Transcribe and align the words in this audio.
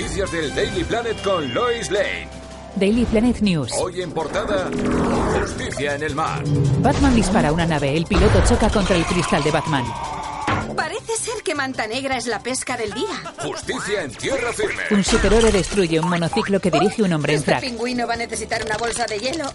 Noticias 0.00 0.32
del 0.32 0.54
Daily 0.54 0.82
Planet 0.84 1.22
con 1.22 1.52
Lois 1.52 1.90
Lane. 1.90 2.26
Daily 2.76 3.04
Planet 3.04 3.38
News. 3.40 3.70
Hoy 3.78 4.00
en 4.00 4.10
portada, 4.12 4.70
Justicia 5.38 5.94
en 5.94 6.02
el 6.02 6.14
mar. 6.14 6.42
Batman 6.80 7.14
dispara 7.14 7.50
a 7.50 7.52
una 7.52 7.66
nave. 7.66 7.94
El 7.94 8.06
piloto 8.06 8.42
choca 8.48 8.70
contra 8.70 8.96
el 8.96 9.04
cristal 9.04 9.42
de 9.42 9.50
Batman. 9.50 9.84
Parece 10.74 11.16
ser 11.18 11.42
que 11.42 11.54
Manta 11.54 11.86
Negra 11.86 12.16
es 12.16 12.26
la 12.28 12.38
pesca 12.42 12.78
del 12.78 12.94
día. 12.94 13.08
Justicia 13.42 14.02
en 14.02 14.12
tierra 14.12 14.50
firme. 14.54 14.84
Un 14.90 15.04
superhéroe 15.04 15.52
destruye 15.52 16.00
un 16.00 16.08
monociclo 16.08 16.60
que 16.60 16.70
dirige 16.70 17.02
un 17.02 17.12
hombre 17.12 17.34
en 17.34 17.40
Este 17.40 17.50
frac. 17.50 17.60
pingüino 17.62 18.06
va 18.06 18.14
a 18.14 18.16
necesitar 18.16 18.64
una 18.64 18.78
bolsa 18.78 19.04
de 19.04 19.18
hielo. 19.18 19.52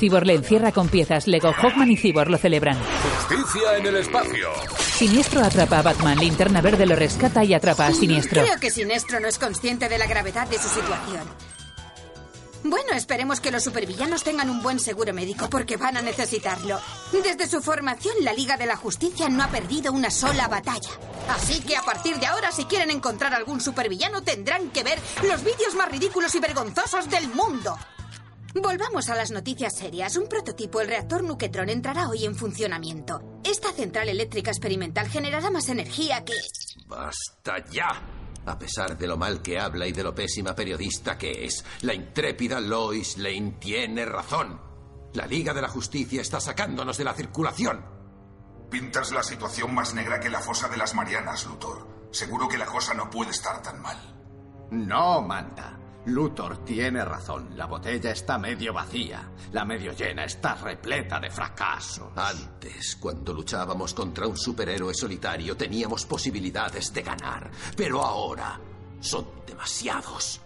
Cyborg 0.00 0.26
le 0.26 0.34
encierra 0.34 0.72
con 0.72 0.88
piezas. 0.88 1.28
Lego, 1.28 1.52
Hawkman 1.52 1.88
y 1.92 1.96
Cyborg 1.96 2.30
lo 2.30 2.36
celebran. 2.36 2.76
Justicia 3.28 3.76
en 3.76 3.86
el 3.86 3.96
espacio. 3.98 4.48
Siniestro 5.00 5.42
atrapa 5.42 5.78
a 5.78 5.82
Batman. 5.82 6.18
Linterna 6.18 6.60
Verde 6.60 6.84
lo 6.84 6.94
rescata 6.94 7.42
y 7.42 7.54
atrapa 7.54 7.86
a 7.86 7.94
Siniestro. 7.94 8.42
Creo 8.42 8.60
que 8.60 8.70
Sinestro 8.70 9.18
no 9.18 9.28
es 9.28 9.38
consciente 9.38 9.88
de 9.88 9.96
la 9.96 10.06
gravedad 10.06 10.46
de 10.46 10.58
su 10.58 10.68
situación. 10.68 11.22
Bueno, 12.64 12.92
esperemos 12.92 13.40
que 13.40 13.50
los 13.50 13.64
supervillanos 13.64 14.22
tengan 14.22 14.50
un 14.50 14.62
buen 14.62 14.78
seguro 14.78 15.14
médico 15.14 15.48
porque 15.48 15.78
van 15.78 15.96
a 15.96 16.02
necesitarlo. 16.02 16.78
Desde 17.12 17.48
su 17.48 17.62
formación, 17.62 18.14
la 18.20 18.34
Liga 18.34 18.58
de 18.58 18.66
la 18.66 18.76
Justicia 18.76 19.30
no 19.30 19.42
ha 19.42 19.48
perdido 19.48 19.90
una 19.90 20.10
sola 20.10 20.48
batalla. 20.48 20.90
Así 21.30 21.62
que 21.62 21.78
a 21.78 21.82
partir 21.82 22.18
de 22.20 22.26
ahora, 22.26 22.52
si 22.52 22.66
quieren 22.66 22.90
encontrar 22.90 23.32
algún 23.32 23.62
supervillano, 23.62 24.22
tendrán 24.22 24.68
que 24.68 24.82
ver 24.82 24.98
los 25.26 25.42
vídeos 25.42 25.74
más 25.76 25.90
ridículos 25.90 26.34
y 26.34 26.40
vergonzosos 26.40 27.08
del 27.08 27.26
mundo. 27.28 27.74
Volvamos 28.54 29.08
a 29.08 29.14
las 29.14 29.30
noticias 29.30 29.76
serias. 29.76 30.16
Un 30.16 30.26
prototipo, 30.28 30.80
el 30.80 30.88
reactor 30.88 31.22
Nuquetron, 31.22 31.68
entrará 31.68 32.08
hoy 32.08 32.24
en 32.24 32.34
funcionamiento. 32.34 33.40
Esta 33.44 33.72
central 33.72 34.08
eléctrica 34.08 34.50
experimental 34.50 35.08
generará 35.08 35.50
más 35.50 35.68
energía 35.68 36.24
que... 36.24 36.34
¡Basta 36.86 37.64
ya! 37.70 37.88
A 38.46 38.58
pesar 38.58 38.96
de 38.98 39.06
lo 39.06 39.16
mal 39.16 39.42
que 39.42 39.60
habla 39.60 39.86
y 39.86 39.92
de 39.92 40.02
lo 40.02 40.14
pésima 40.14 40.54
periodista 40.54 41.16
que 41.16 41.44
es, 41.44 41.64
la 41.82 41.94
intrépida 41.94 42.58
Lois 42.58 43.18
Lane 43.18 43.56
tiene 43.60 44.04
razón. 44.04 44.60
La 45.12 45.26
Liga 45.26 45.52
de 45.54 45.62
la 45.62 45.68
Justicia 45.68 46.20
está 46.20 46.40
sacándonos 46.40 46.96
de 46.96 47.04
la 47.04 47.14
circulación. 47.14 47.84
Pintas 48.70 49.12
la 49.12 49.22
situación 49.22 49.74
más 49.74 49.94
negra 49.94 50.20
que 50.20 50.30
la 50.30 50.40
fosa 50.40 50.68
de 50.68 50.76
las 50.76 50.94
Marianas, 50.94 51.46
Luthor. 51.46 52.08
Seguro 52.12 52.48
que 52.48 52.58
la 52.58 52.66
cosa 52.66 52.94
no 52.94 53.10
puede 53.10 53.30
estar 53.30 53.62
tan 53.62 53.80
mal. 53.82 53.98
No, 54.70 55.20
Manta. 55.22 55.79
Luthor 56.06 56.64
tiene 56.64 57.04
razón. 57.04 57.50
La 57.56 57.66
botella 57.66 58.10
está 58.10 58.38
medio 58.38 58.72
vacía. 58.72 59.30
La 59.52 59.64
medio 59.64 59.92
llena 59.92 60.24
está 60.24 60.54
repleta 60.54 61.20
de 61.20 61.30
fracasos. 61.30 62.10
Antes, 62.16 62.96
cuando 62.96 63.34
luchábamos 63.34 63.92
contra 63.92 64.26
un 64.26 64.36
superhéroe 64.36 64.94
solitario, 64.94 65.56
teníamos 65.56 66.06
posibilidades 66.06 66.92
de 66.92 67.02
ganar. 67.02 67.50
Pero 67.76 68.02
ahora 68.02 68.58
son 69.00 69.26
demasiados. 69.46 70.40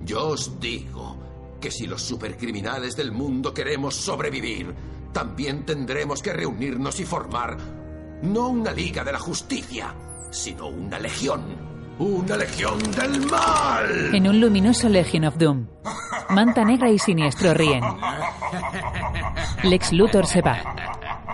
Yo 0.00 0.28
os 0.28 0.58
digo 0.58 1.56
que 1.60 1.70
si 1.70 1.86
los 1.86 2.02
supercriminales 2.02 2.96
del 2.96 3.12
mundo 3.12 3.54
queremos 3.54 3.94
sobrevivir, 3.94 4.74
también 5.12 5.64
tendremos 5.64 6.20
que 6.22 6.32
reunirnos 6.32 6.98
y 6.98 7.04
formar 7.04 7.56
no 8.22 8.48
una 8.48 8.72
Liga 8.72 9.04
de 9.04 9.12
la 9.12 9.18
Justicia, 9.18 9.94
sino 10.30 10.66
una 10.66 10.98
legión. 10.98 11.73
Una 11.98 12.36
legión 12.36 12.78
del 12.92 13.26
mal. 13.26 14.14
En 14.14 14.26
un 14.28 14.40
luminoso 14.40 14.88
Legion 14.88 15.26
of 15.26 15.36
Doom. 15.36 15.66
Manta 16.30 16.64
Negra 16.64 16.90
y 16.90 16.98
Siniestro 16.98 17.54
ríen. 17.54 17.82
Lex 19.62 19.92
Luthor 19.92 20.26
se 20.26 20.42
va. 20.42 20.58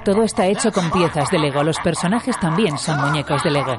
Todo 0.05 0.22
está 0.22 0.47
hecho 0.47 0.70
con 0.70 0.91
piezas 0.91 1.31
de 1.31 1.38
Lego. 1.38 1.62
Los 1.62 1.78
personajes 1.78 2.38
también 2.38 2.77
son 2.78 3.00
muñecos 3.00 3.42
de 3.42 3.50
Lego. 3.50 3.77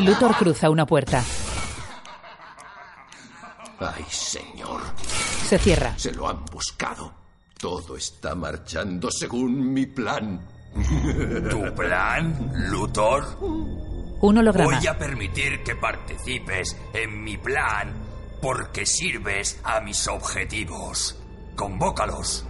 Luthor 0.00 0.34
cruza 0.36 0.70
una 0.70 0.86
puerta. 0.86 1.22
Ay, 3.80 4.04
señor. 4.08 4.82
Se 4.96 5.58
cierra. 5.58 5.94
Se 5.96 6.12
lo 6.12 6.28
han 6.28 6.44
buscado. 6.46 7.12
Todo 7.58 7.96
está 7.96 8.34
marchando 8.34 9.10
según 9.10 9.72
mi 9.72 9.86
plan. 9.86 10.40
¿Tu 11.50 11.74
plan, 11.74 12.52
Luthor? 12.70 13.97
Un 14.20 14.38
holograma. 14.38 14.76
Voy 14.76 14.86
a 14.86 14.98
permitir 14.98 15.62
que 15.62 15.76
participes 15.76 16.76
en 16.92 17.22
mi 17.22 17.36
plan 17.36 17.94
porque 18.40 18.86
sirves 18.86 19.60
a 19.64 19.80
mis 19.80 20.06
objetivos. 20.08 21.20
Convócalos. 21.56 22.46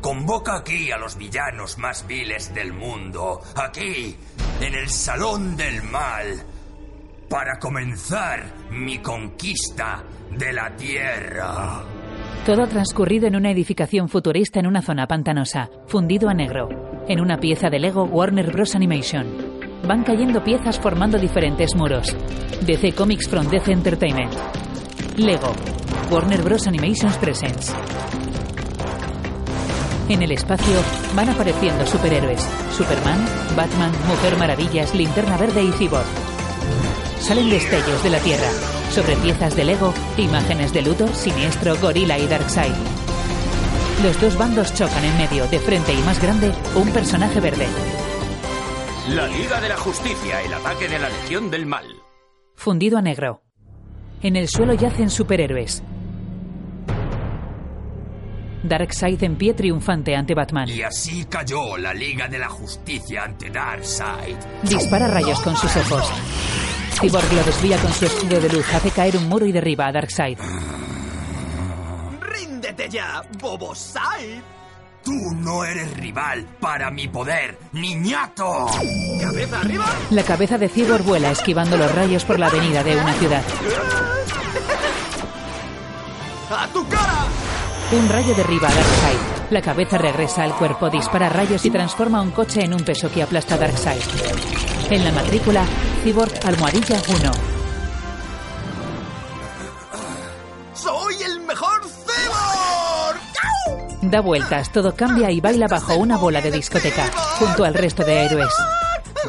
Convoca 0.00 0.56
aquí 0.56 0.90
a 0.90 0.98
los 0.98 1.16
villanos 1.16 1.78
más 1.78 2.06
viles 2.06 2.52
del 2.52 2.74
mundo, 2.74 3.40
aquí, 3.56 4.14
en 4.60 4.74
el 4.74 4.90
Salón 4.90 5.56
del 5.56 5.82
Mal, 5.82 6.42
para 7.28 7.58
comenzar 7.58 8.44
mi 8.70 8.98
conquista 8.98 10.04
de 10.30 10.52
la 10.52 10.76
Tierra. 10.76 11.82
Todo 12.44 12.66
transcurrido 12.66 13.26
en 13.26 13.36
una 13.36 13.50
edificación 13.50 14.10
futurista 14.10 14.60
en 14.60 14.66
una 14.66 14.82
zona 14.82 15.06
pantanosa, 15.06 15.70
fundido 15.86 16.28
a 16.28 16.34
negro. 16.34 16.68
En 17.08 17.22
una 17.22 17.38
pieza 17.38 17.70
de 17.70 17.78
Lego 17.78 18.04
Warner 18.04 18.52
Bros. 18.52 18.74
Animation. 18.74 19.53
Van 19.86 20.02
cayendo 20.02 20.42
piezas 20.42 20.78
formando 20.78 21.18
diferentes 21.18 21.74
muros. 21.74 22.06
DC 22.62 22.94
Comics 22.94 23.28
from 23.28 23.46
DC 23.48 23.70
Entertainment. 23.70 24.32
Lego. 25.18 25.52
Warner 26.10 26.42
Bros. 26.42 26.66
Animations 26.66 27.16
Presents. 27.18 27.74
En 30.08 30.22
el 30.22 30.32
espacio 30.32 30.74
van 31.14 31.28
apareciendo 31.28 31.86
superhéroes. 31.86 32.40
Superman, 32.74 33.18
Batman, 33.54 33.92
Mujer 34.08 34.38
Maravillas, 34.38 34.94
Linterna 34.94 35.36
Verde 35.36 35.62
y 35.62 35.72
Cyborg. 35.72 36.06
Salen 37.20 37.50
destellos 37.50 38.02
de 38.02 38.10
la 38.10 38.18
Tierra. 38.20 38.48
Sobre 38.90 39.16
piezas 39.16 39.54
de 39.54 39.64
Lego, 39.64 39.92
imágenes 40.16 40.72
de 40.72 40.80
Luthor, 40.80 41.14
Siniestro, 41.14 41.76
Gorilla 41.76 42.18
y 42.18 42.26
Darkseid. 42.26 42.72
Los 44.02 44.18
dos 44.20 44.38
bandos 44.38 44.72
chocan 44.72 45.04
en 45.04 45.16
medio, 45.18 45.46
de 45.48 45.58
frente 45.58 45.92
y 45.92 46.02
más 46.02 46.22
grande, 46.22 46.52
un 46.74 46.88
personaje 46.90 47.40
verde. 47.40 47.66
La 49.10 49.26
Liga 49.26 49.60
de 49.60 49.68
la 49.68 49.76
Justicia, 49.76 50.40
el 50.40 50.54
ataque 50.54 50.88
de 50.88 50.98
la 50.98 51.10
Legión 51.10 51.50
del 51.50 51.66
Mal. 51.66 51.84
Fundido 52.56 52.96
a 52.96 53.02
negro. 53.02 53.42
En 54.22 54.34
el 54.34 54.48
suelo 54.48 54.72
yacen 54.72 55.10
superhéroes. 55.10 55.82
Darkseid 58.62 59.22
en 59.22 59.36
pie 59.36 59.52
triunfante 59.52 60.16
ante 60.16 60.34
Batman. 60.34 60.70
Y 60.70 60.80
así 60.80 61.26
cayó 61.26 61.76
la 61.76 61.92
Liga 61.92 62.28
de 62.28 62.38
la 62.38 62.48
Justicia 62.48 63.24
ante 63.24 63.50
Darkseid. 63.50 64.36
Dispara 64.62 65.06
rayos 65.08 65.38
con 65.40 65.54
sus 65.54 65.76
ojos. 65.76 66.10
Cyborg 66.98 67.30
lo 67.34 67.42
desvía 67.42 67.76
con 67.76 67.92
su 67.92 68.06
escudo 68.06 68.40
de 68.40 68.48
luz, 68.48 68.72
hace 68.72 68.90
caer 68.90 69.18
un 69.18 69.28
muro 69.28 69.44
y 69.44 69.52
derriba 69.52 69.86
a 69.86 69.92
Darkseid. 69.92 70.38
¡Ríndete 72.22 72.88
ya, 72.88 73.22
Bobosai! 73.38 74.40
Tú 75.04 75.34
no 75.34 75.64
eres 75.64 75.94
rival 75.98 76.46
para 76.58 76.90
mi 76.90 77.08
poder, 77.08 77.58
niñato. 77.72 78.66
¡Cabeza 79.20 79.60
arriba! 79.60 79.84
La 80.10 80.22
cabeza 80.22 80.56
de 80.56 80.70
Cyborg 80.70 81.04
vuela 81.04 81.30
esquivando 81.30 81.76
los 81.76 81.94
rayos 81.94 82.24
por 82.24 82.38
la 82.38 82.46
avenida 82.46 82.82
de 82.82 82.96
una 82.96 83.12
ciudad. 83.12 83.42
¡A 86.50 86.66
tu 86.68 86.88
cara! 86.88 87.26
Un 87.92 88.08
rayo 88.08 88.34
derriba 88.34 88.68
a 88.68 88.74
Darkseid. 88.74 89.18
La 89.50 89.60
cabeza 89.60 89.98
regresa 89.98 90.42
al 90.42 90.54
cuerpo, 90.54 90.88
dispara 90.88 91.28
rayos 91.28 91.64
y 91.66 91.70
transforma 91.70 92.22
un 92.22 92.30
coche 92.30 92.64
en 92.64 92.72
un 92.72 92.82
peso 92.82 93.10
que 93.10 93.22
aplasta 93.22 93.56
a 93.56 93.58
Darkseid. 93.58 94.00
En 94.90 95.04
la 95.04 95.12
matrícula, 95.12 95.66
Cyborg 96.02 96.32
Almohadilla 96.46 96.96
1. 97.08 97.53
Da 104.10 104.20
vueltas, 104.20 104.70
todo 104.70 104.94
cambia 104.94 105.30
y 105.30 105.40
baila 105.40 105.66
bajo 105.66 105.96
una 105.96 106.18
bola 106.18 106.40
de 106.40 106.50
discoteca, 106.50 107.10
junto 107.38 107.64
al 107.64 107.74
resto 107.74 108.04
de 108.04 108.24
héroes. 108.24 108.52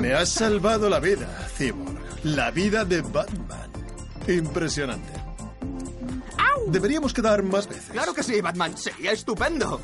Me 0.01 0.13
has 0.13 0.29
salvado 0.29 0.89
la 0.89 0.99
vida, 0.99 1.27
Cyborg. 1.57 1.97
La 2.23 2.51
vida 2.51 2.83
de 2.83 3.01
Batman. 3.01 3.71
Impresionante. 4.27 5.13
Deberíamos 6.67 7.13
quedar 7.13 7.43
más 7.43 7.67
veces. 7.67 7.91
Claro 7.91 8.13
que 8.13 8.23
sí, 8.23 8.41
Batman. 8.41 8.77
Sería 8.77 9.11
estupendo. 9.11 9.79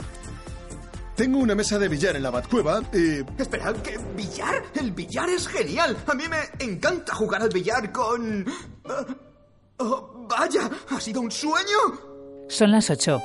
Tengo 1.16 1.38
una 1.38 1.56
mesa 1.56 1.78
de 1.78 1.88
billar 1.88 2.16
en 2.16 2.24
la 2.24 2.32
Batcueva 2.32 2.82
y... 2.94 3.20
Espera, 3.42 3.74
¿qué 3.84 3.98
billar? 4.16 4.64
El 4.74 4.92
billar 4.92 5.30
es 5.30 5.48
genial. 5.48 5.96
A 6.08 6.14
mí 6.16 6.24
me 6.28 6.66
encanta 6.66 7.14
jugar 7.14 7.44
al 7.44 7.50
billar 7.50 7.92
con... 7.92 8.46
Ah, 8.86 9.06
oh, 9.78 10.28
vaya, 10.28 10.70
¿ha 10.90 11.00
sido 11.00 11.22
un 11.22 11.32
sueño? 11.32 12.48
Son 12.50 12.72
las 12.72 12.90
8. 12.90 13.22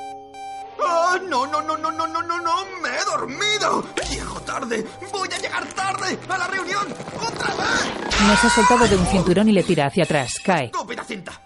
¡Ah, 0.84 1.18
no, 1.28 1.46
no, 1.46 1.62
no, 1.62 1.76
no, 1.76 1.90
no, 1.90 2.06
no, 2.06 2.22
no, 2.22 2.40
no! 2.40 2.66
¡Me 2.82 2.88
he 2.88 3.04
dormido! 3.04 3.84
¡Llego 4.10 4.40
tarde! 4.42 4.86
¡Voy 5.12 5.28
a 5.32 5.38
llegar 5.38 5.66
tarde 5.74 6.18
a 6.28 6.38
la 6.38 6.46
reunión! 6.46 6.86
¡Otra 7.20 7.54
vez! 7.54 8.20
Nos 8.26 8.44
ha 8.44 8.50
soltado 8.50 8.86
de 8.88 8.96
un 8.96 9.06
cinturón 9.06 9.48
y 9.48 9.52
le 9.52 9.62
tira 9.62 9.86
hacia 9.86 10.04
atrás. 10.04 10.34
Cae. 10.44 10.66
¡Estúpida 10.66 11.04
cinta! 11.04 11.40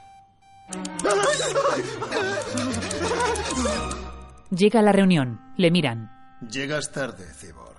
Llega 4.51 4.81
a 4.81 4.83
la 4.83 4.93
reunión. 4.93 5.41
Le 5.57 5.71
miran. 5.71 6.11
Llegas 6.51 6.91
tarde, 6.91 7.27
Cyborg. 7.35 7.77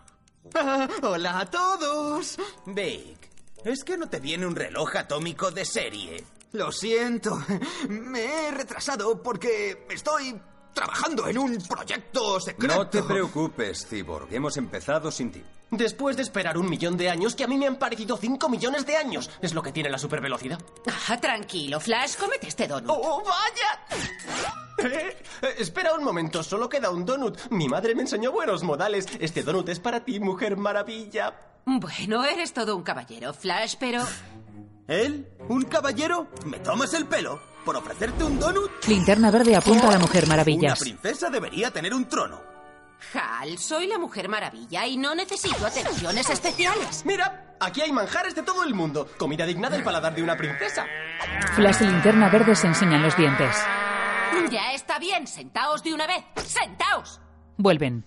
Ah, 0.55 0.87
hola 1.01 1.39
a 1.39 1.45
todos. 1.45 2.37
Big, 2.65 3.17
¿Es 3.63 3.83
que 3.83 3.97
no 3.97 4.09
te 4.09 4.19
viene 4.19 4.47
un 4.47 4.55
reloj 4.55 4.95
atómico 4.95 5.51
de 5.51 5.65
serie? 5.65 6.23
Lo 6.53 6.71
siento. 6.71 7.39
Me 7.89 8.47
he 8.47 8.51
retrasado 8.51 9.21
porque 9.21 9.85
estoy 9.89 10.39
trabajando 10.73 11.27
en 11.27 11.37
un 11.37 11.57
proyecto 11.67 12.39
secreto. 12.39 12.75
No 12.75 12.87
te 12.87 13.03
preocupes, 13.03 13.85
Cyborg. 13.87 14.33
Hemos 14.33 14.57
empezado 14.57 15.11
sin 15.11 15.31
ti. 15.31 15.43
Después 15.71 16.17
de 16.17 16.23
esperar 16.23 16.57
un 16.57 16.69
millón 16.69 16.97
de 16.97 17.09
años, 17.09 17.33
que 17.33 17.45
a 17.45 17.47
mí 17.47 17.57
me 17.57 17.65
han 17.65 17.77
parecido 17.77 18.17
cinco 18.17 18.49
millones 18.49 18.85
de 18.85 18.97
años. 18.97 19.29
Es 19.41 19.53
lo 19.53 19.61
que 19.61 19.71
tiene 19.71 19.89
la 19.89 19.97
supervelocidad. 19.97 20.59
Ah, 21.07 21.17
tranquilo, 21.17 21.79
Flash, 21.79 22.17
cómete 22.17 22.47
este 22.47 22.67
donut. 22.67 22.89
¡Oh, 22.89 23.23
vaya! 23.23 23.87
Eh, 24.83 25.15
eh, 25.41 25.55
espera 25.59 25.93
un 25.93 26.03
momento, 26.03 26.43
solo 26.43 26.67
queda 26.67 26.89
un 26.89 27.05
donut. 27.05 27.39
Mi 27.51 27.69
madre 27.69 27.95
me 27.95 28.01
enseñó 28.01 28.31
buenos 28.33 28.63
modales. 28.63 29.05
Este 29.19 29.43
donut 29.43 29.69
es 29.69 29.79
para 29.79 30.03
ti, 30.03 30.19
mujer 30.19 30.57
maravilla. 30.57 31.39
Bueno, 31.65 32.25
eres 32.25 32.51
todo 32.51 32.75
un 32.75 32.83
caballero, 32.83 33.33
Flash, 33.33 33.75
pero... 33.79 34.03
¿Él? 34.87 35.25
¿Un 35.47 35.63
caballero? 35.63 36.27
¿Me 36.45 36.59
tomas 36.59 36.93
el 36.93 37.05
pelo? 37.05 37.39
¿Por 37.65 37.75
ofrecerte 37.75 38.23
un 38.23 38.39
donut? 38.39 38.71
Linterna 38.87 39.29
verde 39.31 39.55
apunta 39.55 39.87
a 39.87 39.91
la 39.91 39.99
Mujer 39.99 40.23
Una 40.25 40.33
Maravillas. 40.33 40.79
princesa 40.79 41.29
debería 41.29 41.71
tener 41.71 41.93
un 41.93 42.05
trono. 42.05 42.41
Hal, 43.13 43.57
soy 43.57 43.87
la 43.87 43.97
Mujer 43.97 44.29
Maravilla 44.29 44.85
y 44.87 44.97
no 44.97 45.13
necesito 45.15 45.65
atenciones 45.65 46.29
especiales. 46.29 47.03
Mira, 47.05 47.55
aquí 47.59 47.81
hay 47.81 47.91
manjares 47.91 48.35
de 48.35 48.43
todo 48.43 48.63
el 48.63 48.73
mundo. 48.73 49.07
Comida 49.17 49.45
digna 49.45 49.69
del 49.69 49.83
paladar 49.83 50.15
de 50.15 50.23
una 50.23 50.37
princesa. 50.37 50.85
Flash 51.55 51.81
y 51.81 51.85
Linterna 51.85 52.29
verde 52.29 52.55
se 52.55 52.67
enseñan 52.67 53.01
los 53.01 53.15
dientes. 53.17 53.55
Ya 54.49 54.73
está 54.73 54.97
bien, 54.99 55.27
sentaos 55.27 55.83
de 55.83 55.93
una 55.93 56.07
vez. 56.07 56.23
¡Sentaos! 56.45 57.19
Vuelven. 57.57 58.05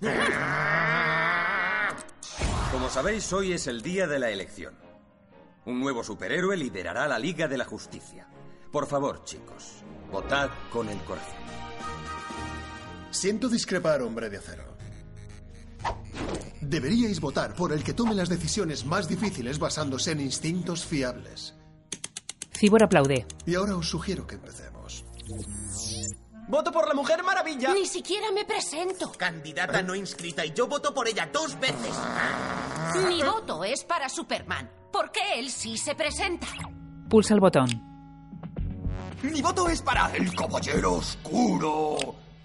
Como 2.73 2.89
sabéis, 2.89 3.33
hoy 3.33 3.53
es 3.53 3.67
el 3.67 3.83
día 3.83 4.07
de 4.07 4.19
la 4.19 4.31
elección. 4.31 4.75
Un 5.65 5.81
nuevo 5.81 6.03
superhéroe 6.03 6.57
liderará 6.57 7.07
la 7.07 7.19
Liga 7.19 7.47
de 7.49 7.57
la 7.59 7.65
Justicia. 7.65 8.27
Por 8.75 8.89
favor, 8.89 9.23
chicos, 9.25 9.85
votad 10.11 10.51
con 10.73 10.89
el 10.89 10.99
corazón. 11.05 11.33
Siento 13.13 13.49
discrepar, 13.49 14.03
hombre 14.03 14.29
de 14.29 14.39
acero. 14.39 14.65
Deberíais 16.61 17.21
votar 17.21 17.55
por 17.55 17.73
el 17.73 17.85
que 17.85 17.93
tome 17.93 18.17
las 18.17 18.29
decisiones 18.29 18.85
más 18.85 19.07
difíciles 19.07 19.61
basándose 19.61 20.11
en 20.11 20.23
instintos 20.23 20.85
fiables. 20.85 21.55
Cibor 22.53 22.83
aplaude. 22.83 23.29
Y 23.47 23.55
ahora 23.55 23.77
os 23.77 23.89
sugiero 23.89 24.27
que 24.27 24.35
empecemos. 24.35 25.05
¡Voto 26.49 26.73
por 26.73 26.89
la 26.89 26.95
mujer 26.95 27.23
maravilla! 27.23 27.73
Ni 27.73 27.87
siquiera 27.87 28.33
me 28.33 28.45
presento. 28.45 29.13
Candidata 29.13 29.83
no 29.83 29.95
inscrita 29.95 30.45
y 30.45 30.53
yo 30.53 30.67
voto 30.67 30.93
por 30.93 31.07
ella 31.07 31.31
dos 31.33 31.61
veces. 31.61 31.95
Mi 33.07 33.23
voto 33.23 33.63
es 33.63 33.85
para 33.85 34.09
Superman, 34.09 34.69
porque 34.93 35.21
él 35.37 35.49
sí 35.49 35.79
se 35.79 35.95
presenta. 35.95 36.49
Pulsa 37.09 37.35
el 37.35 37.41
botón. 37.41 37.94
Mi 39.33 39.41
voto 39.41 39.69
es 39.69 39.81
para 39.81 40.15
el 40.15 40.35
caballero 40.35 40.95
oscuro. 40.95 41.97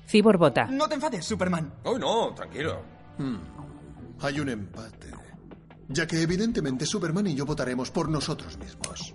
Cibor 0.08 0.38
vota. 0.38 0.66
No 0.66 0.88
te 0.88 0.96
enfades, 0.96 1.26
Superman. 1.26 1.74
Oh, 1.84 1.98
no, 1.98 2.34
tranquilo. 2.34 2.82
Hmm. 3.18 3.38
Hay 4.22 4.40
un 4.40 4.50
empate. 4.50 5.12
Ya 5.90 6.08
que 6.08 6.22
evidentemente 6.22 6.86
Superman 6.86 7.28
y 7.28 7.36
yo 7.36 7.46
votaremos 7.46 7.92
por 7.92 8.08
nosotros 8.10 8.58
mismos. 8.58 9.14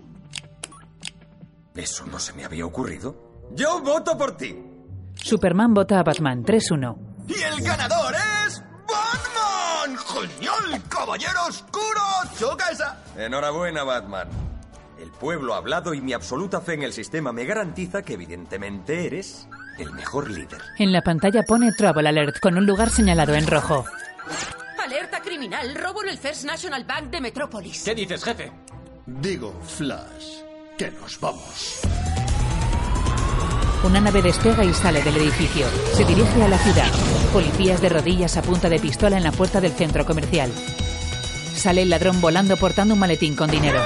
Eso 1.73 2.05
no 2.05 2.19
se 2.19 2.33
me 2.33 2.45
había 2.45 2.65
ocurrido. 2.65 3.43
Yo 3.53 3.81
voto 3.81 4.17
por 4.17 4.37
ti. 4.37 4.55
Superman 5.15 5.73
vota 5.73 5.99
a 5.99 6.03
Batman 6.03 6.43
3-1. 6.43 6.97
Y 7.27 7.41
el 7.41 7.61
ganador 7.61 8.13
es. 8.45 8.61
¡Batman! 8.87 9.97
¡Genial, 9.97 10.83
caballero 10.87 11.45
oscuro! 11.47 12.01
¡Choca 12.37 12.69
esa! 12.69 13.01
Enhorabuena, 13.17 13.83
Batman. 13.83 14.27
El 14.99 15.11
pueblo 15.11 15.53
ha 15.53 15.57
hablado 15.57 15.93
y 15.93 16.01
mi 16.01 16.13
absoluta 16.13 16.61
fe 16.61 16.73
en 16.73 16.83
el 16.83 16.93
sistema 16.93 17.33
me 17.33 17.45
garantiza 17.45 18.01
que 18.01 18.13
evidentemente 18.13 19.05
eres 19.05 19.47
el 19.77 19.91
mejor 19.91 20.29
líder. 20.29 20.61
En 20.77 20.93
la 20.93 21.01
pantalla 21.01 21.43
pone 21.43 21.73
Trouble 21.73 22.07
Alert 22.07 22.39
con 22.39 22.57
un 22.57 22.65
lugar 22.65 22.89
señalado 22.89 23.33
en 23.33 23.45
rojo. 23.45 23.85
Alerta 24.83 25.19
criminal, 25.21 25.75
robo 25.75 26.03
en 26.03 26.09
el 26.09 26.17
First 26.17 26.45
National 26.45 26.85
Bank 26.85 27.09
de 27.09 27.19
Metrópolis. 27.19 27.83
¿Qué 27.83 27.93
dices, 27.93 28.23
jefe? 28.23 28.51
Digo, 29.05 29.59
Flash, 29.63 30.41
que 30.77 30.91
nos 30.91 31.19
vamos. 31.19 31.81
Una 33.83 33.99
nave 33.99 34.21
despega 34.21 34.63
y 34.63 34.73
sale 34.73 35.01
del 35.03 35.17
edificio. 35.17 35.67
Se 35.93 36.05
dirige 36.05 36.41
a 36.41 36.47
la 36.47 36.57
ciudad. 36.57 36.91
Policías 37.33 37.81
de 37.81 37.89
rodillas 37.89 38.37
a 38.37 38.41
punta 38.41 38.69
de 38.69 38.79
pistola 38.79 39.17
en 39.17 39.23
la 39.23 39.31
puerta 39.31 39.59
del 39.59 39.73
centro 39.73 40.05
comercial. 40.05 40.51
Sale 41.55 41.81
el 41.81 41.89
ladrón 41.89 42.21
volando 42.21 42.57
portando 42.57 42.93
un 42.93 42.99
maletín 42.99 43.35
con 43.35 43.51
dinero. 43.51 43.81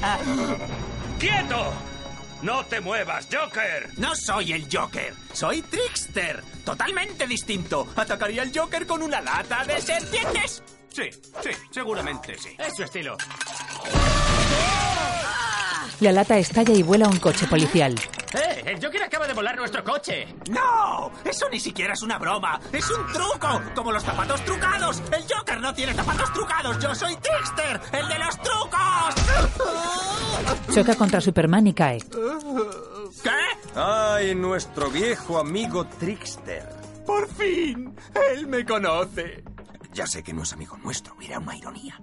¡Quieto! 1.18 1.72
¡No 2.42 2.64
te 2.66 2.80
muevas, 2.80 3.28
Joker! 3.32 3.90
No 3.96 4.14
soy 4.14 4.52
el 4.52 4.68
Joker, 4.70 5.14
soy 5.32 5.62
Trickster. 5.62 6.42
Totalmente 6.64 7.26
distinto. 7.26 7.88
Atacaría 7.96 8.42
al 8.42 8.52
Joker 8.56 8.86
con 8.86 9.02
una 9.02 9.20
lata 9.20 9.64
de 9.64 9.80
serpientes. 9.80 10.62
Sí, 10.88 11.10
sí, 11.42 11.50
seguramente 11.70 12.36
sí. 12.38 12.50
Es 12.58 12.74
su 12.76 12.82
estilo. 12.82 13.16
La 16.00 16.12
lata 16.12 16.36
estalla 16.36 16.74
y 16.74 16.82
vuela 16.82 17.08
un 17.08 17.18
coche 17.18 17.46
policial. 17.46 17.94
¡Eh! 18.36 18.62
El 18.66 18.84
Joker 18.84 19.02
acaba 19.02 19.26
de 19.26 19.34
volar 19.34 19.56
nuestro 19.56 19.82
coche. 19.82 20.26
¡No! 20.50 21.10
Eso 21.24 21.48
ni 21.50 21.58
siquiera 21.58 21.94
es 21.94 22.02
una 22.02 22.18
broma. 22.18 22.60
Es 22.72 22.90
un 22.90 23.06
truco. 23.12 23.62
Como 23.74 23.92
los 23.92 24.02
zapatos 24.02 24.44
trucados. 24.44 25.02
El 25.10 25.24
Joker 25.28 25.60
no 25.60 25.74
tiene 25.74 25.94
zapatos 25.94 26.32
trucados. 26.32 26.78
Yo 26.78 26.94
soy 26.94 27.16
Trickster, 27.16 27.80
el 27.92 28.08
de 28.08 28.18
los 28.18 28.38
trucos. 28.42 29.14
Choca 30.74 30.94
contra 30.94 31.20
Superman 31.20 31.66
y 31.66 31.72
cae. 31.74 32.00
¿Qué? 33.22 33.30
¡Ay, 33.74 34.34
nuestro 34.34 34.90
viejo 34.90 35.38
amigo 35.38 35.86
Trickster! 35.86 36.68
Por 37.06 37.28
fin. 37.28 37.94
Él 38.32 38.46
me 38.46 38.64
conoce. 38.64 39.44
Ya 39.92 40.06
sé 40.06 40.22
que 40.22 40.34
no 40.34 40.42
es 40.42 40.52
amigo 40.52 40.76
nuestro, 40.76 41.16
era 41.22 41.38
una 41.38 41.56
ironía. 41.56 41.98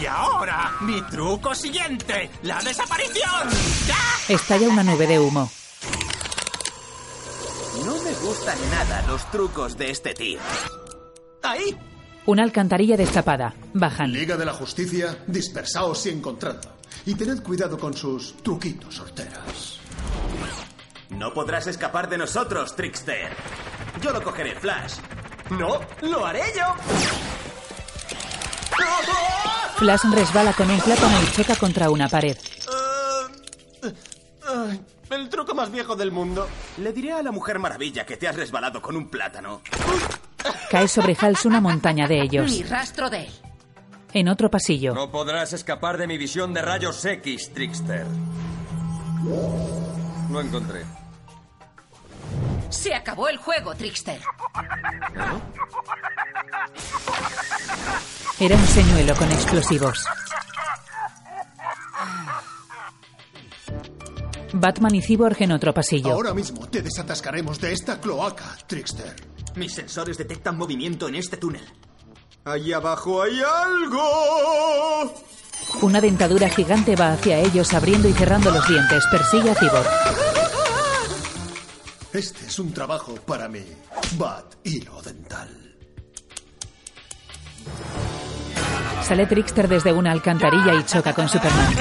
Y 0.00 0.06
ahora, 0.06 0.72
mi 0.80 1.00
truco 1.02 1.54
siguiente, 1.54 2.30
la 2.42 2.60
desaparición. 2.60 3.48
¡Ya! 3.86 4.34
Estalla 4.34 4.68
una 4.68 4.82
nube 4.82 5.06
de 5.06 5.18
humo. 5.18 5.50
No 7.84 7.94
me 8.02 8.12
gustan 8.14 8.58
nada 8.70 9.02
los 9.08 9.30
trucos 9.30 9.76
de 9.76 9.90
este 9.90 10.14
tío. 10.14 10.40
¡Ahí! 11.42 11.76
Una 12.26 12.42
alcantarilla 12.42 12.96
destapada. 12.96 13.54
Bajan. 13.72 14.12
Liga 14.12 14.36
de 14.36 14.44
la 14.44 14.52
Justicia, 14.52 15.24
dispersaos 15.26 16.04
y 16.06 16.10
encontradlo. 16.10 16.72
Y 17.06 17.14
tened 17.14 17.42
cuidado 17.42 17.78
con 17.78 17.94
sus 17.94 18.36
truquitos 18.42 19.00
horteras. 19.00 19.78
No 21.10 21.32
podrás 21.32 21.66
escapar 21.66 22.08
de 22.08 22.18
nosotros, 22.18 22.76
Trickster. 22.76 23.34
Yo 24.02 24.12
lo 24.12 24.22
cogeré, 24.22 24.54
Flash. 24.56 24.96
No, 25.50 25.80
lo 26.02 26.26
haré 26.26 26.42
yo. 26.54 26.74
Flash 29.76 30.04
resbala 30.12 30.52
con 30.54 30.68
un 30.70 30.80
plátano 30.80 31.22
y 31.22 31.32
choca 31.32 31.54
contra 31.54 31.88
una 31.90 32.08
pared. 32.08 32.36
Ay, 34.46 34.80
el 35.10 35.28
truco 35.28 35.54
más 35.54 35.70
viejo 35.70 35.94
del 35.94 36.10
mundo. 36.10 36.48
Le 36.78 36.92
diré 36.92 37.12
a 37.12 37.22
la 37.22 37.30
Mujer 37.30 37.58
Maravilla 37.58 38.04
que 38.04 38.16
te 38.16 38.26
has 38.26 38.34
resbalado 38.34 38.82
con 38.82 38.96
un 38.96 39.08
plátano. 39.08 39.62
Cae 40.70 40.88
sobre 40.88 41.16
Hals 41.20 41.44
una 41.44 41.60
montaña 41.60 42.08
de 42.08 42.20
ellos. 42.22 42.50
Ni 42.50 42.62
rastro 42.64 43.08
de 43.08 43.26
él. 43.26 43.32
En 44.12 44.28
otro 44.28 44.50
pasillo. 44.50 44.94
No 44.94 45.10
podrás 45.10 45.52
escapar 45.52 45.98
de 45.98 46.06
mi 46.06 46.18
visión 46.18 46.54
de 46.54 46.62
rayos 46.62 47.04
X, 47.04 47.52
Trickster. 47.52 48.06
Lo 50.30 50.40
encontré. 50.40 50.84
Se 52.70 52.94
acabó 52.94 53.28
el 53.28 53.38
juego, 53.38 53.74
Trickster. 53.74 54.20
Era 58.40 58.54
un 58.54 58.66
señuelo 58.66 59.14
con 59.16 59.30
explosivos. 59.32 60.04
Batman 64.52 64.94
y 64.94 65.02
Cyborg 65.02 65.42
en 65.42 65.52
otro 65.52 65.74
pasillo. 65.74 66.12
Ahora 66.12 66.34
mismo 66.34 66.68
te 66.68 66.82
desatascaremos 66.82 67.60
de 67.60 67.72
esta 67.72 68.00
cloaca, 68.00 68.56
Trickster. 68.66 69.14
Mis 69.56 69.74
sensores 69.74 70.16
detectan 70.16 70.56
movimiento 70.56 71.08
en 71.08 71.16
este 71.16 71.36
túnel. 71.36 71.64
Allí 72.44 72.72
abajo 72.72 73.22
hay 73.22 73.40
algo. 73.42 75.14
Una 75.82 76.00
dentadura 76.00 76.48
gigante 76.48 76.96
va 76.96 77.12
hacia 77.12 77.38
ellos 77.40 77.74
abriendo 77.74 78.08
y 78.08 78.12
cerrando 78.12 78.50
los 78.50 78.66
dientes. 78.66 79.04
Persigue 79.10 79.50
a 79.50 79.54
Cyborg. 79.54 80.37
Este 82.12 82.46
es 82.46 82.58
un 82.58 82.72
trabajo 82.72 83.14
para 83.16 83.48
mi 83.48 83.62
Bat 84.16 84.54
hilo 84.64 85.00
dental. 85.02 85.48
Sale 89.02 89.26
Trickster 89.26 89.68
desde 89.68 89.92
una 89.92 90.12
alcantarilla 90.12 90.74
y 90.74 90.84
choca 90.84 91.12
con 91.14 91.28
Superman. 91.28 91.74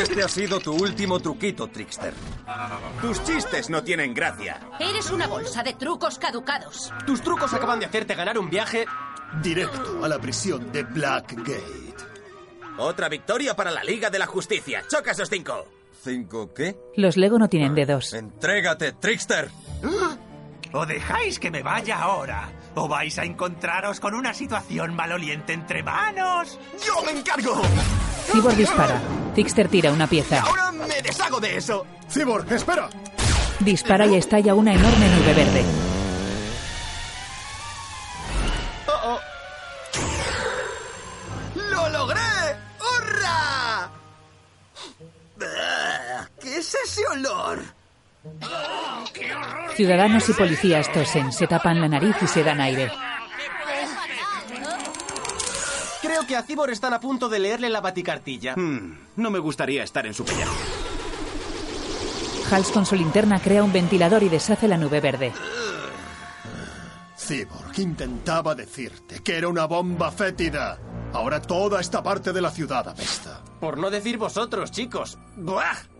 Este 0.00 0.22
ha 0.22 0.28
sido 0.28 0.60
tu 0.60 0.72
último 0.74 1.20
truquito, 1.20 1.68
Trickster. 1.68 2.12
Tus 3.00 3.22
chistes 3.24 3.70
no 3.70 3.82
tienen 3.82 4.14
gracia. 4.14 4.60
Eres 4.80 5.10
una 5.10 5.26
bolsa 5.26 5.62
de 5.62 5.74
trucos 5.74 6.18
caducados. 6.18 6.92
Tus 7.06 7.20
trucos 7.20 7.52
acaban 7.52 7.80
de 7.80 7.86
hacerte 7.86 8.14
ganar 8.14 8.38
un 8.38 8.50
viaje. 8.50 8.86
Directo 9.42 10.04
a 10.04 10.08
la 10.08 10.18
prisión 10.18 10.72
de 10.72 10.84
Blackgate. 10.84 11.94
Otra 12.78 13.08
victoria 13.08 13.54
para 13.54 13.70
la 13.70 13.84
Liga 13.84 14.10
de 14.10 14.18
la 14.18 14.26
Justicia. 14.26 14.84
¡Choca 14.88 15.12
esos 15.12 15.28
cinco! 15.28 15.66
¿Cinco 16.02 16.52
qué? 16.52 16.76
Los 16.96 17.16
Lego 17.16 17.38
no 17.38 17.48
tienen 17.48 17.74
dedos. 17.74 18.12
¡Entrégate, 18.14 18.92
Trickster! 18.92 19.48
O 20.72 20.86
dejáis 20.86 21.38
que 21.38 21.52
me 21.52 21.62
vaya 21.62 21.98
ahora, 21.98 22.50
o 22.74 22.88
vais 22.88 23.16
a 23.18 23.24
encontraros 23.24 24.00
con 24.00 24.12
una 24.12 24.34
situación 24.34 24.94
maloliente 24.94 25.52
entre 25.52 25.84
manos. 25.84 26.58
¡Yo 26.84 27.00
me 27.04 27.12
encargo! 27.12 27.62
Cyborg 28.32 28.56
dispara. 28.56 29.00
Trickster 29.34 29.68
tira 29.68 29.92
una 29.92 30.08
pieza. 30.08 30.40
¡Ahora 30.40 30.72
me 30.72 31.00
deshago 31.00 31.38
de 31.38 31.56
eso! 31.56 31.86
Cyborg, 32.10 32.50
espera. 32.52 32.88
Dispara 33.60 34.06
y 34.06 34.16
estalla 34.16 34.54
una 34.54 34.74
enorme 34.74 35.08
nube 35.08 35.34
verde. 35.34 35.64
Oh, 38.88 39.00
oh. 39.04 39.20
¡Lo 41.70 41.88
logré! 41.90 42.20
¡Hurra! 42.80 43.90
Ah, 45.40 46.28
¿Qué 46.40 46.56
es 46.58 46.74
ese 46.84 47.06
olor? 47.12 47.60
Ciudadanos 49.74 50.28
y 50.28 50.32
policías 50.32 50.92
tosen, 50.92 51.32
se 51.32 51.46
tapan 51.46 51.80
la 51.80 51.88
nariz 51.88 52.16
y 52.22 52.26
se 52.26 52.44
dan 52.44 52.60
aire. 52.60 52.90
Creo 56.00 56.26
que 56.26 56.36
a 56.36 56.42
Cibor 56.42 56.70
están 56.70 56.94
a 56.94 57.00
punto 57.00 57.28
de 57.28 57.38
leerle 57.38 57.68
la 57.68 57.80
baticartilla. 57.80 58.54
Hmm, 58.54 58.98
no 59.16 59.30
me 59.30 59.38
gustaría 59.38 59.82
estar 59.82 60.06
en 60.06 60.14
su 60.14 60.24
pellejo. 60.24 60.54
Hals 62.50 62.70
con 62.70 62.86
su 62.86 62.94
linterna 62.94 63.40
crea 63.40 63.64
un 63.64 63.72
ventilador 63.72 64.22
y 64.22 64.28
deshace 64.28 64.68
la 64.68 64.76
nube 64.76 65.00
verde. 65.00 65.32
Cyborg 67.16 67.78
intentaba 67.78 68.54
decirte 68.54 69.22
que 69.22 69.38
era 69.38 69.48
una 69.48 69.64
bomba 69.64 70.10
fétida. 70.12 70.78
Ahora 71.12 71.40
toda 71.40 71.80
esta 71.80 72.02
parte 72.02 72.32
de 72.32 72.42
la 72.42 72.50
ciudad 72.50 72.86
apesta. 72.86 73.42
Por 73.60 73.78
no 73.78 73.88
decir 73.90 74.18
vosotros, 74.18 74.70
chicos. 74.70 75.18
¡Buah! 75.36 75.93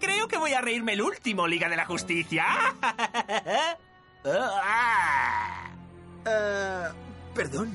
Creo 0.00 0.28
que 0.28 0.38
voy 0.38 0.52
a 0.52 0.60
reírme 0.60 0.94
el 0.94 1.02
último, 1.02 1.46
Liga 1.46 1.68
de 1.68 1.76
la 1.76 1.86
Justicia. 1.86 2.44
Eh, 6.30 6.88
perdón. 7.34 7.74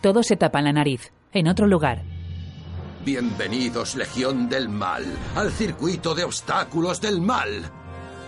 Todos 0.00 0.26
se 0.26 0.36
tapan 0.36 0.64
la 0.64 0.72
nariz. 0.72 1.10
En 1.32 1.48
otro 1.48 1.66
lugar, 1.66 2.04
Bienvenidos, 3.04 3.96
Legión 3.96 4.50
del 4.50 4.68
Mal, 4.68 5.06
al 5.34 5.50
circuito 5.52 6.14
de 6.14 6.24
obstáculos 6.24 7.00
del 7.00 7.22
mal. 7.22 7.70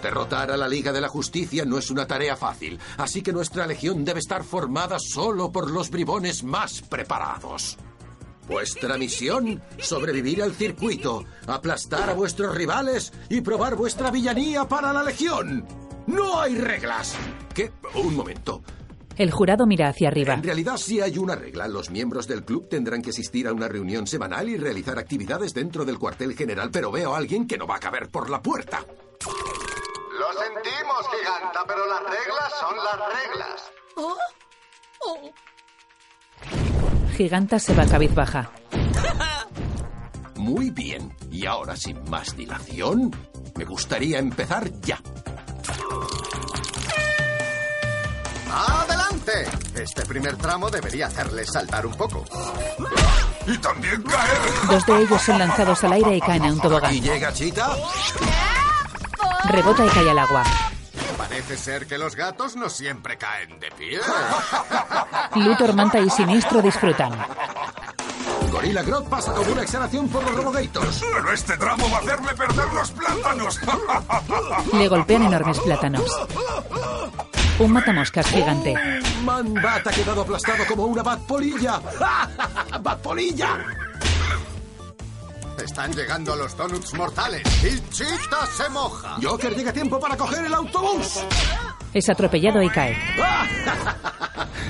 Derrotar 0.03 0.51
a 0.51 0.57
la 0.57 0.67
Liga 0.67 0.93
de 0.93 1.01
la 1.03 1.09
Justicia 1.09 1.67
no 1.67 1.77
es 1.77 1.91
una 1.91 2.07
tarea 2.07 2.37
fácil, 2.37 2.79
así 2.97 3.21
que 3.21 3.35
nuestra 3.35 3.67
legión 3.67 4.03
debe 4.03 4.21
estar 4.21 4.43
formada 4.43 4.97
solo 4.99 5.53
por 5.53 5.71
los 5.71 5.91
bribones 5.91 6.43
más 6.43 6.81
preparados. 6.81 7.77
Vuestra 8.47 8.99
misión, 8.99 9.63
sobrevivir 9.79 10.43
al 10.43 10.53
circuito, 10.53 11.25
aplastar 11.47 12.11
a 12.11 12.15
vuestros 12.15 12.55
rivales 12.55 13.13
y 13.29 13.41
probar 13.41 13.77
vuestra 13.77 14.11
villanía 14.11 14.67
para 14.67 14.93
la 14.93 15.03
legión. 15.03 15.65
No 16.07 16.41
hay 16.41 16.57
reglas. 16.57 17.15
¿Qué? 17.55 17.71
Un 17.95 18.17
momento. 18.17 18.63
el 19.17 19.31
jurado 19.31 19.67
mira 19.67 19.89
hacia 19.89 20.09
arriba. 20.09 20.35
En 20.35 20.43
realidad 20.43 20.77
sí 20.77 21.01
hay 21.01 21.19
una 21.19 21.37
regla. 21.37 21.69
Los 21.69 21.91
miembros 21.91 22.27
del 22.27 22.45
club 22.45 22.69
tendrán 22.69 23.03
que 23.03 23.11
asistir 23.11 23.47
a 23.47 23.53
una 23.53 23.69
reunión 23.69 24.07
semanal 24.07 24.49
y 24.49 24.57
realizar 24.57 24.99
actividades 24.99 25.55
dentro 25.55 25.85
del 25.85 25.99
cuartel 25.99 26.35
general, 26.35 26.71
pero 26.73 26.91
veo 26.91 27.15
a 27.15 27.19
alguien 27.19 27.47
que 27.47 27.57
no 27.59 27.67
va 27.67 27.77
a 27.77 27.81
caber 27.81 28.09
por 28.09 28.29
la 28.31 28.43
puerta. 28.43 28.85
Lo 30.19 30.33
sentimos, 30.41 31.07
giganta, 31.17 31.65
pero 31.67 31.87
las 31.87 32.03
reglas 32.03 32.53
son 32.59 32.77
las 32.77 32.99
reglas. 33.23 33.71
Giganta 37.23 37.61
se 37.61 37.73
va 37.73 37.87
cabizbaja. 37.87 38.51
Muy 40.37 40.71
bien. 40.71 41.15
Y 41.31 41.47
ahora, 41.47 41.77
sin 41.77 42.03
más 42.11 42.37
dilación, 42.37 43.13
me 43.57 43.65
gustaría 43.65 44.19
empezar 44.19 44.69
ya. 44.81 45.01
¡Adelante! 48.51 49.45
Este 49.77 50.05
primer 50.05 50.37
tramo 50.37 50.69
debería 50.69 51.07
hacerles 51.07 51.47
saltar 51.53 51.87
un 51.87 51.95
poco. 51.95 52.25
Y 53.47 53.57
también 53.59 54.03
caer. 54.03 54.39
Dos 54.69 54.85
de 54.85 55.03
ellos 55.03 55.23
son 55.23 55.39
lanzados 55.39 55.85
al 55.85 55.93
aire 55.93 56.17
y 56.17 56.21
caen 56.21 56.43
a 56.43 56.53
un 56.53 56.61
tobogán. 56.61 56.93
¿Y 56.93 57.01
llega 57.01 57.33
Chita? 57.33 57.71
Rebota 59.45 59.87
y 59.87 59.89
cae 59.91 60.11
al 60.11 60.19
agua. 60.19 60.43
Parece 61.43 61.65
ser 61.65 61.87
que 61.89 61.99
los 61.99 62.15
gatos 62.15 62.55
no 62.55 62.71
siempre 62.71 63.19
caen 63.19 63.59
de 63.59 63.69
pie. 63.73 63.99
Luthor, 65.35 65.75
Manta 65.75 65.99
y 65.99 66.09
Siniestro 66.09 66.63
disfrutan. 66.63 67.13
Gorilla 68.53 68.83
Grodd 68.85 69.09
pasa 69.09 69.33
como 69.33 69.51
una 69.51 69.63
exhalación 69.63 70.09
por 70.09 70.23
los 70.23 70.37
Robogators. 70.37 71.03
Pero 71.13 71.33
este 71.33 71.57
tramo 71.57 71.91
va 71.91 71.97
a 71.97 72.01
hacerme 72.01 72.33
perder 72.35 72.73
los 72.73 72.93
plátanos. 72.93 73.61
Le 74.73 74.87
golpean 74.87 75.25
enormes 75.25 75.59
plátanos. 75.59 76.05
Un 77.59 77.73
matamoscas 77.73 78.29
gigante. 78.29 78.75
Man-Bat 79.25 79.89
ha 79.89 79.91
quedado 79.91 80.23
aplastado 80.23 80.65
como 80.69 80.87
una 80.87 81.03
Bat-polilla. 81.03 81.81
¡Bat-polilla! 82.81 83.67
Están 85.63 85.93
llegando 85.93 86.35
los 86.35 86.57
donuts 86.57 86.93
mortales 86.95 87.43
y 87.63 87.79
Chita 87.91 88.47
se 88.47 88.69
moja. 88.69 89.17
Joker 89.23 89.55
llega 89.55 89.71
a 89.71 89.73
tiempo 89.73 90.01
para 90.01 90.17
coger 90.17 90.45
el 90.45 90.55
autobús. 90.55 91.21
Es 91.95 92.09
atropellado 92.09 92.61
y 92.63 92.69
cae. 92.69 92.97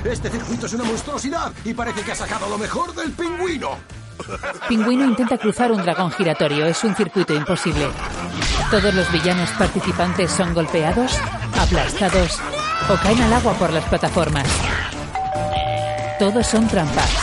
Este 0.03 0.29
circuito 0.29 0.65
es 0.65 0.73
una 0.73 0.83
monstruosidad 0.83 1.51
y 1.63 1.73
parece 1.73 2.01
que 2.01 2.11
ha 2.11 2.15
sacado 2.15 2.49
lo 2.49 2.57
mejor 2.57 2.93
del 2.93 3.11
pingüino. 3.13 3.77
Pingüino 4.67 5.05
intenta 5.05 5.37
cruzar 5.37 5.71
un 5.71 5.81
dragón 5.81 6.11
giratorio. 6.11 6.65
Es 6.65 6.83
un 6.83 6.93
circuito 6.93 7.33
imposible. 7.33 7.87
Todos 8.69 8.93
los 8.93 9.09
villanos 9.11 9.49
participantes 9.51 10.29
son 10.29 10.53
golpeados, 10.53 11.17
aplastados 11.57 12.39
o 12.89 12.95
caen 13.01 13.21
al 13.21 13.33
agua 13.33 13.53
por 13.53 13.71
las 13.71 13.85
plataformas. 13.85 14.47
Todos 16.19 16.45
son 16.45 16.67
trampas. 16.67 17.22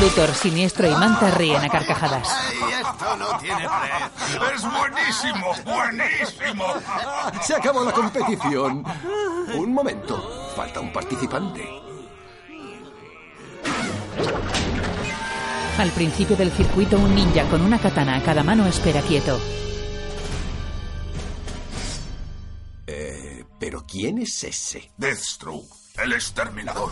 Luthor, 0.00 0.34
Siniestro 0.34 0.86
y 0.88 0.94
Manta 0.94 1.30
ríen 1.30 1.62
a 1.62 1.68
carcajadas. 1.68 2.28
Esto 2.28 3.16
no 3.16 3.38
tiene 3.38 3.66
precio. 3.66 4.54
Es 4.54 4.62
buenísimo, 4.62 5.54
buenísimo. 5.64 6.64
Se 7.42 7.54
acabó 7.54 7.84
la 7.84 7.92
competición. 7.92 8.84
Un 9.54 9.72
momento. 9.72 10.52
Falta 10.54 10.80
un 10.80 10.92
participante. 10.92 11.66
Al 15.78 15.90
principio 15.90 16.36
del 16.36 16.50
circuito, 16.52 16.98
un 16.98 17.14
ninja 17.14 17.44
con 17.48 17.60
una 17.60 17.78
katana 17.78 18.16
a 18.16 18.22
cada 18.22 18.42
mano 18.42 18.66
espera 18.66 19.00
quieto. 19.02 19.38
Eh, 22.86 23.44
¿Pero 23.58 23.84
quién 23.86 24.18
es 24.18 24.44
ese? 24.44 24.90
Deathstroke, 24.96 25.68
el 26.02 26.12
exterminador. 26.12 26.90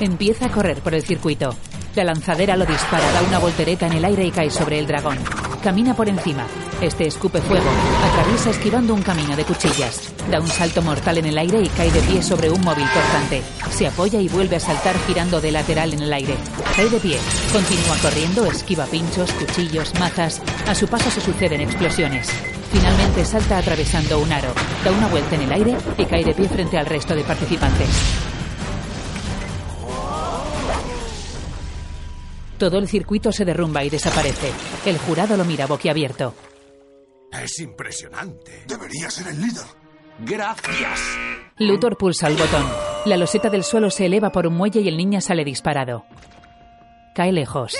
Empieza 0.00 0.46
a 0.46 0.52
correr 0.52 0.80
por 0.80 0.94
el 0.94 1.04
circuito. 1.04 1.54
La 1.96 2.04
lanzadera 2.04 2.58
lo 2.58 2.66
dispara, 2.66 3.10
da 3.10 3.22
una 3.22 3.38
voltereta 3.38 3.86
en 3.86 3.94
el 3.94 4.04
aire 4.04 4.26
y 4.26 4.30
cae 4.30 4.50
sobre 4.50 4.78
el 4.78 4.86
dragón. 4.86 5.16
Camina 5.62 5.96
por 5.96 6.10
encima. 6.10 6.46
Este 6.82 7.06
escupe 7.06 7.40
fuego. 7.40 7.64
Atraviesa 8.12 8.50
esquivando 8.50 8.92
un 8.92 9.00
camino 9.00 9.34
de 9.34 9.44
cuchillas. 9.44 10.12
Da 10.30 10.38
un 10.38 10.46
salto 10.46 10.82
mortal 10.82 11.16
en 11.16 11.24
el 11.24 11.38
aire 11.38 11.62
y 11.62 11.68
cae 11.68 11.90
de 11.90 12.02
pie 12.02 12.22
sobre 12.22 12.50
un 12.50 12.60
móvil 12.60 12.84
cortante. 12.92 13.42
Se 13.70 13.86
apoya 13.86 14.20
y 14.20 14.28
vuelve 14.28 14.56
a 14.56 14.60
saltar 14.60 14.94
girando 15.06 15.40
de 15.40 15.52
lateral 15.52 15.94
en 15.94 16.02
el 16.02 16.12
aire. 16.12 16.34
Cae 16.76 16.90
de 16.90 17.00
pie. 17.00 17.16
Continúa 17.50 17.96
corriendo, 18.02 18.44
esquiva 18.44 18.84
pinchos, 18.84 19.32
cuchillos, 19.32 19.98
mazas. 19.98 20.42
A 20.68 20.74
su 20.74 20.86
paso 20.88 21.10
se 21.10 21.22
suceden 21.22 21.62
explosiones. 21.62 22.28
Finalmente 22.70 23.24
salta 23.24 23.56
atravesando 23.56 24.18
un 24.18 24.30
aro. 24.30 24.52
Da 24.84 24.92
una 24.92 25.08
vuelta 25.08 25.36
en 25.36 25.40
el 25.40 25.52
aire 25.52 25.76
y 25.96 26.04
cae 26.04 26.24
de 26.26 26.34
pie 26.34 26.46
frente 26.46 26.76
al 26.76 26.84
resto 26.84 27.16
de 27.16 27.24
participantes. 27.24 28.35
Todo 32.58 32.78
el 32.78 32.88
circuito 32.88 33.32
se 33.32 33.44
derrumba 33.44 33.84
y 33.84 33.90
desaparece. 33.90 34.50
El 34.86 34.98
jurado 34.98 35.36
lo 35.36 35.44
mira 35.44 35.66
boquiabierto. 35.66 36.34
Es 37.32 37.58
impresionante. 37.60 38.64
Debería 38.66 39.10
ser 39.10 39.28
el 39.28 39.40
líder. 39.40 39.64
Gracias. 40.20 41.00
Luthor 41.58 41.98
pulsa 41.98 42.28
el 42.28 42.36
botón. 42.36 42.64
La 43.04 43.16
loseta 43.18 43.50
del 43.50 43.62
suelo 43.62 43.90
se 43.90 44.06
eleva 44.06 44.32
por 44.32 44.46
un 44.46 44.54
muelle 44.54 44.80
y 44.80 44.88
el 44.88 44.96
niño 44.96 45.20
sale 45.20 45.44
disparado. 45.44 46.04
Cae 47.14 47.32
lejos. 47.32 47.74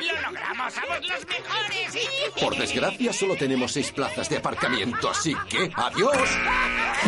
¡Lo 0.00 0.30
logramos! 0.30 0.72
¡Somos 0.72 1.00
los 1.06 1.26
mejores! 1.26 2.32
Por 2.40 2.56
desgracia, 2.56 3.12
solo 3.12 3.36
tenemos 3.36 3.72
seis 3.72 3.92
plazas 3.92 4.28
de 4.28 4.38
aparcamiento, 4.38 5.10
así 5.10 5.34
que 5.48 5.70
adiós. 5.74 6.28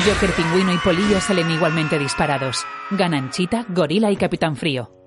Joker, 0.06 0.32
Pingüino 0.32 0.72
y 0.74 0.78
Polillo 0.78 1.20
salen 1.20 1.50
igualmente 1.50 1.98
disparados. 1.98 2.64
Ganan 2.90 3.30
Chita, 3.30 3.64
Gorila 3.68 4.10
y 4.10 4.16
Capitán 4.16 4.56
Frío. 4.56 4.97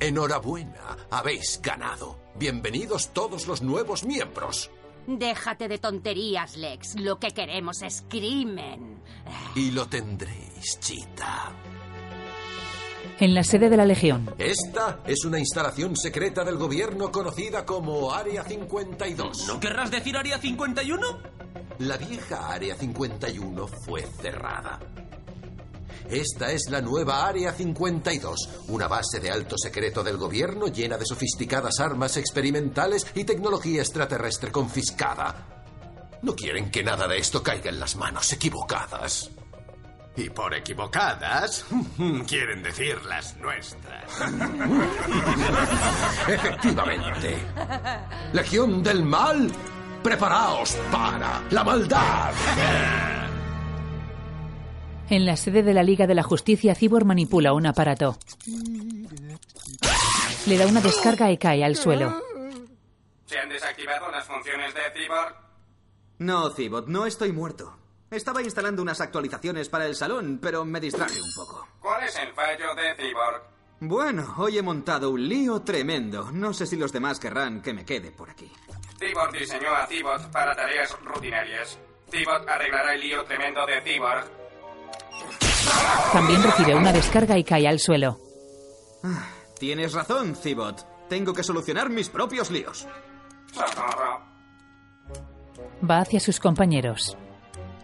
Enhorabuena, 0.00 0.96
habéis 1.10 1.60
ganado. 1.62 2.18
Bienvenidos 2.38 3.08
todos 3.14 3.46
los 3.46 3.62
nuevos 3.62 4.04
miembros. 4.04 4.70
Déjate 5.06 5.68
de 5.68 5.78
tonterías, 5.78 6.56
Lex. 6.56 6.96
Lo 7.00 7.18
que 7.18 7.30
queremos 7.30 7.80
es 7.82 8.04
crimen. 8.08 9.00
Y 9.54 9.70
lo 9.70 9.86
tendréis, 9.86 10.78
Chita. 10.80 11.52
En 13.18 13.32
la 13.34 13.42
sede 13.42 13.70
de 13.70 13.76
la 13.78 13.86
Legión, 13.86 14.34
Esta 14.36 15.00
es 15.06 15.24
una 15.24 15.38
instalación 15.38 15.96
secreta 15.96 16.44
del 16.44 16.56
gobierno 16.56 17.10
conocida 17.10 17.64
como 17.64 18.12
Área 18.12 18.44
52. 18.44 19.46
¿No 19.46 19.60
querrás 19.60 19.90
decir 19.90 20.16
Área 20.18 20.38
51? 20.38 21.06
La 21.78 21.96
vieja 21.96 22.48
Área 22.52 22.74
51 22.74 23.66
fue 23.66 24.02
cerrada. 24.02 24.78
Esta 26.10 26.52
es 26.52 26.70
la 26.70 26.80
nueva 26.80 27.26
Área 27.26 27.52
52, 27.52 28.48
una 28.68 28.86
base 28.86 29.18
de 29.18 29.30
alto 29.30 29.58
secreto 29.58 30.04
del 30.04 30.16
gobierno 30.16 30.68
llena 30.68 30.96
de 30.96 31.04
sofisticadas 31.04 31.80
armas 31.80 32.16
experimentales 32.16 33.06
y 33.14 33.24
tecnología 33.24 33.80
extraterrestre 33.80 34.52
confiscada. 34.52 35.64
No 36.22 36.34
quieren 36.34 36.70
que 36.70 36.84
nada 36.84 37.08
de 37.08 37.18
esto 37.18 37.42
caiga 37.42 37.70
en 37.70 37.80
las 37.80 37.96
manos 37.96 38.32
equivocadas. 38.32 39.30
Y 40.16 40.30
por 40.30 40.54
equivocadas, 40.54 41.66
quieren 42.26 42.62
decir 42.62 43.04
las 43.04 43.36
nuestras. 43.36 44.04
Efectivamente. 46.28 47.36
Legión 48.32 48.82
del 48.82 49.04
Mal, 49.04 49.50
preparaos 50.02 50.76
para 50.90 51.42
la 51.50 51.64
maldad. 51.64 52.32
en 55.10 55.26
la 55.26 55.36
sede 55.36 55.62
de 55.62 55.74
la 55.74 55.82
Liga 55.82 56.06
de 56.06 56.14
la 56.14 56.22
Justicia, 56.22 56.74
Cyborg 56.74 57.06
manipula 57.06 57.52
un 57.52 57.66
aparato. 57.66 58.18
Le 60.46 60.58
da 60.58 60.66
una 60.66 60.80
descarga 60.80 61.30
y 61.30 61.38
cae 61.38 61.64
al 61.64 61.76
suelo. 61.76 62.20
¿Se 63.26 63.38
han 63.38 63.48
desactivado 63.48 64.10
las 64.10 64.24
funciones 64.26 64.72
de 64.74 64.80
Cyborg? 64.94 65.34
No, 66.18 66.50
Cibot, 66.50 66.86
no 66.86 67.06
estoy 67.06 67.32
muerto. 67.32 67.76
Estaba 68.10 68.42
instalando 68.42 68.82
unas 68.82 69.00
actualizaciones 69.00 69.68
para 69.68 69.86
el 69.86 69.96
salón, 69.96 70.38
pero 70.40 70.64
me 70.64 70.80
distraje 70.80 71.20
un 71.20 71.34
poco. 71.34 71.66
¿Cuál 71.80 72.04
es 72.04 72.16
el 72.18 72.32
fallo 72.32 72.74
de 72.74 72.94
Cyborg? 72.94 73.42
Bueno, 73.80 74.34
hoy 74.38 74.56
he 74.58 74.62
montado 74.62 75.10
un 75.10 75.28
lío 75.28 75.60
tremendo. 75.60 76.30
No 76.32 76.54
sé 76.54 76.66
si 76.66 76.76
los 76.76 76.92
demás 76.92 77.18
querrán 77.20 77.60
que 77.60 77.74
me 77.74 77.84
quede 77.84 78.10
por 78.12 78.30
aquí. 78.30 78.50
Cyborg 78.98 79.32
diseñó 79.32 79.74
a 79.74 79.86
Cibot 79.86 80.30
para 80.30 80.54
tareas 80.54 80.96
rutinarias. 81.02 81.78
Cibot 82.10 82.48
arreglará 82.48 82.94
el 82.94 83.00
lío 83.00 83.24
tremendo 83.24 83.66
de 83.66 83.82
Cyborg. 83.82 84.45
También 86.12 86.42
recibe 86.42 86.74
una 86.74 86.92
descarga 86.92 87.36
y 87.38 87.44
cae 87.44 87.66
al 87.68 87.78
suelo. 87.80 88.18
Ah, 89.04 89.26
Tienes 89.58 89.92
razón, 89.92 90.36
Cibot. 90.36 90.86
Tengo 91.08 91.32
que 91.32 91.42
solucionar 91.42 91.88
mis 91.88 92.08
propios 92.08 92.50
líos. 92.50 92.86
Va 95.88 95.98
hacia 96.00 96.20
sus 96.20 96.40
compañeros. 96.40 97.16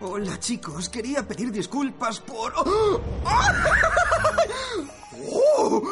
Hola, 0.01 0.39
chicos. 0.39 0.89
Quería 0.89 1.27
pedir 1.27 1.53
disculpas 1.53 2.21
por... 2.21 2.53
¡Oh! 2.57 3.01
¡Oh! 5.31 5.83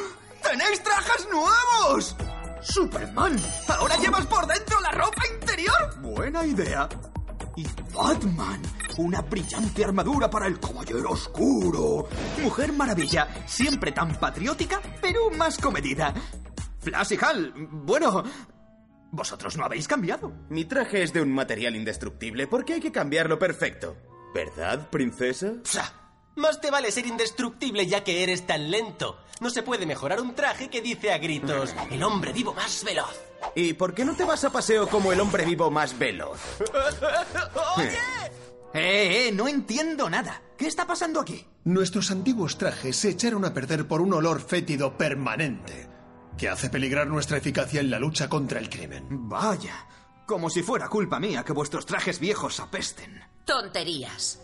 ¡Tenéis 0.42 0.82
trajes 0.82 1.28
nuevos! 1.30 2.16
¡Superman! 2.62 3.38
¿Ahora 3.68 3.97
llevas 3.97 4.26
por 4.26 4.47
dentro 4.47 4.80
la 4.80 4.90
ropa 4.90 5.23
interior? 5.38 5.94
Buena 6.00 6.44
idea. 6.44 6.88
Y 7.57 7.66
Batman, 7.95 8.62
una 8.99 9.21
brillante 9.23 9.85
armadura 9.85 10.30
para 10.30 10.47
el 10.47 10.59
Caballero 10.59 11.11
Oscuro. 11.11 12.09
Mujer 12.42 12.73
Maravilla, 12.73 13.28
siempre 13.47 13.92
tan 13.92 14.14
patriótica, 14.16 14.80
pero 15.00 15.30
más 15.30 15.59
comedida. 15.59 16.14
Flash 16.78 17.12
y 17.12 17.19
Hal, 17.25 17.52
bueno, 17.57 18.23
vosotros 19.11 19.57
no 19.57 19.64
habéis 19.64 19.88
cambiado. 19.88 20.33
Mi 20.49 20.64
traje 20.64 21.02
es 21.02 21.12
de 21.12 21.21
un 21.21 21.33
material 21.33 21.76
indestructible 21.76 22.47
porque 22.47 22.75
hay 22.75 22.80
que 22.80 22.92
cambiarlo 22.92 23.38
perfecto. 23.38 23.97
¿Verdad, 24.35 24.88
princesa? 24.90 25.54
Más 26.40 26.59
te 26.59 26.70
vale 26.70 26.90
ser 26.90 27.06
indestructible 27.06 27.87
ya 27.87 28.02
que 28.02 28.23
eres 28.23 28.46
tan 28.46 28.70
lento. 28.70 29.18
No 29.40 29.50
se 29.50 29.62
puede 29.62 29.85
mejorar 29.85 30.22
un 30.22 30.35
traje 30.35 30.70
que 30.70 30.81
dice 30.81 31.12
a 31.12 31.18
gritos, 31.18 31.74
el 31.90 32.03
hombre 32.03 32.33
vivo 32.33 32.55
más 32.55 32.83
veloz. 32.83 33.20
¿Y 33.55 33.74
por 33.74 33.92
qué 33.92 34.07
no 34.07 34.16
te 34.16 34.24
vas 34.24 34.42
a 34.44 34.50
paseo 34.50 34.88
como 34.88 35.12
el 35.12 35.20
hombre 35.20 35.44
vivo 35.44 35.70
más 35.70 35.98
veloz? 35.98 36.40
Eh, 38.72 39.26
eh, 39.26 39.33
no 39.33 39.48
entiendo 39.48 40.09
nada. 40.09 40.40
¿Qué 40.57 40.68
está 40.68 40.87
pasando 40.87 41.18
aquí? 41.20 41.44
Nuestros 41.64 42.12
antiguos 42.12 42.57
trajes 42.57 42.94
se 42.94 43.09
echaron 43.09 43.44
a 43.44 43.53
perder 43.53 43.88
por 43.88 44.00
un 44.00 44.14
olor 44.14 44.40
fétido 44.40 44.96
permanente 44.96 45.88
que 46.38 46.48
hace 46.48 46.70
peligrar 46.70 47.09
nuestra 47.09 47.38
eficacia 47.38 47.81
en 47.81 47.90
la 47.90 47.98
lucha 47.98 48.29
contra 48.29 48.61
el 48.61 48.70
crimen. 48.70 49.29
Vaya, 49.29 49.88
como 50.24 50.50
si 50.50 50.62
fuera 50.62 50.88
culpa 50.88 51.18
mía 51.18 51.42
que 51.42 51.53
vuestros 51.53 51.85
trajes 51.85 52.20
viejos 52.20 52.61
apesten. 52.61 53.20
Tonterías. 53.44 54.38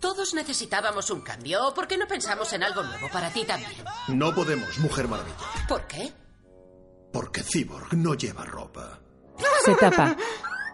Todos 0.00 0.32
necesitábamos 0.34 1.10
un 1.10 1.20
cambio. 1.20 1.72
¿Por 1.74 1.86
qué 1.86 1.96
no 1.98 2.06
pensamos 2.06 2.52
en 2.52 2.62
algo 2.62 2.82
nuevo 2.82 3.08
para 3.10 3.30
ti 3.30 3.44
también? 3.44 3.72
No 4.08 4.34
podemos, 4.34 4.78
Mujer 4.78 5.06
Maravilla, 5.08 5.36
¿Por 5.68 5.86
qué? 5.86 6.12
porque 7.12 7.42
Cyborg 7.42 7.92
no 7.94 8.14
lleva 8.14 8.44
ropa. 8.44 9.00
Se 9.64 9.74
tapa. 9.74 10.14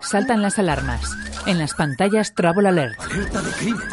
Saltan 0.00 0.42
las 0.42 0.58
alarmas. 0.58 1.10
En 1.46 1.58
las 1.58 1.72
pantallas, 1.74 2.34
Trouble 2.34 2.68
Alert. 2.68 3.00
Alerta 3.00 3.40
de 3.40 3.50
crimen. 3.52 3.88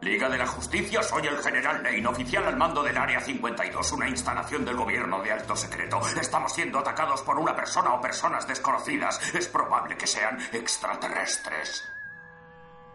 Liga 0.00 0.28
de 0.28 0.36
la 0.36 0.46
Justicia, 0.46 1.02
soy 1.02 1.26
el 1.28 1.38
general 1.38 1.82
Lane, 1.82 2.06
oficial 2.06 2.44
al 2.44 2.56
mando 2.56 2.82
del 2.82 2.98
Área 2.98 3.20
52, 3.20 3.92
una 3.92 4.08
instalación 4.08 4.64
del 4.64 4.76
gobierno 4.76 5.22
de 5.22 5.32
alto 5.32 5.54
secreto. 5.56 6.00
Estamos 6.20 6.52
siendo 6.52 6.80
atacados 6.80 7.22
por 7.22 7.38
una 7.38 7.54
persona 7.56 7.94
o 7.94 8.00
personas 8.00 8.46
desconocidas. 8.46 9.18
Es 9.34 9.46
probable 9.46 9.96
que 9.96 10.06
sean 10.06 10.38
extraterrestres. 10.52 11.84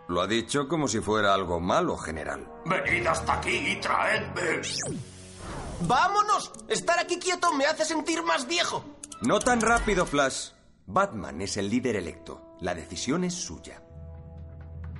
Lo 0.09 0.21
ha 0.21 0.27
dicho 0.27 0.67
como 0.67 0.87
si 0.87 1.01
fuera 1.01 1.35
algo 1.35 1.59
malo, 1.59 1.95
general. 1.95 2.51
Venid 2.65 3.05
hasta 3.05 3.33
aquí 3.33 3.55
y 3.55 3.75
traedme. 3.79 4.61
¡Vámonos! 5.81 6.51
Estar 6.67 6.97
aquí 6.97 7.19
quieto 7.19 7.53
me 7.53 7.65
hace 7.65 7.85
sentir 7.85 8.23
más 8.23 8.47
viejo. 8.47 8.83
No 9.21 9.39
tan 9.39 9.61
rápido, 9.61 10.07
Flash. 10.07 10.49
Batman 10.87 11.41
es 11.41 11.57
el 11.57 11.69
líder 11.69 11.95
electo. 11.95 12.55
La 12.59 12.73
decisión 12.73 13.23
es 13.23 13.35
suya. 13.35 13.83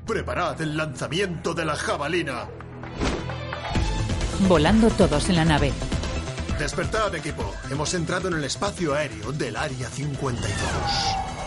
Preparad 0.06 0.62
el 0.62 0.78
lanzamiento 0.78 1.56
de 1.56 1.66
la 1.66 1.76
jabalina. 1.76 2.48
Volando 4.48 4.92
todos 4.92 5.28
en 5.30 5.38
la 5.38 5.46
nave. 5.46 5.74
Despertad, 6.60 7.16
equipo. 7.16 7.52
Hemos 7.72 7.96
entrado 7.96 8.28
en 8.28 8.36
el 8.36 8.44
espacio 8.44 8.94
aéreo 8.94 9.32
del 9.32 9.56
Área 9.56 9.90
52. 9.90 11.39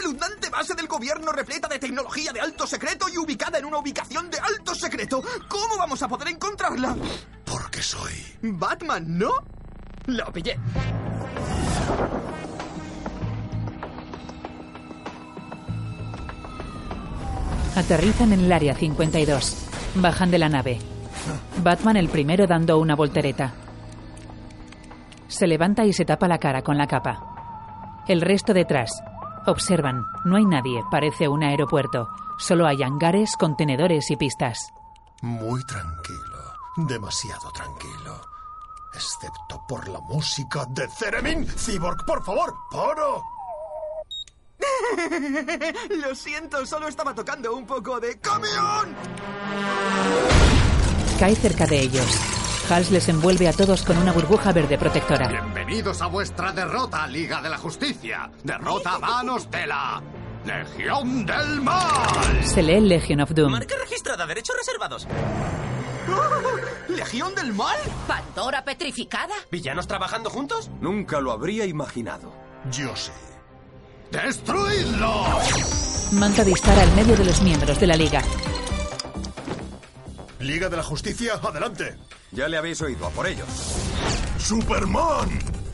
Espeluznante 0.00 0.48
base 0.48 0.74
del 0.74 0.86
gobierno 0.86 1.30
repleta 1.30 1.68
de 1.68 1.78
tecnología 1.78 2.32
de 2.32 2.40
alto 2.40 2.66
secreto 2.66 3.06
y 3.12 3.18
ubicada 3.18 3.58
en 3.58 3.66
una 3.66 3.76
ubicación 3.76 4.30
de 4.30 4.38
alto 4.38 4.74
secreto. 4.74 5.22
¿Cómo 5.46 5.76
vamos 5.76 6.02
a 6.02 6.08
poder 6.08 6.28
encontrarla? 6.28 6.96
Porque 7.44 7.82
soy 7.82 8.14
Batman, 8.40 9.18
¿no? 9.18 9.30
Lo 10.06 10.32
pillé. 10.32 10.58
Aterrizan 17.76 18.32
en 18.32 18.40
el 18.40 18.52
área 18.52 18.74
52. 18.74 19.68
Bajan 19.96 20.30
de 20.30 20.38
la 20.38 20.48
nave. 20.48 20.78
Batman 21.62 21.98
el 21.98 22.08
primero 22.08 22.46
dando 22.46 22.78
una 22.78 22.96
voltereta. 22.96 23.52
Se 25.28 25.46
levanta 25.46 25.84
y 25.84 25.92
se 25.92 26.06
tapa 26.06 26.26
la 26.26 26.38
cara 26.38 26.62
con 26.62 26.78
la 26.78 26.86
capa. 26.86 28.02
El 28.08 28.22
resto 28.22 28.54
detrás. 28.54 29.02
Observan. 29.46 30.04
No 30.24 30.36
hay 30.36 30.44
nadie. 30.44 30.82
Parece 30.90 31.28
un 31.28 31.42
aeropuerto. 31.42 32.08
Solo 32.38 32.66
hay 32.66 32.82
hangares, 32.82 33.36
contenedores 33.38 34.10
y 34.10 34.16
pistas. 34.16 34.72
Muy 35.22 35.62
tranquilo. 35.64 36.20
Demasiado 36.76 37.50
tranquilo. 37.52 38.20
Excepto 38.94 39.62
por 39.68 39.88
la 39.88 40.00
música 40.00 40.64
de 40.70 40.88
Ceremin. 40.88 41.46
Cyborg, 41.46 42.04
por 42.06 42.22
favor, 42.24 42.54
paro. 42.70 43.22
Lo 46.02 46.14
siento, 46.14 46.66
solo 46.66 46.88
estaba 46.88 47.14
tocando 47.14 47.54
un 47.54 47.66
poco 47.66 48.00
de 48.00 48.18
camión. 48.18 48.94
Cae 51.18 51.36
cerca 51.36 51.66
de 51.66 51.80
ellos. 51.80 52.39
Hals 52.70 52.90
les 52.90 53.08
envuelve 53.08 53.48
a 53.48 53.52
todos 53.52 53.82
con 53.82 53.98
una 53.98 54.12
burbuja 54.12 54.52
verde 54.52 54.78
protectora. 54.78 55.28
Bienvenidos 55.28 56.00
a 56.02 56.06
vuestra 56.06 56.52
derrota, 56.52 57.06
Liga 57.08 57.42
de 57.42 57.48
la 57.50 57.58
Justicia. 57.58 58.30
Derrota 58.44 58.94
a 58.94 58.98
manos 59.00 59.50
de 59.50 59.66
la 59.66 60.00
Legión 60.44 61.26
del 61.26 61.60
Mal. 61.60 62.44
Se 62.44 62.62
lee 62.62 62.80
Legion 62.80 63.20
of 63.22 63.30
Doom. 63.32 63.50
Marca 63.50 63.74
registrada, 63.76 64.24
derechos 64.26 64.56
reservados. 64.56 65.08
¡Oh! 66.08 66.92
¿Legión 66.92 67.34
del 67.34 67.52
Mal? 67.52 67.78
¿Pandora 68.06 68.64
petrificada? 68.64 69.34
¿Villanos 69.50 69.88
trabajando 69.88 70.30
juntos? 70.30 70.70
Nunca 70.80 71.20
lo 71.20 71.32
habría 71.32 71.66
imaginado. 71.66 72.32
Yo 72.70 72.94
sí. 72.94 73.10
¡Destruidlo! 74.12 75.24
Manta 76.12 76.44
dispara 76.44 76.82
al 76.82 76.92
medio 76.94 77.16
de 77.16 77.24
los 77.24 77.42
miembros 77.42 77.78
de 77.80 77.86
la 77.86 77.96
liga. 77.96 78.22
Liga 80.40 80.68
de 80.68 80.76
la 80.76 80.82
Justicia, 80.82 81.34
adelante. 81.42 81.96
Ya 82.32 82.48
le 82.48 82.56
habéis 82.56 82.80
oído, 82.80 83.06
a 83.06 83.10
por 83.10 83.26
ellos. 83.26 83.46
Superman, 84.38 85.28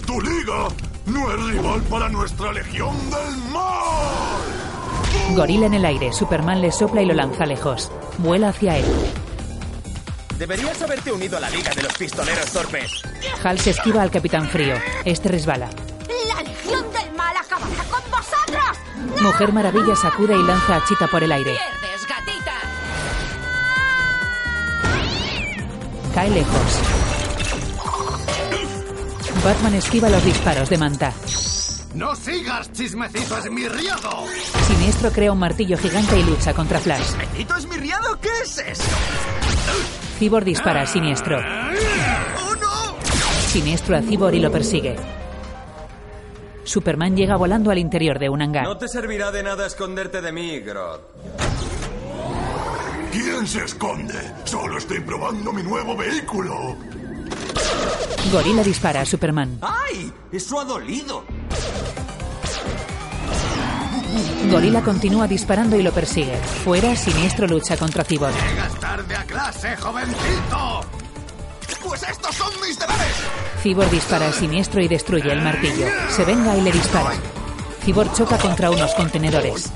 tu 0.07 0.21
liga 0.21 0.69
no 1.07 1.33
es 1.33 1.53
rival 1.53 1.81
para 1.83 2.09
nuestra 2.09 2.53
Legión 2.53 2.95
del 3.11 3.37
Mal. 3.53 5.37
Gorila 5.37 5.67
en 5.67 5.75
el 5.75 5.85
aire. 5.85 6.13
Superman 6.13 6.61
le 6.61 6.73
sopla 6.73 7.03
y 7.03 7.07
lo 7.07 7.15
lanza 7.15 7.47
lejos. 7.47 7.93
Vuela 8.19 8.49
hacia 8.49 8.79
él. 8.79 8.85
Deberías 10.39 10.83
haberte 10.83 11.13
unido 11.13 11.37
a 11.37 11.41
la 11.41 11.49
Liga 11.51 11.73
de 11.73 11.83
los 11.83 11.95
Pistoleros 11.95 12.53
Torpes. 12.53 13.03
Hal 13.43 13.59
se 13.59 13.71
esquiva 13.71 14.03
al 14.03 14.11
Capitán 14.11 14.49
Frío. 14.49 14.75
Este 15.05 15.29
resbala. 15.29 15.71
¡La 16.29 16.43
Legión 16.43 16.85
del 16.93 17.13
Mal 17.17 17.37
acabará 17.37 17.85
con 17.85 18.03
vosotros! 18.11 19.23
Mujer 19.23 19.53
Maravilla 19.53 19.95
sacude 19.95 20.37
y 20.37 20.43
lanza 20.43 20.77
a 20.77 20.85
Chita 20.85 21.07
por 21.07 21.23
el 21.23 21.33
aire. 21.33 21.53
¡Pierdes, 21.53 21.86
Cae 26.17 26.31
lejos. 26.31 26.81
Batman 29.45 29.75
esquiva 29.75 30.09
los 30.09 30.25
disparos 30.25 30.71
de 30.71 30.79
Manta. 30.79 31.13
¡No 31.95 32.17
sigas, 32.17 32.73
chismecito 32.73 33.37
esmirriado! 33.37 34.25
Siniestro 34.67 35.11
crea 35.13 35.33
un 35.33 35.39
martillo 35.39 35.77
gigante 35.77 36.19
y 36.19 36.23
lucha 36.23 36.55
contra 36.55 36.81
Flash. 36.81 37.03
¿Chismecito 37.03 37.57
esmirriado? 37.57 38.19
¿Qué 38.19 38.31
es 38.43 38.57
eso? 38.57 38.83
Cibor 40.19 40.47
dispara 40.47 40.81
a 40.81 40.87
Siniestro. 40.87 41.37
¡Oh, 41.37 42.55
no! 42.55 42.95
Siniestro 43.49 43.99
a 43.99 44.01
Cibor 44.01 44.35
y 44.35 44.41
lo 44.41 44.51
persigue. 44.51 44.97
Superman 46.65 47.15
llega 47.15 47.37
volando 47.37 47.71
al 47.71 47.77
interior 47.77 48.19
de 48.19 48.31
un 48.31 48.41
hangar. 48.41 48.65
No 48.65 48.79
te 48.79 48.89
servirá 48.89 49.33
de 49.33 49.43
nada 49.43 49.67
esconderte 49.67 50.23
de 50.23 50.33
mí, 50.33 50.61
Grodd. 50.61 51.01
¿Quién 53.17 53.47
se 53.47 53.65
esconde? 53.65 54.35
Solo 54.45 54.77
estoy 54.77 55.01
probando 55.01 55.51
mi 55.51 55.63
nuevo 55.63 55.97
vehículo. 55.97 56.77
Gorila 58.31 58.63
dispara 58.63 59.01
a 59.01 59.07
Superman. 59.07 59.59
¡Ay! 59.63 60.13
¡Eso 60.31 60.61
ha 60.61 60.65
dolido! 60.67 61.25
Gorila 64.51 64.83
continúa 64.83 65.27
disparando 65.27 65.79
y 65.79 65.83
lo 65.83 65.93
persigue. 65.93 66.37
Fuera, 66.63 66.95
Siniestro 66.95 67.47
lucha 67.47 67.79
contra 67.79 68.05
Cibor. 68.05 68.33
¡Llegas 68.51 68.79
tarde 68.81 69.17
a 69.17 69.25
clase, 69.25 69.75
jovencito! 69.79 70.81
¡Pues 71.85 72.03
estos 72.03 72.35
son 72.35 72.53
mis 72.61 72.79
deberes! 72.79 73.17
Cibor 73.63 73.89
dispara 73.89 74.29
a 74.29 74.33
Siniestro 74.33 74.83
y 74.83 74.89
destruye 74.89 75.33
el 75.33 75.41
martillo. 75.41 75.87
Se 76.11 76.23
venga 76.27 76.55
y 76.55 76.61
le 76.61 76.71
dispara. 76.71 77.15
Cibor 77.83 78.13
choca 78.13 78.37
contra 78.37 78.71
unos 78.71 78.95
contenedores. 78.95 79.73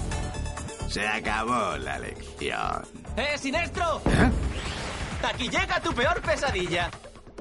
Se 0.89 1.09
acabó 1.09 1.79
la 1.79 1.99
lección. 2.01 3.00
¡Eh, 3.17 3.37
Sinestro! 3.39 4.01
Aquí 5.23 5.49
llega 5.49 5.81
tu 5.81 5.93
peor 5.93 6.21
pesadilla. 6.23 6.91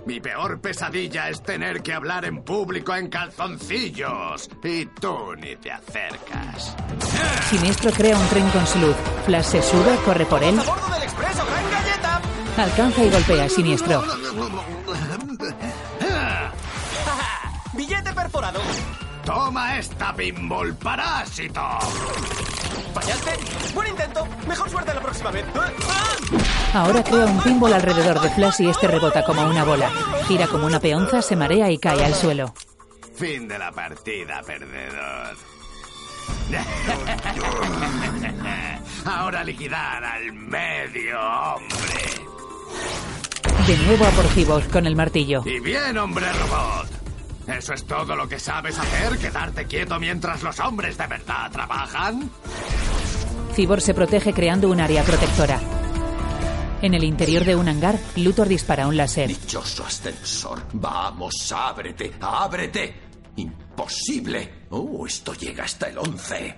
Mi 0.05 0.19
peor 0.19 0.59
pesadilla 0.59 1.29
es 1.29 1.41
tener 1.43 1.81
que 1.83 1.93
hablar 1.93 2.25
en 2.25 2.43
público 2.43 2.95
en 2.95 3.09
calzoncillos. 3.09 4.49
Y 4.63 4.85
tú 4.87 5.35
ni 5.37 5.55
te 5.57 5.71
acercas. 5.71 6.75
Siniestro 7.49 7.91
crea 7.91 8.17
un 8.17 8.27
tren 8.29 8.49
con 8.49 8.65
su 8.65 8.79
luz. 8.79 8.95
Flash 9.25 9.45
se 9.45 9.61
sube, 9.61 9.95
corre 10.05 10.25
por 10.25 10.43
él, 10.43 10.57
¡A 10.59 10.63
bordo 10.63 10.89
del 10.93 11.03
expreso, 11.03 11.45
gran 11.45 11.71
galleta! 11.71 12.21
alcanza 12.57 13.03
y 13.03 13.09
golpea 13.09 13.43
a 13.45 13.49
Siniestro. 13.49 14.03
¡Billete 17.73 18.13
perforado! 18.13 18.59
Toma 19.29 19.77
esta 19.77 20.11
pinball 20.15 20.73
parásito. 20.73 21.61
¿Fallaste? 22.95 23.31
¡Buen 23.75 23.87
intento! 23.89 24.27
Mejor 24.47 24.69
suerte 24.71 24.91
la 24.91 25.01
próxima 25.01 25.29
vez. 25.29 25.45
¡Ah! 25.53 26.81
Ahora 26.81 27.03
crea 27.03 27.25
un 27.27 27.39
pinball 27.43 27.73
alrededor 27.73 28.19
de 28.21 28.29
Flash 28.31 28.61
y 28.61 28.69
este 28.69 28.87
rebota 28.87 29.23
como 29.23 29.43
una 29.47 29.63
bola. 29.63 29.91
Gira 30.27 30.47
como 30.47 30.65
una 30.65 30.79
peonza, 30.79 31.21
se 31.21 31.35
marea 31.35 31.69
y 31.69 31.77
cae 31.77 32.03
al 32.03 32.15
suelo. 32.15 32.55
Fin 33.13 33.47
de 33.47 33.59
la 33.59 33.71
partida, 33.71 34.41
perdedor. 34.41 35.37
Ahora 39.05 39.43
liquidar 39.43 40.03
al 40.05 40.33
medio 40.33 41.19
hombre. 41.19 41.99
De 43.67 43.77
nuevo 43.77 44.05
a 44.05 44.09
por 44.09 44.25
Cibor 44.29 44.67
con 44.69 44.87
el 44.87 44.95
martillo. 44.95 45.43
Y 45.45 45.59
bien, 45.59 45.95
hombre 45.99 46.25
robot. 46.33 46.98
¿Eso 47.57 47.73
es 47.73 47.83
todo 47.85 48.15
lo 48.15 48.27
que 48.27 48.39
sabes 48.39 48.77
hacer? 48.77 49.17
¿Quedarte 49.17 49.65
quieto 49.65 49.99
mientras 49.99 50.43
los 50.43 50.59
hombres 50.59 50.97
de 50.97 51.07
verdad 51.07 51.51
trabajan? 51.51 52.29
Cibor 53.53 53.81
se 53.81 53.93
protege 53.93 54.33
creando 54.33 54.69
un 54.69 54.79
área 54.79 55.03
protectora. 55.03 55.59
En 56.81 56.93
el 56.93 57.03
interior 57.03 57.43
de 57.43 57.55
un 57.55 57.67
hangar, 57.67 57.99
Luthor 58.15 58.47
dispara 58.47 58.87
un 58.87 58.95
láser. 58.95 59.27
Dichoso 59.27 59.85
ascensor. 59.85 60.61
Vamos, 60.73 61.51
ábrete, 61.51 62.13
ábrete. 62.21 62.95
Imposible. 63.35 64.65
Oh, 64.69 65.05
esto 65.05 65.33
llega 65.33 65.63
hasta 65.63 65.87
el 65.87 65.97
11. 65.97 66.55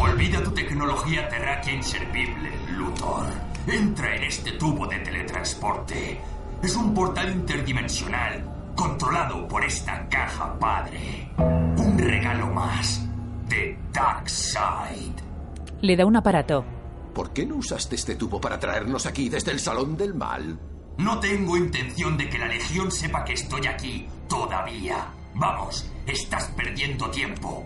Olvida 0.00 0.42
tu 0.42 0.50
tecnología 0.52 1.28
terráquea 1.28 1.74
inservible, 1.74 2.50
Luthor. 2.76 3.26
Entra 3.68 4.16
en 4.16 4.24
este 4.24 4.52
tubo 4.52 4.86
de 4.86 4.98
teletransporte. 4.98 6.20
Es 6.66 6.74
un 6.74 6.92
portal 6.92 7.32
interdimensional 7.32 8.72
controlado 8.74 9.46
por 9.46 9.64
esta 9.64 10.08
caja 10.08 10.58
padre. 10.58 11.30
Un 11.38 11.96
regalo 11.96 12.48
más 12.48 13.06
de 13.48 13.78
Darkseid. 13.92 15.12
Le 15.80 15.96
da 15.96 16.04
un 16.04 16.16
aparato. 16.16 16.64
¿Por 17.14 17.32
qué 17.32 17.46
no 17.46 17.54
usaste 17.54 17.94
este 17.94 18.16
tubo 18.16 18.40
para 18.40 18.58
traernos 18.58 19.06
aquí 19.06 19.28
desde 19.28 19.52
el 19.52 19.60
Salón 19.60 19.96
del 19.96 20.14
Mal? 20.14 20.58
No 20.98 21.20
tengo 21.20 21.56
intención 21.56 22.18
de 22.18 22.28
que 22.28 22.38
la 22.40 22.48
Legión 22.48 22.90
sepa 22.90 23.24
que 23.24 23.34
estoy 23.34 23.64
aquí 23.68 24.08
todavía. 24.28 25.06
Vamos, 25.36 25.88
estás 26.04 26.46
perdiendo 26.56 27.08
tiempo. 27.10 27.64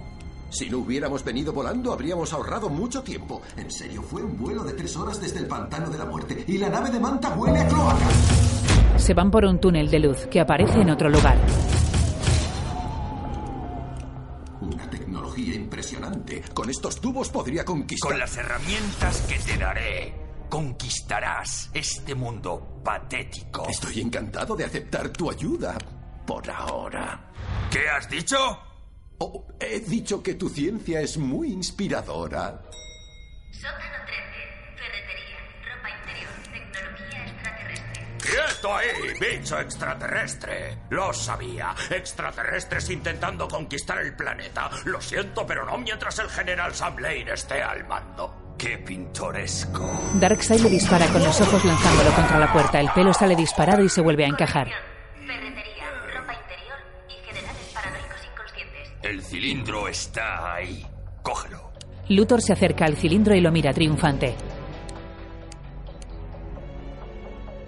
Si 0.51 0.69
no 0.69 0.77
hubiéramos 0.81 1.25
venido 1.25 1.55
volando, 1.55 1.95
habríamos 1.95 2.35
ahorrado 2.35 2.69
mucho 2.69 3.03
tiempo. 3.03 3.41
En 3.57 3.71
serio, 3.71 4.03
fue 4.03 4.23
un 4.23 4.37
vuelo 4.37 4.63
de 4.63 4.75
tres 4.75 4.95
horas 4.99 5.19
desde 5.23 5.39
el 5.39 5.47
pantano 5.47 5.89
de 5.89 5.97
la 5.97 6.05
muerte. 6.05 6.45
Y 6.47 6.59
la 6.59 6.69
nave 6.69 6.91
de 6.91 7.01
Manta 7.01 7.31
huele 7.31 7.61
a 7.61 7.67
cloaca. 7.67 8.07
Se 8.96 9.14
van 9.14 9.31
por 9.31 9.44
un 9.44 9.61
túnel 9.61 9.90
de 9.90 9.98
luz 9.98 10.26
que 10.26 10.40
aparece 10.40 10.81
en 10.81 10.90
otro 10.90 11.09
lugar. 11.09 11.37
Una 14.61 14.88
tecnología 14.90 15.55
impresionante. 15.55 16.42
Con 16.53 16.68
estos 16.70 17.00
tubos 17.00 17.29
podría 17.31 17.64
conquistar. 17.64 18.11
Con 18.11 18.18
las 18.20 18.37
herramientas 18.37 19.22
que 19.22 19.38
te 19.38 19.57
daré, 19.59 20.14
conquistarás 20.48 21.70
este 21.72 22.14
mundo 22.14 22.81
patético. 22.85 23.66
Estoy 23.68 24.00
encantado 24.00 24.55
de 24.55 24.64
aceptar 24.64 25.09
tu 25.11 25.31
ayuda. 25.31 25.76
Por 26.26 26.48
ahora. 26.50 27.33
¿Qué 27.70 27.88
has 27.88 28.09
dicho? 28.09 28.37
Oh, 29.18 29.46
he 29.59 29.81
dicho 29.81 30.22
que 30.22 30.35
tu 30.35 30.48
ciencia 30.48 31.00
es 31.00 31.18
muy 31.18 31.53
inspiradora. 31.53 32.62
Sótano 33.53 34.05
13. 34.07 34.30
¡Quieto 38.31 38.75
ahí, 38.77 38.87
bicho 39.19 39.59
extraterrestre! 39.59 40.79
Lo 40.90 41.12
sabía. 41.12 41.75
Extraterrestres 41.90 42.88
intentando 42.90 43.49
conquistar 43.49 43.99
el 43.99 44.14
planeta. 44.14 44.71
Lo 44.85 45.01
siento, 45.01 45.45
pero 45.47 45.64
no 45.64 45.77
mientras 45.79 46.19
el 46.21 46.29
general 46.29 46.75
Sam 46.75 46.99
Lane 46.99 47.33
esté 47.33 47.62
al 47.62 47.87
mando. 47.88 48.55
¡Qué 48.57 48.79
pintoresco! 48.79 50.01
Darkseid 50.14 50.61
le 50.61 50.69
dispara 50.69 51.07
con 51.09 51.25
los 51.25 51.40
ojos 51.40 51.64
lanzándolo 51.64 52.11
contra 52.12 52.38
la 52.38 52.53
puerta. 52.53 52.79
El 52.79 52.90
pelo 52.90 53.12
sale 53.12 53.35
disparado 53.35 53.83
y 53.83 53.88
se 53.88 54.01
vuelve 54.03 54.25
a 54.25 54.29
encajar. 54.29 54.69
Ferretería. 55.27 55.90
Ropa 56.14 56.35
interior 56.35 56.79
y 57.09 57.27
generales 57.27 57.71
paranoicos 57.75 58.21
inconscientes. 58.31 58.88
El 59.03 59.23
cilindro 59.23 59.88
está 59.88 60.55
ahí. 60.55 60.87
Cógelo. 61.23 61.73
Luthor 62.11 62.43
se 62.43 62.53
acerca 62.53 62.85
al 62.85 62.97
cilindro 62.97 63.35
y 63.35 63.40
lo 63.40 63.51
mira 63.51 63.73
triunfante. 63.73 64.35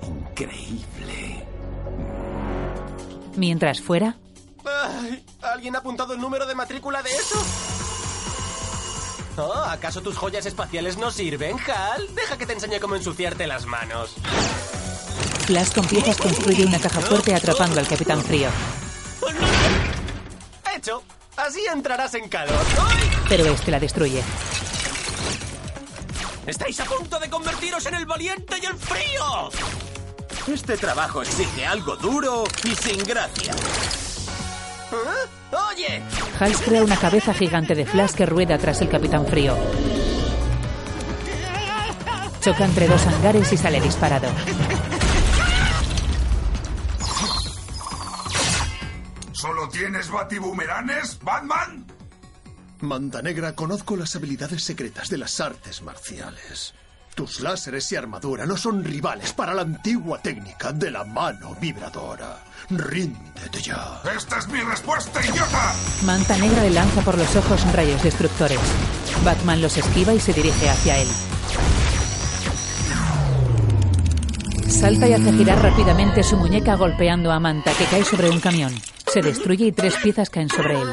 Increíble. 0.02 1.46
Mientras 3.36 3.80
fuera, 3.80 4.16
Ay, 4.64 5.24
¿Alguien 5.42 5.74
ha 5.74 5.78
apuntado 5.78 6.14
el 6.14 6.20
número 6.20 6.46
de 6.46 6.54
matrícula 6.54 7.02
de 7.02 7.10
eso? 7.10 7.44
Oh, 9.36 9.52
¿Acaso 9.54 10.02
tus 10.02 10.16
joyas 10.16 10.44
espaciales 10.46 10.98
no 10.98 11.10
sirven, 11.10 11.56
Hal? 11.58 12.14
Deja 12.14 12.36
que 12.36 12.46
te 12.46 12.52
enseñe 12.52 12.78
cómo 12.80 12.96
ensuciarte 12.96 13.46
las 13.46 13.66
manos. 13.66 14.14
Flash 15.46 15.72
con 15.72 15.86
piezas 15.86 16.16
construye 16.18 16.64
una 16.66 16.78
caja 16.78 17.00
fuerte 17.00 17.34
atrapando 17.34 17.80
al 17.80 17.88
Capitán 17.88 18.22
Frío. 18.22 18.48
Hecho. 20.76 21.02
Así 21.36 21.64
entrarás 21.72 22.14
en 22.14 22.28
calor. 22.28 22.60
¡Ay! 22.78 23.10
Pero 23.28 23.46
este 23.46 23.70
la 23.70 23.80
destruye. 23.80 24.22
¡Estáis 26.46 26.78
a 26.80 26.84
punto 26.84 27.18
de 27.18 27.30
convertiros 27.30 27.86
en 27.86 27.94
el 27.94 28.04
valiente 28.04 28.56
y 28.62 28.66
el 28.66 28.74
frío! 28.76 29.50
Este 30.46 30.76
trabajo 30.76 31.22
exige 31.22 31.64
algo 31.64 31.96
duro 31.96 32.42
y 32.64 32.74
sin 32.74 32.98
gracia. 33.04 33.54
¿Eh? 34.92 35.54
¡Oye! 35.70 36.02
Hals 36.40 36.60
crea 36.62 36.82
una 36.82 36.96
cabeza 36.96 37.32
gigante 37.32 37.74
de 37.76 37.86
Flash 37.86 38.12
que 38.12 38.26
rueda 38.26 38.58
tras 38.58 38.80
el 38.80 38.88
Capitán 38.88 39.24
Frío. 39.26 39.56
Choca 42.40 42.64
entre 42.64 42.88
dos 42.88 43.06
hangares 43.06 43.52
y 43.52 43.56
sale 43.56 43.80
disparado. 43.80 44.28
¿Solo 49.32 49.68
tienes 49.68 50.10
batibumeranes, 50.10 51.20
Batman? 51.22 51.86
Manta 52.80 53.22
Negra, 53.22 53.54
conozco 53.54 53.96
las 53.96 54.16
habilidades 54.16 54.64
secretas 54.64 55.08
de 55.08 55.18
las 55.18 55.40
artes 55.40 55.82
marciales. 55.82 56.74
Tus 57.14 57.40
láseres 57.40 57.92
y 57.92 57.96
armadura 57.96 58.46
no 58.46 58.56
son 58.56 58.82
rivales 58.82 59.34
para 59.34 59.52
la 59.52 59.62
antigua 59.62 60.18
técnica 60.18 60.72
de 60.72 60.90
la 60.90 61.04
mano 61.04 61.54
vibradora. 61.60 62.38
Ríndete 62.70 63.60
ya. 63.60 64.00
¡Esta 64.16 64.38
es 64.38 64.48
mi 64.48 64.60
respuesta, 64.60 65.20
idiota! 65.20 65.74
Manta 66.04 66.38
Negra 66.38 66.62
le 66.62 66.70
lanza 66.70 67.02
por 67.02 67.18
los 67.18 67.36
ojos 67.36 67.70
rayos 67.74 68.02
destructores. 68.02 68.58
Batman 69.24 69.60
los 69.60 69.76
esquiva 69.76 70.14
y 70.14 70.20
se 70.20 70.32
dirige 70.32 70.70
hacia 70.70 70.98
él. 70.98 71.08
Salta 74.68 75.06
y 75.06 75.12
hace 75.12 75.32
girar 75.34 75.62
rápidamente 75.62 76.22
su 76.22 76.38
muñeca 76.38 76.76
golpeando 76.76 77.30
a 77.30 77.38
Manta, 77.38 77.72
que 77.74 77.84
cae 77.84 78.04
sobre 78.04 78.30
un 78.30 78.40
camión. 78.40 78.72
Se 79.06 79.20
destruye 79.20 79.66
y 79.66 79.72
tres 79.72 79.96
piezas 79.96 80.30
caen 80.30 80.48
sobre 80.48 80.80
él. 80.80 80.88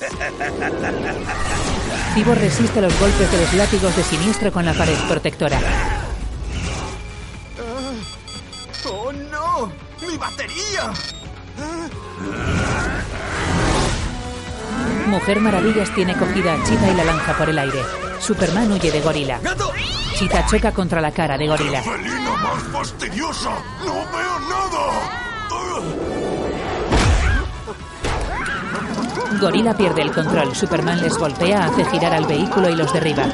Cibor 2.14 2.38
resiste 2.38 2.80
los 2.80 2.96
golpes 3.00 3.28
de 3.32 3.40
los 3.40 3.52
látigos 3.54 3.96
de 3.96 4.04
siniestro 4.04 4.52
con 4.52 4.64
la 4.64 4.72
pared 4.72 4.96
protectora. 5.08 5.58
¡Oh, 8.86 9.12
no! 9.12 9.72
¡Mi 10.06 10.16
batería! 10.16 10.92
Mujer 15.08 15.40
Maravillas 15.40 15.92
tiene 15.92 16.16
cogida 16.16 16.54
a 16.54 16.62
Chita 16.64 16.88
y 16.88 16.94
la 16.94 17.02
lanza 17.02 17.36
por 17.36 17.50
el 17.50 17.58
aire. 17.58 17.80
Superman 18.20 18.70
huye 18.70 18.92
de 18.92 19.00
Gorila. 19.00 19.40
Chita 20.16 20.46
choca 20.46 20.70
contra 20.70 21.00
la 21.00 21.10
cara 21.10 21.36
de 21.36 21.48
Gorila. 21.48 21.82
¡Felina 21.82 22.36
más 22.36 22.62
fastidiosa! 22.72 23.50
¡No 23.84 23.94
veo 23.94 24.38
nada! 24.48 25.33
Gorila 29.40 29.76
pierde 29.76 30.02
el 30.02 30.12
control. 30.12 30.54
Superman 30.54 31.00
les 31.02 31.16
golpea, 31.16 31.66
hace 31.66 31.84
girar 31.86 32.12
al 32.12 32.26
vehículo 32.26 32.68
y 32.70 32.76
los 32.76 32.92
derriba. 32.92 33.26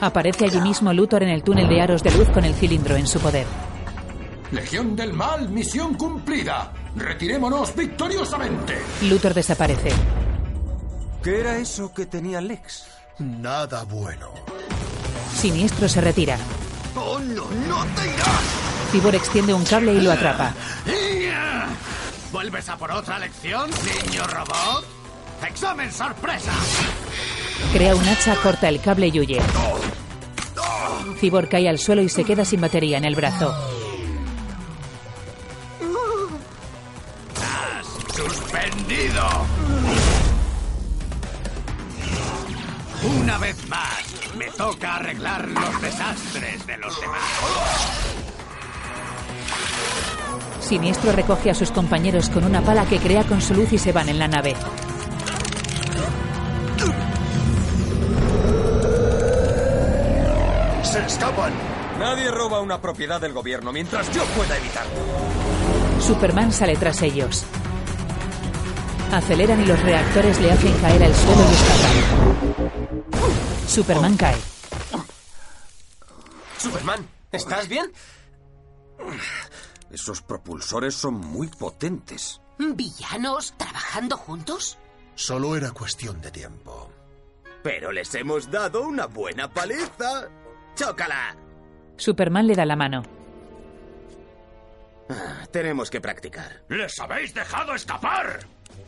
Aparece 0.00 0.46
allí 0.46 0.60
mismo 0.60 0.92
Luthor 0.92 1.22
en 1.22 1.28
el 1.28 1.42
túnel 1.42 1.68
de 1.68 1.80
aros 1.80 2.02
de 2.02 2.10
luz 2.12 2.28
con 2.30 2.44
el 2.44 2.54
cilindro 2.54 2.96
en 2.96 3.06
su 3.06 3.20
poder. 3.20 3.46
Legión 4.50 4.96
del 4.96 5.12
Mal, 5.12 5.48
misión 5.50 5.94
cumplida. 5.94 6.72
Retirémonos 6.96 7.74
victoriosamente. 7.76 8.78
Luthor 9.02 9.34
desaparece. 9.34 9.90
¿Qué 11.22 11.40
era 11.40 11.58
eso 11.58 11.92
que 11.92 12.06
tenía 12.06 12.40
Lex? 12.40 12.86
Nada 13.18 13.84
bueno. 13.84 14.30
Siniestro 15.34 15.88
se 15.88 16.00
retira. 16.00 16.38
¡Oh, 16.96 17.18
no! 17.18 17.44
¡No 17.68 17.84
te 17.94 18.06
irás! 18.08 18.69
Cibor 18.90 19.14
extiende 19.14 19.54
un 19.54 19.64
cable 19.64 19.92
y 19.94 20.00
lo 20.00 20.10
atrapa. 20.10 20.52
¿Vuelves 22.32 22.68
a 22.68 22.76
por 22.76 22.90
otra 22.90 23.18
lección, 23.18 23.70
niño 23.70 24.26
robot? 24.26 24.84
¡Examen 25.46 25.92
sorpresa! 25.92 26.52
Crea 27.72 27.94
un 27.94 28.08
hacha, 28.08 28.34
corta 28.36 28.68
el 28.68 28.80
cable 28.80 29.08
y 29.08 29.20
huye. 29.20 29.40
Cibor 31.18 31.48
cae 31.48 31.68
al 31.68 31.78
suelo 31.78 32.02
y 32.02 32.08
se 32.08 32.24
queda 32.24 32.44
sin 32.44 32.60
batería 32.60 32.98
en 32.98 33.04
el 33.04 33.14
brazo. 33.14 33.54
¡Has 37.40 37.86
suspendido! 38.16 39.46
Una 43.20 43.38
vez 43.38 43.68
más, 43.68 44.04
me 44.36 44.46
toca 44.50 44.96
arreglar 44.96 45.48
los 45.48 45.80
desastres 45.80 46.66
de 46.66 46.76
los 46.78 47.00
demás. 47.00 48.09
Siniestro 50.70 51.10
recoge 51.10 51.50
a 51.50 51.54
sus 51.56 51.72
compañeros 51.72 52.30
con 52.30 52.44
una 52.44 52.62
pala 52.62 52.86
que 52.86 53.00
crea 53.00 53.24
con 53.24 53.40
su 53.40 53.54
luz 53.54 53.72
y 53.72 53.78
se 53.78 53.90
van 53.90 54.08
en 54.08 54.20
la 54.20 54.28
nave. 54.28 54.54
¡Se 60.84 61.04
escapan! 61.04 61.52
Nadie 61.98 62.30
roba 62.30 62.60
una 62.60 62.80
propiedad 62.80 63.20
del 63.20 63.32
gobierno 63.32 63.72
mientras 63.72 64.14
yo 64.14 64.22
pueda 64.26 64.56
evitarlo. 64.56 64.92
Superman 66.00 66.52
sale 66.52 66.76
tras 66.76 67.02
ellos. 67.02 67.44
Aceleran 69.10 69.60
y 69.62 69.66
los 69.66 69.82
reactores 69.82 70.40
le 70.40 70.52
hacen 70.52 70.72
caer 70.80 71.02
al 71.02 71.14
suelo 71.16 71.42
y 71.50 71.52
escapan. 71.52 73.04
Superman 73.66 74.16
cae. 74.16 74.36
Superman, 76.58 77.08
¿estás 77.32 77.66
bien? 77.66 77.90
Esos 79.90 80.22
propulsores 80.22 80.94
son 80.94 81.14
muy 81.14 81.48
potentes. 81.48 82.40
¿Villanos 82.58 83.54
trabajando 83.56 84.16
juntos? 84.16 84.78
Solo 85.14 85.56
era 85.56 85.72
cuestión 85.72 86.20
de 86.20 86.30
tiempo. 86.30 86.90
Pero 87.62 87.92
les 87.92 88.14
hemos 88.14 88.50
dado 88.50 88.82
una 88.82 89.06
buena 89.06 89.48
paliza. 89.52 90.28
¡Chócala! 90.74 91.36
Superman 91.96 92.46
le 92.46 92.54
da 92.54 92.64
la 92.64 92.76
mano. 92.76 93.02
Ah, 95.08 95.46
tenemos 95.50 95.90
que 95.90 96.00
practicar. 96.00 96.62
¡Les 96.68 96.98
habéis 97.00 97.34
dejado 97.34 97.74
escapar! 97.74 98.40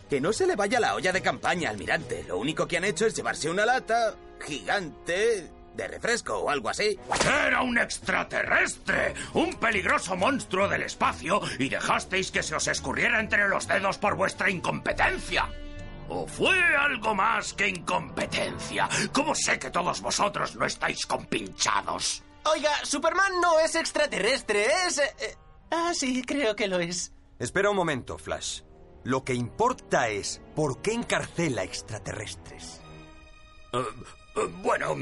Que 0.08 0.20
no 0.20 0.32
se 0.32 0.46
le 0.46 0.56
vaya 0.56 0.78
la 0.78 0.94
olla 0.94 1.12
de 1.12 1.20
campaña, 1.20 1.70
almirante. 1.70 2.24
Lo 2.28 2.38
único 2.38 2.66
que 2.66 2.76
han 2.76 2.84
hecho 2.84 3.06
es 3.06 3.14
llevarse 3.14 3.50
una 3.50 3.66
lata 3.66 4.14
gigante 4.40 5.50
de 5.74 5.88
refresco 5.88 6.38
o 6.38 6.50
algo 6.50 6.68
así. 6.68 6.98
Era 7.46 7.62
un 7.62 7.78
extraterrestre, 7.78 9.14
un 9.34 9.54
peligroso 9.54 10.16
monstruo 10.16 10.68
del 10.68 10.82
espacio 10.82 11.40
y 11.58 11.68
dejasteis 11.68 12.30
que 12.30 12.42
se 12.42 12.54
os 12.54 12.66
escurriera 12.68 13.20
entre 13.20 13.48
los 13.48 13.66
dedos 13.66 13.98
por 13.98 14.14
vuestra 14.14 14.50
incompetencia. 14.50 15.48
¿O 16.08 16.26
fue 16.26 16.58
algo 16.76 17.14
más 17.14 17.52
que 17.54 17.68
incompetencia? 17.68 18.88
¿Cómo 19.12 19.34
sé 19.34 19.58
que 19.58 19.70
todos 19.70 20.00
vosotros 20.00 20.56
no 20.56 20.66
estáis 20.66 21.06
compinchados? 21.06 22.22
Oiga, 22.44 22.72
Superman 22.84 23.32
no 23.40 23.58
es 23.60 23.74
extraterrestre, 23.76 24.66
es... 24.86 24.98
eh, 24.98 25.14
eh, 25.20 25.36
Ah, 25.70 25.92
sí, 25.94 26.22
creo 26.22 26.54
que 26.54 26.68
lo 26.68 26.80
es. 26.80 27.12
Espera 27.38 27.70
un 27.70 27.76
momento, 27.76 28.18
Flash. 28.18 28.60
Lo 29.04 29.24
que 29.24 29.32
importa 29.32 30.08
es 30.08 30.42
por 30.54 30.82
qué 30.82 30.92
encarcela 30.92 31.62
extraterrestres. 31.64 32.82
Eh, 33.72 33.78
eh, 33.78 33.84
bueno, 34.62 34.96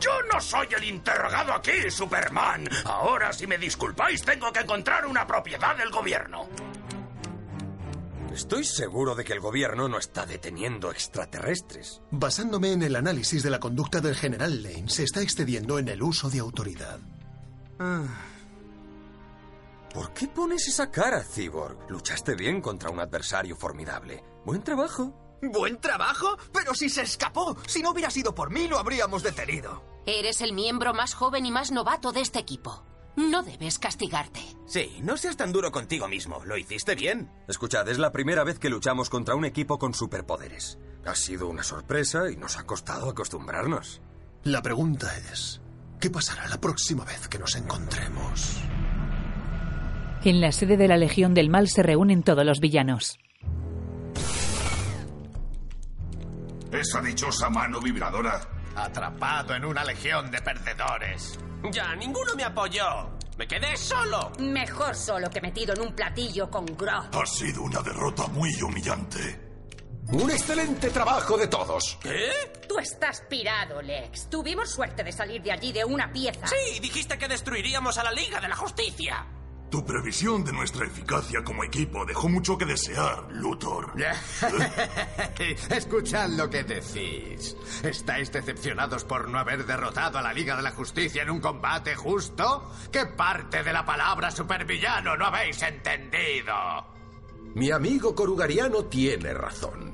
yo 0.00 0.22
no 0.32 0.40
soy 0.40 0.68
el 0.76 0.84
interrogado 0.84 1.52
aquí, 1.52 1.90
Superman. 1.90 2.68
Ahora, 2.84 3.32
si 3.32 3.46
me 3.46 3.58
disculpáis, 3.58 4.22
tengo 4.22 4.52
que 4.52 4.60
encontrar 4.60 5.06
una 5.06 5.26
propiedad 5.26 5.76
del 5.76 5.90
gobierno. 5.90 6.48
Estoy 8.32 8.64
seguro 8.64 9.14
de 9.14 9.24
que 9.24 9.32
el 9.32 9.40
gobierno 9.40 9.88
no 9.88 9.98
está 9.98 10.24
deteniendo 10.24 10.92
extraterrestres. 10.92 12.02
Basándome 12.10 12.72
en 12.72 12.82
el 12.82 12.94
análisis 12.94 13.42
de 13.42 13.50
la 13.50 13.58
conducta 13.58 14.00
del 14.00 14.14
general 14.14 14.62
Lane, 14.62 14.88
se 14.88 15.02
está 15.02 15.22
excediendo 15.22 15.78
en 15.78 15.88
el 15.88 16.02
uso 16.02 16.30
de 16.30 16.38
autoridad. 16.38 17.00
¿Por 19.92 20.12
qué 20.12 20.28
pones 20.28 20.68
esa 20.68 20.90
cara, 20.90 21.22
Cyborg? 21.24 21.90
Luchaste 21.90 22.36
bien 22.36 22.60
contra 22.60 22.90
un 22.90 23.00
adversario 23.00 23.56
formidable. 23.56 24.22
Buen 24.44 24.62
trabajo. 24.62 25.27
¿Buen 25.42 25.80
trabajo? 25.80 26.36
Pero 26.52 26.74
si 26.74 26.88
se 26.88 27.02
escapó. 27.02 27.56
Si 27.66 27.82
no 27.82 27.90
hubiera 27.90 28.10
sido 28.10 28.34
por 28.34 28.50
mí, 28.50 28.68
lo 28.68 28.78
habríamos 28.78 29.22
detenido. 29.22 29.82
Eres 30.06 30.40
el 30.40 30.52
miembro 30.52 30.94
más 30.94 31.14
joven 31.14 31.46
y 31.46 31.50
más 31.50 31.70
novato 31.70 32.12
de 32.12 32.20
este 32.20 32.38
equipo. 32.38 32.84
No 33.16 33.42
debes 33.42 33.78
castigarte. 33.78 34.40
Sí, 34.66 34.98
no 35.02 35.16
seas 35.16 35.36
tan 35.36 35.52
duro 35.52 35.72
contigo 35.72 36.06
mismo. 36.08 36.42
Lo 36.44 36.56
hiciste 36.56 36.94
bien. 36.94 37.30
Escuchad, 37.48 37.88
es 37.88 37.98
la 37.98 38.12
primera 38.12 38.44
vez 38.44 38.58
que 38.58 38.70
luchamos 38.70 39.10
contra 39.10 39.34
un 39.34 39.44
equipo 39.44 39.78
con 39.78 39.92
superpoderes. 39.92 40.78
Ha 41.04 41.14
sido 41.14 41.48
una 41.48 41.62
sorpresa 41.64 42.30
y 42.30 42.36
nos 42.36 42.56
ha 42.58 42.64
costado 42.64 43.10
acostumbrarnos. 43.10 44.00
La 44.44 44.62
pregunta 44.62 45.16
es, 45.32 45.60
¿qué 46.00 46.10
pasará 46.10 46.46
la 46.48 46.60
próxima 46.60 47.04
vez 47.04 47.26
que 47.28 47.38
nos 47.40 47.56
encontremos? 47.56 48.56
En 50.24 50.40
la 50.40 50.52
sede 50.52 50.76
de 50.76 50.88
la 50.88 50.96
Legión 50.96 51.34
del 51.34 51.50
Mal 51.50 51.68
se 51.68 51.82
reúnen 51.82 52.22
todos 52.22 52.44
los 52.44 52.60
villanos. 52.60 53.18
Esa 56.72 57.00
dichosa 57.00 57.48
mano 57.48 57.80
vibradora. 57.80 58.40
Atrapado 58.76 59.54
en 59.54 59.64
una 59.64 59.84
legión 59.84 60.30
de 60.30 60.40
perdedores. 60.40 61.38
Ya, 61.72 61.94
ninguno 61.96 62.34
me 62.36 62.44
apoyó. 62.44 63.18
Me 63.36 63.46
quedé 63.46 63.76
solo. 63.76 64.32
Mejor 64.38 64.94
solo 64.94 65.30
que 65.30 65.40
metido 65.40 65.72
en 65.74 65.80
un 65.80 65.94
platillo 65.94 66.50
con 66.50 66.66
gro. 66.66 67.08
Ha 67.12 67.26
sido 67.26 67.62
una 67.62 67.80
derrota 67.80 68.26
muy 68.28 68.50
humillante. 68.62 69.48
Un 70.10 70.30
excelente 70.30 70.90
trabajo 70.90 71.36
de 71.36 71.48
todos. 71.48 71.98
¿Qué? 72.00 72.30
Tú 72.68 72.78
estás 72.78 73.22
pirado, 73.28 73.82
Lex. 73.82 74.30
Tuvimos 74.30 74.70
suerte 74.70 75.04
de 75.04 75.12
salir 75.12 75.42
de 75.42 75.52
allí 75.52 75.72
de 75.72 75.84
una 75.84 76.10
pieza. 76.12 76.46
Sí, 76.46 76.80
dijiste 76.80 77.18
que 77.18 77.28
destruiríamos 77.28 77.96
a 77.98 78.04
la 78.04 78.12
Liga 78.12 78.40
de 78.40 78.48
la 78.48 78.56
Justicia. 78.56 79.26
Tu 79.70 79.84
previsión 79.84 80.44
de 80.44 80.52
nuestra 80.52 80.86
eficacia 80.86 81.44
como 81.44 81.62
equipo 81.62 82.06
dejó 82.06 82.28
mucho 82.28 82.56
que 82.56 82.64
desear, 82.64 83.26
Luthor. 83.30 83.92
Escuchad 85.70 86.30
lo 86.30 86.48
que 86.48 86.64
decís. 86.64 87.54
¿Estáis 87.82 88.32
decepcionados 88.32 89.04
por 89.04 89.28
no 89.28 89.38
haber 89.38 89.66
derrotado 89.66 90.18
a 90.18 90.22
la 90.22 90.32
Liga 90.32 90.56
de 90.56 90.62
la 90.62 90.70
Justicia 90.70 91.22
en 91.22 91.30
un 91.30 91.40
combate 91.40 91.94
justo? 91.94 92.72
¿Qué 92.90 93.06
parte 93.06 93.62
de 93.62 93.72
la 93.72 93.84
palabra 93.84 94.30
supervillano 94.30 95.16
no 95.16 95.26
habéis 95.26 95.62
entendido? 95.62 96.54
Mi 97.54 97.70
amigo 97.70 98.14
Corugariano 98.14 98.86
tiene 98.86 99.34
razón. 99.34 99.92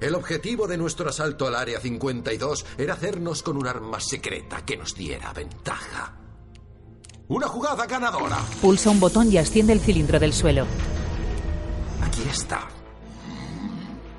El 0.00 0.14
objetivo 0.14 0.68
de 0.68 0.78
nuestro 0.78 1.10
asalto 1.10 1.48
al 1.48 1.56
Área 1.56 1.80
52 1.80 2.64
era 2.78 2.94
hacernos 2.94 3.42
con 3.42 3.56
un 3.56 3.66
arma 3.66 4.00
secreta 4.00 4.64
que 4.64 4.76
nos 4.76 4.94
diera 4.94 5.32
ventaja. 5.32 6.19
Una 7.30 7.46
jugada 7.46 7.86
ganadora. 7.86 8.38
Pulsa 8.60 8.90
un 8.90 8.98
botón 8.98 9.30
y 9.30 9.38
asciende 9.38 9.72
el 9.72 9.78
cilindro 9.78 10.18
del 10.18 10.32
suelo. 10.32 10.66
Aquí 12.04 12.22
está. 12.28 12.66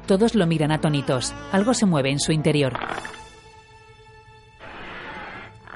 Todos 0.07 0.33
lo 0.33 0.47
miran 0.47 0.71
atónitos. 0.71 1.33
Algo 1.51 1.73
se 1.73 1.85
mueve 1.85 2.09
en 2.09 2.21
su 2.21 2.31
interior. 2.31 2.73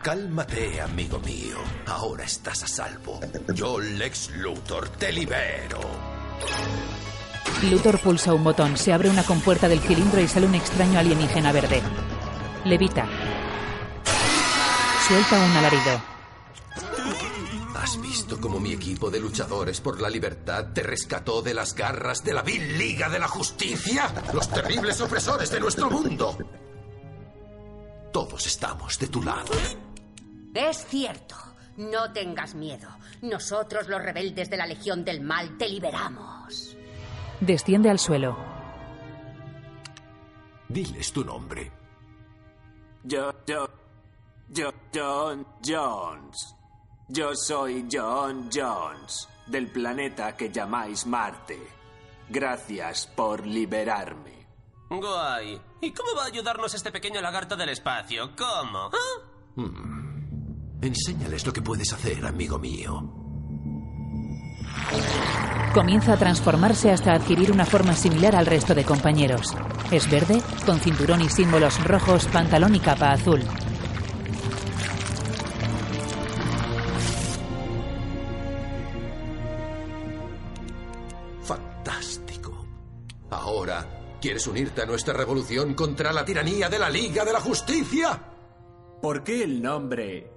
Cálmate, 0.01 0.79
amigo 0.79 1.19
mío. 1.19 1.57
Ahora 1.87 2.23
estás 2.23 2.63
a 2.63 2.67
salvo. 2.67 3.19
Yo, 3.53 3.81
Lex 3.81 4.31
Luthor, 4.37 4.87
te 4.87 5.11
libero. 5.11 5.81
Luthor 7.69 7.99
pulsa 7.99 8.33
un 8.33 8.45
botón, 8.45 8.77
se 8.77 8.93
abre 8.93 9.09
una 9.09 9.23
compuerta 9.23 9.67
del 9.67 9.81
cilindro 9.81 10.21
y 10.21 10.27
sale 10.29 10.45
un 10.45 10.55
extraño 10.55 10.99
alienígena 10.99 11.51
verde. 11.51 11.81
Levita. 12.63 13.05
Suelta 15.05 15.35
un 15.35 15.51
alarido. 15.57 16.14
¿Has 17.85 18.01
visto 18.01 18.41
cómo 18.41 18.59
mi 18.59 18.73
equipo 18.73 19.11
de 19.11 19.19
luchadores 19.19 19.79
por 19.79 20.01
la 20.01 20.09
libertad 20.09 20.73
te 20.73 20.81
rescató 20.81 21.43
de 21.43 21.53
las 21.53 21.75
garras 21.75 22.23
de 22.23 22.33
la 22.33 22.41
vil 22.41 22.79
Liga 22.79 23.09
de 23.09 23.19
la 23.19 23.27
Justicia? 23.27 24.11
Los 24.33 24.49
terribles 24.49 24.99
opresores 25.01 25.51
de 25.51 25.59
nuestro 25.59 25.91
mundo. 25.91 26.35
Todos 28.11 28.47
estamos 28.47 28.97
de 28.97 29.07
tu 29.07 29.21
lado. 29.21 29.53
Es 30.55 30.83
cierto. 30.87 31.35
No 31.77 32.11
tengas 32.11 32.55
miedo. 32.55 32.89
Nosotros, 33.21 33.87
los 33.87 34.01
rebeldes 34.01 34.49
de 34.49 34.57
la 34.57 34.65
Legión 34.65 35.05
del 35.05 35.21
Mal, 35.21 35.55
te 35.59 35.69
liberamos. 35.69 36.75
Desciende 37.39 37.91
al 37.91 37.99
suelo. 37.99 38.35
Diles 40.69 41.13
tu 41.13 41.23
nombre. 41.23 41.71
Yo, 43.03 43.31
yo, 43.45 43.69
yo, 44.49 44.73
John 44.91 45.45
Jones. 45.63 46.54
Yo 47.07 47.35
soy 47.35 47.87
John 47.91 48.49
Jones, 48.51 49.27
del 49.45 49.67
planeta 49.67 50.35
que 50.35 50.49
llamáis 50.49 51.05
Marte. 51.05 51.59
Gracias 52.29 53.05
por 53.05 53.45
liberarme. 53.45 54.47
Guay. 54.89 55.61
¿Y 55.81 55.91
cómo 55.91 56.15
va 56.17 56.23
a 56.23 56.27
ayudarnos 56.27 56.73
este 56.73 56.91
pequeño 56.91 57.21
lagarto 57.21 57.55
del 57.55 57.69
espacio? 57.69 58.31
¿Cómo? 58.35 58.89
¿Ah? 58.91 59.21
Hmm. 59.55 60.81
Enséñales 60.81 61.45
lo 61.45 61.53
que 61.53 61.61
puedes 61.61 61.93
hacer, 61.93 62.25
amigo 62.25 62.57
mío. 62.57 63.13
Comienza 65.75 66.13
a 66.13 66.17
transformarse 66.17 66.89
hasta 66.89 67.13
adquirir 67.13 67.51
una 67.51 67.65
forma 67.65 67.93
similar 67.93 68.35
al 68.35 68.47
resto 68.47 68.73
de 68.73 68.83
compañeros. 68.83 69.53
Es 69.91 70.09
verde, 70.09 70.41
con 70.65 70.79
cinturón 70.79 71.21
y 71.21 71.29
símbolos 71.29 71.83
rojos, 71.83 72.25
pantalón 72.27 72.73
y 72.73 72.79
capa 72.79 73.11
azul. 73.11 73.43
¿Quieres 84.25 84.47
unirte 84.47 84.81
a 84.81 84.87
nuestra 84.87 85.13
revolución 85.13 85.75
contra 85.75 86.11
la 86.11 86.25
tiranía 86.25 86.67
de 86.67 86.79
la 86.79 86.89
Liga 86.89 87.23
de 87.23 87.31
la 87.31 87.39
Justicia? 87.39 88.19
¿Por 88.99 89.23
qué 89.23 89.43
el 89.43 89.61
nombre 89.61 90.31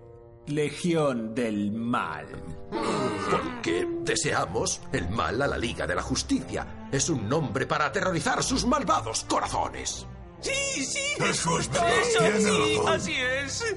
Legión 0.47 1.35
del 1.35 1.73
Mal? 1.73 2.27
Porque 2.71 3.89
deseamos 4.03 4.83
el 4.93 5.09
mal 5.09 5.41
a 5.41 5.47
la 5.47 5.57
Liga 5.57 5.87
de 5.87 5.95
la 5.95 6.03
Justicia. 6.03 6.87
Es 6.93 7.09
un 7.09 7.31
nombre 7.31 7.67
para 7.67 7.87
aterrorizar 7.87 8.43
sus 8.43 8.67
malvados 8.67 9.25
corazones. 9.25 10.07
Sí, 10.43 10.85
sí. 10.85 11.01
Eso 11.17 11.25
es 11.25 11.43
justo 11.43 11.81
verdad. 11.81 12.37
Eso, 12.37 12.67
sí, 12.67 12.81
así 12.89 13.15
es. 13.17 13.77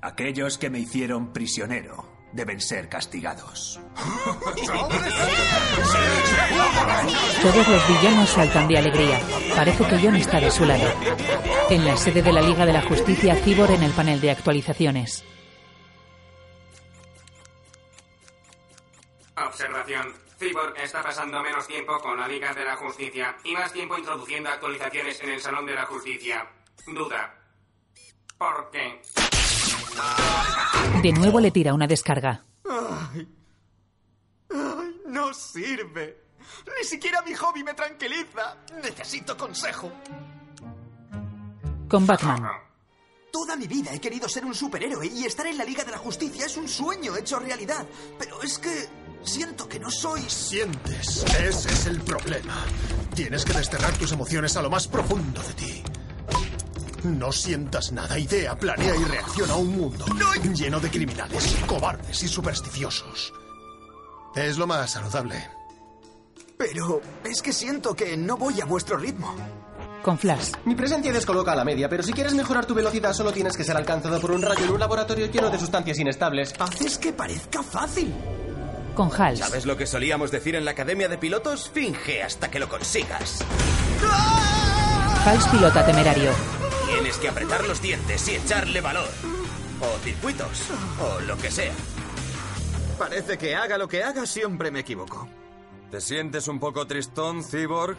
Aquellos 0.00 0.58
que 0.58 0.70
me 0.70 0.78
hicieron 0.78 1.32
prisionero 1.32 2.13
deben 2.34 2.60
ser 2.60 2.88
castigados. 2.88 3.80
Todos 7.42 7.68
los 7.68 7.88
villanos 7.88 8.28
saltan 8.28 8.68
de 8.68 8.78
alegría. 8.78 9.20
Parece 9.54 9.86
que 9.86 9.98
John 10.02 10.16
está 10.16 10.40
de 10.40 10.50
su 10.50 10.64
lado. 10.64 10.92
En 11.70 11.84
la 11.84 11.96
sede 11.96 12.22
de 12.22 12.32
la 12.32 12.42
Liga 12.42 12.66
de 12.66 12.72
la 12.72 12.82
Justicia, 12.82 13.36
Cibor 13.36 13.70
en 13.70 13.84
el 13.84 13.92
panel 13.92 14.20
de 14.20 14.32
actualizaciones. 14.32 15.24
Observación. 19.36 20.12
Cyborg 20.38 20.76
está 20.78 21.00
pasando 21.02 21.40
menos 21.40 21.66
tiempo 21.68 21.96
con 22.00 22.18
la 22.18 22.26
Liga 22.26 22.52
de 22.52 22.64
la 22.64 22.74
Justicia 22.76 23.36
y 23.44 23.52
más 23.52 23.72
tiempo 23.72 23.96
introduciendo 23.96 24.50
actualizaciones 24.50 25.22
en 25.22 25.30
el 25.30 25.40
Salón 25.40 25.64
de 25.64 25.74
la 25.74 25.86
Justicia. 25.86 26.44
Duda. 26.86 27.38
¿Por 28.36 28.70
qué? 28.72 29.00
De 31.02 31.12
nuevo 31.12 31.38
le 31.40 31.50
tira 31.50 31.74
una 31.74 31.86
descarga. 31.86 32.44
Ay. 32.64 33.28
Ay, 34.50 35.00
no 35.06 35.34
sirve. 35.34 36.24
Ni 36.78 36.84
siquiera 36.84 37.22
mi 37.22 37.34
hobby 37.34 37.62
me 37.62 37.74
tranquiliza. 37.74 38.56
Necesito 38.82 39.36
consejo. 39.36 39.92
Con 41.88 42.06
Batman. 42.06 42.48
Toda 43.30 43.56
mi 43.56 43.66
vida 43.66 43.92
he 43.92 44.00
querido 44.00 44.28
ser 44.28 44.44
un 44.44 44.54
superhéroe 44.54 45.06
y 45.06 45.24
estar 45.24 45.46
en 45.46 45.58
la 45.58 45.64
Liga 45.64 45.84
de 45.84 45.90
la 45.90 45.98
Justicia 45.98 46.46
es 46.46 46.56
un 46.56 46.68
sueño 46.68 47.16
hecho 47.16 47.38
realidad. 47.38 47.86
Pero 48.18 48.40
es 48.42 48.58
que 48.58 48.88
siento 49.22 49.68
que 49.68 49.80
no 49.80 49.90
soy... 49.90 50.22
Sientes. 50.22 51.24
Ese 51.38 51.68
es 51.68 51.86
el 51.86 52.00
problema. 52.00 52.64
Tienes 53.14 53.44
que 53.44 53.52
desterrar 53.52 53.92
tus 53.98 54.12
emociones 54.12 54.56
a 54.56 54.62
lo 54.62 54.70
más 54.70 54.86
profundo 54.86 55.42
de 55.42 55.52
ti. 55.54 55.84
No 57.04 57.30
sientas 57.32 57.92
nada, 57.92 58.18
idea, 58.18 58.56
planea 58.58 58.96
y 58.96 59.04
reacciona 59.04 59.52
a 59.52 59.56
un 59.56 59.76
mundo 59.76 60.06
lleno 60.54 60.80
de 60.80 60.90
criminales, 60.90 61.54
cobardes 61.66 62.22
y 62.22 62.28
supersticiosos. 62.28 63.32
Es 64.34 64.56
lo 64.56 64.66
más 64.66 64.92
saludable. 64.92 65.48
Pero 66.56 67.02
es 67.22 67.42
que 67.42 67.52
siento 67.52 67.94
que 67.94 68.16
no 68.16 68.38
voy 68.38 68.60
a 68.60 68.64
vuestro 68.64 68.96
ritmo. 68.96 69.34
Con 70.02 70.18
Flash. 70.18 70.52
Mi 70.64 70.74
presencia 70.74 71.12
descoloca 71.12 71.52
a 71.52 71.56
la 71.56 71.64
media, 71.64 71.88
pero 71.90 72.02
si 72.02 72.12
quieres 72.12 72.34
mejorar 72.34 72.64
tu 72.64 72.74
velocidad 72.74 73.12
solo 73.12 73.32
tienes 73.32 73.56
que 73.56 73.64
ser 73.64 73.76
alcanzado 73.76 74.18
por 74.20 74.30
un 74.30 74.40
rayo 74.40 74.64
en 74.64 74.70
un 74.70 74.80
laboratorio 74.80 75.26
lleno 75.26 75.50
de 75.50 75.58
sustancias 75.58 75.98
inestables. 75.98 76.54
Haces 76.58 76.96
que 76.98 77.12
parezca 77.12 77.62
fácil. 77.62 78.14
Con 78.94 79.10
Hals. 79.12 79.40
¿Sabes 79.40 79.66
lo 79.66 79.76
que 79.76 79.86
solíamos 79.86 80.30
decir 80.30 80.54
en 80.54 80.64
la 80.64 80.70
Academia 80.70 81.08
de 81.08 81.18
Pilotos? 81.18 81.68
Finge 81.68 82.22
hasta 82.22 82.50
que 82.50 82.58
lo 82.58 82.68
consigas. 82.68 83.44
Hals 85.26 85.46
pilota 85.48 85.84
temerario. 85.84 86.30
Tienes 87.04 87.20
que 87.20 87.28
apretar 87.28 87.68
los 87.68 87.82
dientes 87.82 88.26
y 88.28 88.36
echarle 88.36 88.80
valor. 88.80 89.06
O 89.78 89.98
circuitos. 89.98 90.70
O 90.98 91.20
lo 91.20 91.36
que 91.36 91.50
sea. 91.50 91.74
Parece 92.98 93.36
que 93.36 93.54
haga 93.54 93.76
lo 93.76 93.86
que 93.86 94.02
haga, 94.02 94.24
siempre 94.24 94.70
me 94.70 94.80
equivoco. 94.80 95.28
¿Te 95.90 96.00
sientes 96.00 96.48
un 96.48 96.58
poco 96.58 96.86
tristón, 96.86 97.44
Cyborg? 97.44 97.98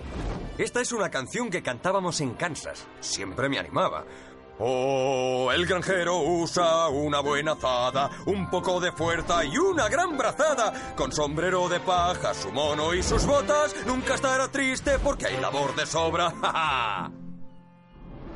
Esta 0.57 0.81
es 0.81 0.91
una 0.91 1.11
canción 1.11 1.51
que 1.51 1.61
cantábamos 1.61 2.19
en 2.19 2.33
Kansas. 2.33 2.87
Siempre 2.99 3.47
me 3.47 3.59
animaba. 3.59 4.05
Oh, 4.57 5.51
el 5.53 5.67
granjero 5.67 6.17
usa 6.17 6.87
una 6.87 7.19
buena 7.19 7.51
azada, 7.51 8.09
un 8.25 8.49
poco 8.49 8.79
de 8.79 8.91
fuerza 8.91 9.45
y 9.45 9.55
una 9.55 9.87
gran 9.87 10.17
brazada. 10.17 10.95
Con 10.95 11.11
sombrero 11.11 11.69
de 11.69 11.79
paja, 11.79 12.33
su 12.33 12.51
mono 12.51 12.91
y 12.95 13.03
sus 13.03 13.23
botas, 13.27 13.75
nunca 13.85 14.15
estará 14.15 14.47
triste 14.47 14.97
porque 14.97 15.27
hay 15.27 15.39
labor 15.39 15.75
de 15.75 15.85
sobra. 15.85 16.31
¡Ja, 16.41 16.51
ja! 16.51 17.24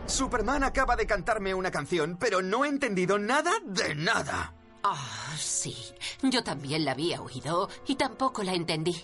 Superman 0.09 0.63
acaba 0.63 0.95
de 0.95 1.05
cantarme 1.05 1.53
una 1.53 1.71
canción, 1.71 2.17
pero 2.19 2.41
no 2.41 2.65
he 2.65 2.67
entendido 2.67 3.17
nada 3.19 3.51
de 3.65 3.95
nada. 3.95 4.53
Ah, 4.83 5.35
sí. 5.37 5.75
Yo 6.21 6.43
también 6.43 6.85
la 6.85 6.91
había 6.91 7.21
oído 7.21 7.69
y 7.85 7.95
tampoco 7.95 8.43
la 8.43 8.53
entendí. 8.53 8.95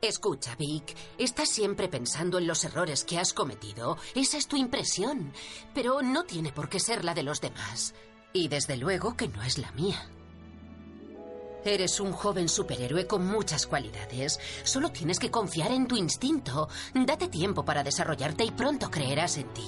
Escucha, 0.00 0.54
Vic, 0.56 0.94
estás 1.16 1.48
siempre 1.48 1.88
pensando 1.88 2.38
en 2.38 2.46
los 2.46 2.64
errores 2.64 3.04
que 3.04 3.18
has 3.18 3.32
cometido. 3.32 3.96
Esa 4.14 4.36
es 4.36 4.46
tu 4.46 4.56
impresión. 4.56 5.32
Pero 5.74 6.02
no 6.02 6.24
tiene 6.24 6.52
por 6.52 6.68
qué 6.68 6.78
ser 6.78 7.04
la 7.04 7.14
de 7.14 7.22
los 7.22 7.40
demás. 7.40 7.94
Y 8.32 8.48
desde 8.48 8.76
luego 8.76 9.16
que 9.16 9.28
no 9.28 9.42
es 9.42 9.56
la 9.56 9.72
mía. 9.72 10.10
Eres 11.64 12.00
un 12.00 12.12
joven 12.12 12.50
superhéroe 12.50 13.06
con 13.06 13.26
muchas 13.26 13.66
cualidades. 13.66 14.38
Solo 14.64 14.90
tienes 14.90 15.18
que 15.18 15.30
confiar 15.30 15.72
en 15.72 15.86
tu 15.86 15.96
instinto. 15.96 16.68
Date 16.92 17.28
tiempo 17.28 17.64
para 17.64 17.82
desarrollarte 17.82 18.44
y 18.44 18.50
pronto 18.50 18.90
creerás 18.90 19.38
en 19.38 19.48
ti. 19.54 19.66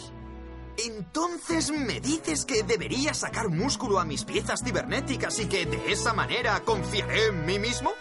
Entonces 0.78 1.70
me 1.70 2.00
dices 2.00 2.44
que 2.44 2.62
debería 2.62 3.14
sacar 3.14 3.48
músculo 3.48 3.98
a 3.98 4.04
mis 4.04 4.24
piezas 4.24 4.62
cibernéticas 4.62 5.38
y 5.40 5.46
que 5.46 5.64
de 5.66 5.92
esa 5.92 6.12
manera 6.12 6.60
confiaré 6.64 7.26
en 7.28 7.46
mí 7.46 7.58
mismo? 7.58 7.92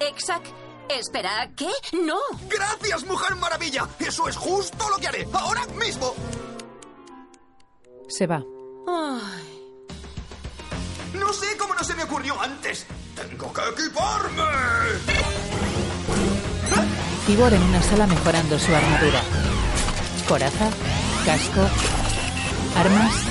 Exact. 0.00 0.46
Espera, 0.88 1.50
¿qué? 1.56 1.70
No. 1.92 2.18
¡Gracias, 2.50 3.04
Mujer 3.06 3.36
Maravilla! 3.36 3.88
Eso 3.98 4.28
es 4.28 4.36
justo 4.36 4.90
lo 4.90 4.96
que 4.96 5.08
haré, 5.08 5.26
ahora 5.32 5.64
mismo. 5.78 6.14
Se 8.08 8.26
va. 8.26 8.42
Ay, 8.86 9.72
No 11.14 11.32
sé 11.32 11.56
cómo 11.56 11.72
no 11.74 11.82
se 11.84 11.94
me 11.94 12.02
ocurrió 12.04 12.38
antes. 12.40 12.84
¡Tengo 13.14 13.52
que 13.52 13.60
equiparme! 13.70 14.42
Cibor 17.26 17.52
en 17.54 17.62
una 17.62 17.80
sala 17.82 18.06
mejorando 18.06 18.58
su 18.58 18.74
armadura. 18.74 19.22
Coraza, 20.28 20.68
casco, 21.24 21.60
armas. 22.76 23.26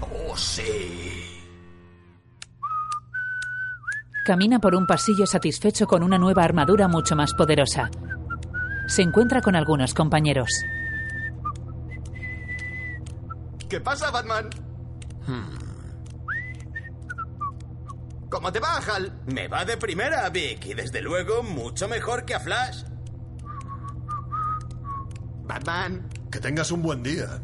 ¡Oh, 0.00 0.36
sí! 0.36 0.62
Camina 4.26 4.58
por 4.58 4.74
un 4.74 4.86
pasillo 4.86 5.26
satisfecho 5.26 5.86
con 5.86 6.02
una 6.02 6.18
nueva 6.18 6.44
armadura 6.44 6.88
mucho 6.88 7.16
más 7.16 7.32
poderosa. 7.34 7.90
Se 8.86 9.02
encuentra 9.02 9.40
con 9.40 9.56
algunos 9.56 9.94
compañeros. 9.94 10.50
¿Qué 13.68 13.80
pasa, 13.80 14.10
Batman? 14.10 14.50
¿Cómo 18.28 18.52
te 18.52 18.60
va, 18.60 18.76
Hal? 18.76 19.12
Me 19.26 19.48
va 19.48 19.64
de 19.64 19.76
primera, 19.76 20.28
Vic, 20.28 20.66
y 20.66 20.74
desde 20.74 21.00
luego 21.00 21.42
mucho 21.42 21.88
mejor 21.88 22.24
que 22.24 22.34
a 22.34 22.40
Flash. 22.40 22.84
Batman. 25.46 26.08
Que 26.30 26.40
tengas 26.40 26.70
un 26.70 26.82
buen 26.82 27.02
día. 27.02 27.40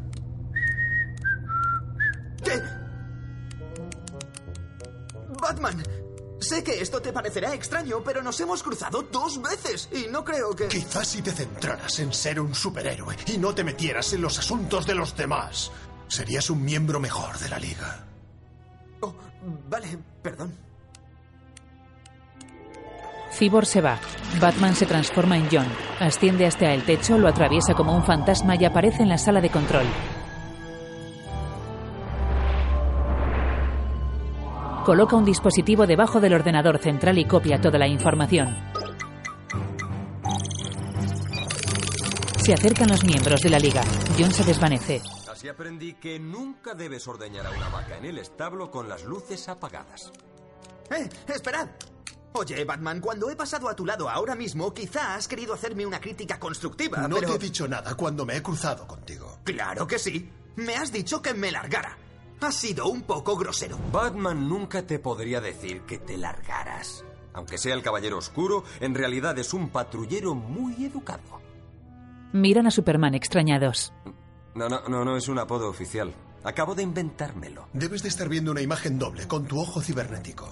¿Qué? 2.43 2.61
Batman, 5.41 5.83
sé 6.41 6.63
que 6.63 6.81
esto 6.81 7.01
te 7.01 7.13
parecerá 7.13 7.55
extraño, 7.55 8.03
pero 8.05 8.23
nos 8.23 8.39
hemos 8.41 8.63
cruzado 8.63 9.03
dos 9.03 9.41
veces 9.41 9.89
y 9.93 10.09
no 10.11 10.25
creo 10.25 10.55
que... 10.55 10.69
Quizás 10.69 11.09
si 11.09 11.23
te 11.23 11.33
centraras 11.33 11.99
en 11.99 12.13
ser 12.13 12.41
un 12.41 12.55
superhéroe 12.55 13.17
y 13.27 13.39
no 13.39 13.55
te 13.55 13.65
metieras 13.65 14.13
en 14.13 14.23
los 14.23 14.39
asuntos 14.39 14.87
de 14.87 14.95
los 14.95 15.17
demás, 15.17 15.71
serías 16.09 16.51
un 16.51 16.63
miembro 16.65 17.01
mejor 17.01 17.39
de 17.39 17.49
la 17.49 17.59
liga. 17.59 18.05
Oh, 19.01 19.15
vale, 19.69 19.99
perdón. 20.23 20.70
Cibor 23.31 23.67
se 23.67 23.81
va. 23.81 23.99
Batman 24.41 24.75
se 24.75 24.87
transforma 24.87 25.37
en 25.37 25.49
John. 25.51 25.67
Asciende 25.99 26.47
hasta 26.47 26.73
el 26.73 26.85
techo, 26.85 27.19
lo 27.19 27.29
atraviesa 27.29 27.75
como 27.75 27.95
un 27.95 28.05
fantasma 28.05 28.57
y 28.57 28.65
aparece 28.65 29.03
en 29.03 29.09
la 29.09 29.19
sala 29.19 29.41
de 29.41 29.51
control. 29.51 29.87
Coloca 34.85 35.15
un 35.15 35.25
dispositivo 35.25 35.87
debajo 35.87 36.21
del 36.21 36.35
ordenador 36.35 36.79
central 36.79 37.19
y 37.19 37.25
copia 37.25 37.61
toda 37.61 37.79
la 37.79 37.87
información. 37.87 38.57
Se 42.39 42.55
acercan 42.55 42.89
los 42.89 43.05
miembros 43.05 43.43
de 43.43 43.51
la 43.51 43.59
liga. 43.59 43.83
John 44.19 44.33
se 44.33 44.43
desvanece. 44.43 45.03
Así 45.31 45.49
aprendí 45.49 45.95
que 45.95 46.19
nunca 46.19 46.75
debes 46.75 47.07
ordeñar 47.07 47.47
a 47.47 47.51
una 47.51 47.69
vaca 47.69 47.99
en 47.99 48.07
el 48.07 48.19
establo 48.19 48.71
con 48.71 48.89
las 48.89 49.05
luces 49.05 49.49
apagadas. 49.49 50.11
¡Eh! 50.91 51.09
¡Esperad! 51.29 51.69
Oye, 52.33 52.65
Batman, 52.65 53.01
cuando 53.01 53.29
he 53.29 53.37
pasado 53.37 53.69
a 53.69 53.75
tu 53.75 53.85
lado 53.85 54.09
ahora 54.09 54.35
mismo, 54.37 54.73
quizá 54.73 55.15
has 55.17 55.27
querido 55.27 55.53
hacerme 55.53 55.85
una 55.85 56.01
crítica 56.01 56.39
constructiva, 56.39 57.09
No 57.09 57.17
pero... 57.17 57.29
te 57.29 57.35
he 57.35 57.39
dicho 57.39 57.67
nada 57.67 57.95
cuando 57.97 58.25
me 58.25 58.37
he 58.37 58.43
cruzado 58.43 58.87
contigo. 58.87 59.39
Claro 59.45 59.87
que 59.87 59.99
sí. 59.99 60.31
Me 60.57 60.77
has 60.77 60.93
dicho 60.93 61.21
que 61.23 61.35
me 61.35 61.51
largara. 61.51 61.97
Has 62.41 62.55
sido 62.55 62.87
un 62.89 63.03
poco 63.03 63.37
grosero. 63.37 63.79
Batman 63.93 64.49
nunca 64.49 64.83
te 64.87 64.99
podría 64.99 65.41
decir 65.41 65.83
que 65.83 65.99
te 65.99 66.17
largaras. 66.17 67.05
Aunque 67.35 67.59
sea 67.59 67.75
el 67.75 67.83
Caballero 67.83 68.19
Oscuro, 68.19 68.65
en 68.81 68.95
realidad 68.95 69.39
es 69.39 69.53
un 69.53 69.69
patrullero 69.69 70.35
muy 70.35 70.85
educado. 70.85 71.41
Miran 72.33 72.67
a 72.67 72.71
Superman 72.71 73.15
extrañados. 73.15 73.93
No, 74.55 74.69
no, 74.69 74.83
no, 74.89 75.05
no 75.05 75.17
es 75.17 75.29
un 75.29 75.39
apodo 75.39 75.69
oficial. 75.69 76.13
Acabo 76.45 76.75
de 76.75 76.83
inventármelo. 76.83 77.69
Debes 77.73 78.03
de 78.03 78.09
estar 78.09 78.29
viendo 78.29 78.51
una 78.53 78.63
imagen 78.63 78.99
doble 78.99 79.29
con 79.29 79.47
tu 79.47 79.61
ojo 79.61 79.81
cibernético. 79.83 80.49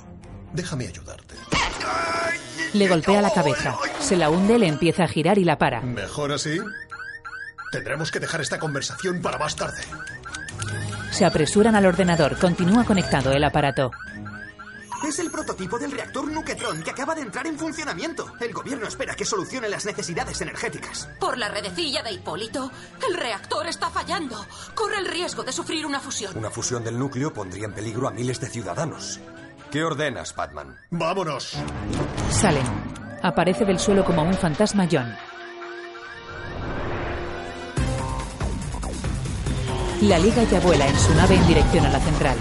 Déjame 0.53 0.86
ayudarte. 0.88 1.34
Le 2.74 2.88
golpea 2.88 3.22
la 3.22 3.32
cabeza. 3.32 3.76
Se 4.01 4.16
la 4.16 4.30
hunde, 4.30 4.59
le 4.59 4.66
empieza 4.66 5.05
a 5.05 5.09
girar 5.09 5.38
y 5.38 5.44
la 5.44 5.59
para. 5.59 5.80
¿Mejor 5.80 6.32
así? 6.32 6.59
Tendremos 7.72 8.11
que 8.11 8.20
dejar 8.20 8.40
esta 8.40 8.59
conversación 8.59 9.20
para 9.20 9.38
más 9.38 9.57
tarde. 9.57 9.82
Se 11.11 11.24
apresuran 11.24 11.74
al 11.74 11.86
ordenador. 11.86 12.38
Continúa 12.38 12.84
conectado 12.84 13.32
el 13.32 13.44
aparato. 13.44 13.90
Es 15.07 15.18
el 15.20 15.30
prototipo 15.30 15.78
del 15.78 15.92
reactor 15.92 16.28
Nuquetron 16.30 16.82
que 16.82 16.90
acaba 16.90 17.14
de 17.14 17.20
entrar 17.22 17.46
en 17.46 17.57
funcionamiento. 17.57 18.32
El 18.40 18.53
gobierno 18.53 18.88
espera 18.88 19.14
que 19.14 19.24
solucione 19.24 19.68
las 19.68 19.86
necesidades 19.86 20.40
energéticas. 20.40 21.09
por 21.20 21.38
la 21.38 21.49
redecilla 21.49 22.03
de 22.03 22.12
Hipólito, 22.12 22.70
el 23.09 23.14
reactor 23.16 23.68
está 23.68 23.90
fallando. 23.90 24.44
Corre 24.74 24.99
el 24.99 25.07
riesgo 25.07 25.44
de 25.44 25.53
sufrir 25.53 25.86
una 25.86 26.01
fusión. 26.01 26.36
Una 26.36 26.51
fusión 26.51 26.82
del 26.82 26.99
núcleo 26.99 27.32
pondría 27.32 27.66
en 27.66 27.72
peligro 27.74 28.09
a 28.09 28.11
miles 28.11 28.40
de 28.40 28.49
ciudadanos. 28.49 29.20
¿Qué 29.70 29.84
ordenas, 29.84 30.34
Batman? 30.34 30.78
¡Vámonos! 30.90 31.58
Salen. 32.30 32.64
Aparece 33.22 33.66
del 33.66 33.78
suelo 33.78 34.02
como 34.04 34.22
un 34.22 34.32
fantasma 34.32 34.88
John. 34.90 35.14
La 40.02 40.18
liga 40.18 40.42
ya 40.44 40.60
vuela 40.60 40.86
en 40.86 40.98
su 40.98 41.14
nave 41.14 41.34
en 41.34 41.46
dirección 41.46 41.84
a 41.84 41.90
la 41.90 42.00
central. 42.00 42.38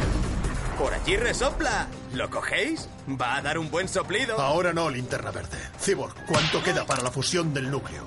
Por 0.78 0.94
allí 0.94 1.18
resopla. 1.18 1.88
¿Lo 2.14 2.30
cogéis? 2.30 2.88
Va 3.10 3.36
a 3.36 3.42
dar 3.42 3.58
un 3.58 3.70
buen 3.70 3.90
soplido. 3.90 4.40
Ahora 4.40 4.72
no, 4.72 4.90
linterna 4.90 5.32
verde. 5.32 5.58
Cyborg, 5.80 6.14
¿cuánto 6.28 6.64
queda 6.64 6.86
para 6.86 7.02
la 7.02 7.12
fusión 7.12 7.54
del 7.54 7.70
núcleo? 7.70 8.04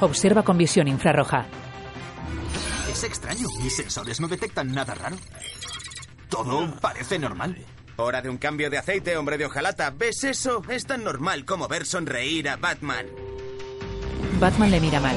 Observa 0.00 0.42
con 0.42 0.58
visión 0.58 0.88
infrarroja. 0.88 1.46
Es 2.90 3.04
extraño. 3.04 3.48
Mis 3.62 3.76
sensores 3.76 4.20
no 4.20 4.28
detectan 4.28 4.72
nada 4.72 4.94
raro. 4.94 5.16
Todo 6.32 6.66
parece 6.80 7.18
normal. 7.18 7.54
Hora 7.96 8.22
de 8.22 8.30
un 8.30 8.38
cambio 8.38 8.70
de 8.70 8.78
aceite, 8.78 9.18
hombre 9.18 9.36
de 9.36 9.44
hojalata. 9.44 9.90
¿Ves 9.90 10.24
eso? 10.24 10.62
Es 10.66 10.86
tan 10.86 11.04
normal 11.04 11.44
como 11.44 11.68
ver 11.68 11.84
sonreír 11.84 12.48
a 12.48 12.56
Batman. 12.56 13.04
Batman 14.40 14.70
le 14.70 14.80
mira 14.80 14.98
mal. 14.98 15.14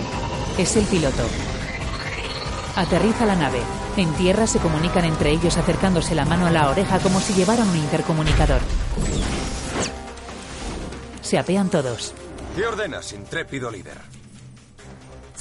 Es 0.58 0.76
el 0.76 0.84
piloto. 0.84 1.24
Aterriza 2.76 3.26
la 3.26 3.38
nave. 3.38 3.62
En 3.96 4.14
tierra 4.16 4.46
se 4.46 4.60
comunican 4.60 5.06
entre 5.06 5.32
ellos 5.32 5.56
acercándose 5.56 6.16
la 6.16 6.26
mano 6.26 6.48
a 6.48 6.52
la 6.52 6.70
oreja 6.70 7.00
como 7.00 7.22
si 7.22 7.34
llevaran 7.34 7.70
un 7.70 7.78
intercomunicador. 7.78 8.60
Se 11.22 11.38
apean 11.38 11.70
todos. 11.70 12.14
¿Qué 12.58 12.68
ordenas, 12.68 13.14
intrépido 13.14 13.72
líder? 13.72 14.15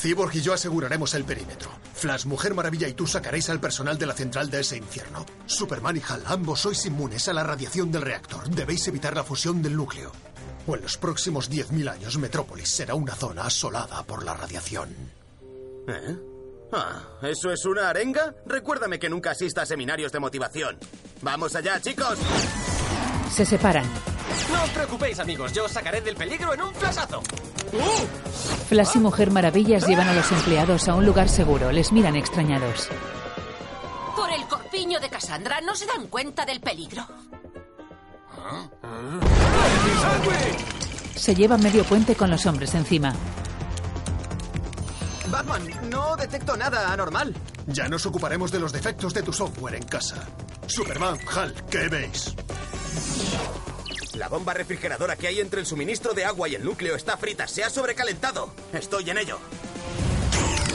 Cyborg 0.04 0.36
y 0.36 0.42
yo 0.42 0.52
aseguraremos 0.52 1.14
el 1.14 1.24
perímetro. 1.24 1.70
Flash, 1.94 2.26
Mujer 2.26 2.52
Maravilla 2.52 2.86
y 2.86 2.92
tú 2.92 3.06
sacaréis 3.06 3.48
al 3.48 3.58
personal 3.58 3.96
de 3.96 4.04
la 4.04 4.12
central 4.12 4.50
de 4.50 4.60
ese 4.60 4.76
infierno. 4.76 5.24
Superman 5.46 5.96
y 5.96 6.02
Hal, 6.06 6.22
ambos 6.26 6.60
sois 6.60 6.84
inmunes 6.84 7.26
a 7.28 7.32
la 7.32 7.42
radiación 7.42 7.90
del 7.90 8.02
reactor. 8.02 8.46
Debéis 8.50 8.86
evitar 8.86 9.16
la 9.16 9.24
fusión 9.24 9.62
del 9.62 9.74
núcleo. 9.74 10.12
O 10.66 10.76
en 10.76 10.82
los 10.82 10.98
próximos 10.98 11.50
10.000 11.50 11.90
años, 11.90 12.18
Metrópolis 12.18 12.68
será 12.68 12.94
una 12.94 13.14
zona 13.14 13.46
asolada 13.46 14.02
por 14.02 14.26
la 14.26 14.34
radiación. 14.34 14.90
¿Eh? 15.88 16.18
Ah, 16.70 17.00
¿eso 17.22 17.50
es 17.50 17.64
una 17.64 17.88
arenga? 17.88 18.34
Recuérdame 18.44 18.98
que 18.98 19.08
nunca 19.08 19.30
asista 19.30 19.62
a 19.62 19.66
seminarios 19.66 20.12
de 20.12 20.20
motivación. 20.20 20.78
¡Vamos 21.22 21.56
allá, 21.56 21.80
chicos! 21.80 22.18
Se 23.30 23.46
separan. 23.46 23.86
No 24.52 24.62
os 24.62 24.70
preocupéis, 24.70 25.18
amigos. 25.20 25.52
Yo 25.52 25.64
os 25.64 25.72
sacaré 25.72 26.00
del 26.00 26.16
peligro 26.16 26.54
en 26.54 26.62
un 26.62 26.74
flasazo. 26.74 27.22
Flash 28.68 28.96
y 28.96 28.98
Mujer 28.98 29.30
Maravillas 29.30 29.86
llevan 29.86 30.08
a 30.08 30.14
los 30.14 30.30
empleados 30.32 30.88
a 30.88 30.94
un 30.94 31.04
lugar 31.06 31.28
seguro. 31.28 31.70
Les 31.72 31.92
miran 31.92 32.16
extrañados. 32.16 32.88
Por 34.16 34.30
el 34.30 34.44
corpiño 34.46 35.00
de 35.00 35.08
Cassandra 35.08 35.60
no 35.60 35.74
se 35.74 35.86
dan 35.86 36.06
cuenta 36.08 36.44
del 36.44 36.60
peligro. 36.60 37.06
Se 41.16 41.34
lleva 41.34 41.56
medio 41.56 41.84
puente 41.84 42.14
con 42.14 42.30
los 42.30 42.44
hombres 42.46 42.74
encima. 42.74 43.14
Batman, 45.28 45.62
no 45.88 46.16
detecto 46.16 46.56
nada 46.56 46.92
anormal. 46.92 47.34
Ya 47.66 47.88
nos 47.88 48.04
ocuparemos 48.06 48.50
de 48.52 48.60
los 48.60 48.72
defectos 48.72 49.14
de 49.14 49.22
tu 49.22 49.32
software 49.32 49.76
en 49.76 49.84
casa. 49.84 50.16
Superman, 50.66 51.18
Hal, 51.34 51.54
¿qué 51.70 51.88
veis? 51.88 52.34
La 54.16 54.28
bomba 54.28 54.54
refrigeradora 54.54 55.16
que 55.16 55.26
hay 55.26 55.40
entre 55.40 55.60
el 55.60 55.66
suministro 55.66 56.14
de 56.14 56.24
agua 56.24 56.48
y 56.48 56.54
el 56.54 56.64
núcleo 56.64 56.94
está 56.94 57.16
frita. 57.16 57.48
Se 57.48 57.64
ha 57.64 57.70
sobrecalentado. 57.70 58.50
Estoy 58.72 59.10
en 59.10 59.18
ello. 59.18 59.38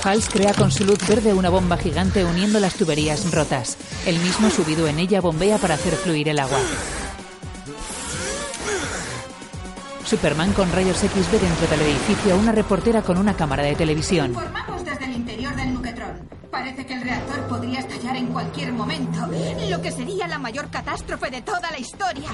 Hals 0.04 0.30
crea 0.30 0.54
con 0.54 0.72
su 0.72 0.86
luz 0.86 1.00
verde 1.08 1.34
una 1.34 1.50
bomba 1.50 1.78
gigante 1.78 2.26
uniendo 2.26 2.60
las 2.60 2.76
tuberías 2.76 3.32
rotas. 3.32 3.78
El 4.06 4.20
mismo 4.20 4.50
subido 4.50 4.88
en 4.88 5.00
ella 5.00 5.22
bombea 5.22 5.58
para 5.58 5.76
hacer 5.76 5.94
fluir 5.96 6.28
el 6.30 6.40
agua. 6.40 6.60
Superman 10.06 10.54
con 10.54 10.72
rayos 10.72 11.02
X 11.04 11.32
ve 11.32 11.40
dentro 11.40 11.68
del 11.68 11.82
edificio 11.82 12.34
a 12.34 12.38
una 12.38 12.52
reportera 12.52 13.04
con 13.04 13.18
una 13.18 13.38
cámara 13.38 13.64
de 13.64 13.76
televisión. 13.76 14.28
Informamos 14.32 14.84
desde 14.84 15.06
el 15.06 15.14
interior 15.14 15.56
del 15.56 15.74
nuquetrón. 15.74 16.30
Parece 16.50 16.86
que 16.86 16.94
el 16.94 17.04
reactor 17.04 17.48
podría 17.48 17.80
estallar 17.80 18.18
en 18.18 18.28
cualquier 18.28 18.74
momento, 18.74 19.20
lo 19.70 19.82
que 19.82 19.92
sería 19.92 20.28
la 20.28 20.40
mayor 20.40 20.70
catástrofe 20.72 21.30
de 21.30 21.42
toda 21.42 21.72
la 21.72 21.78
historia. 21.78 22.30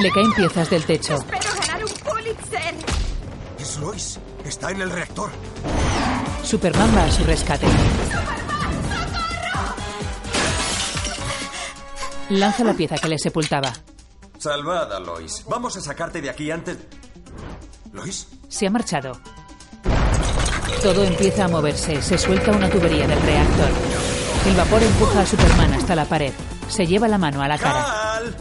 Le 0.00 0.10
caen 0.10 0.32
piezas 0.32 0.70
del 0.70 0.84
techo. 0.84 1.14
Espero 1.14 1.50
ganar 1.60 1.84
un 1.84 1.92
Pulitzer. 1.92 2.74
Es 3.58 3.78
Lois. 3.78 4.18
Está 4.44 4.70
en 4.70 4.80
el 4.80 4.90
reactor. 4.90 5.30
Superman 6.42 6.96
va 6.96 7.04
a 7.04 7.10
su 7.10 7.24
rescate. 7.24 7.66
Lanza 12.30 12.64
la 12.64 12.74
pieza 12.74 12.96
que 12.96 13.08
le 13.08 13.18
sepultaba. 13.18 13.72
Salvada, 14.38 15.00
Lois. 15.00 15.44
Vamos 15.48 15.76
a 15.76 15.80
sacarte 15.80 16.20
de 16.22 16.30
aquí 16.30 16.50
antes. 16.50 16.78
¿Lois? 17.92 18.28
Se 18.48 18.66
ha 18.66 18.70
marchado. 18.70 19.20
Todo 20.82 21.04
empieza 21.04 21.44
a 21.44 21.48
moverse. 21.48 22.00
Se 22.00 22.16
suelta 22.16 22.52
una 22.52 22.70
tubería 22.70 23.06
del 23.06 23.20
reactor. 23.20 23.68
El 24.46 24.56
vapor 24.56 24.82
empuja 24.82 25.20
a 25.20 25.26
Superman 25.26 25.74
hasta 25.74 25.94
la 25.94 26.06
pared. 26.06 26.32
Se 26.68 26.86
lleva 26.86 27.06
la 27.08 27.18
mano 27.18 27.42
a 27.42 27.48
la 27.48 27.58
cara. 27.58 27.84
¡Cal! 27.84 28.36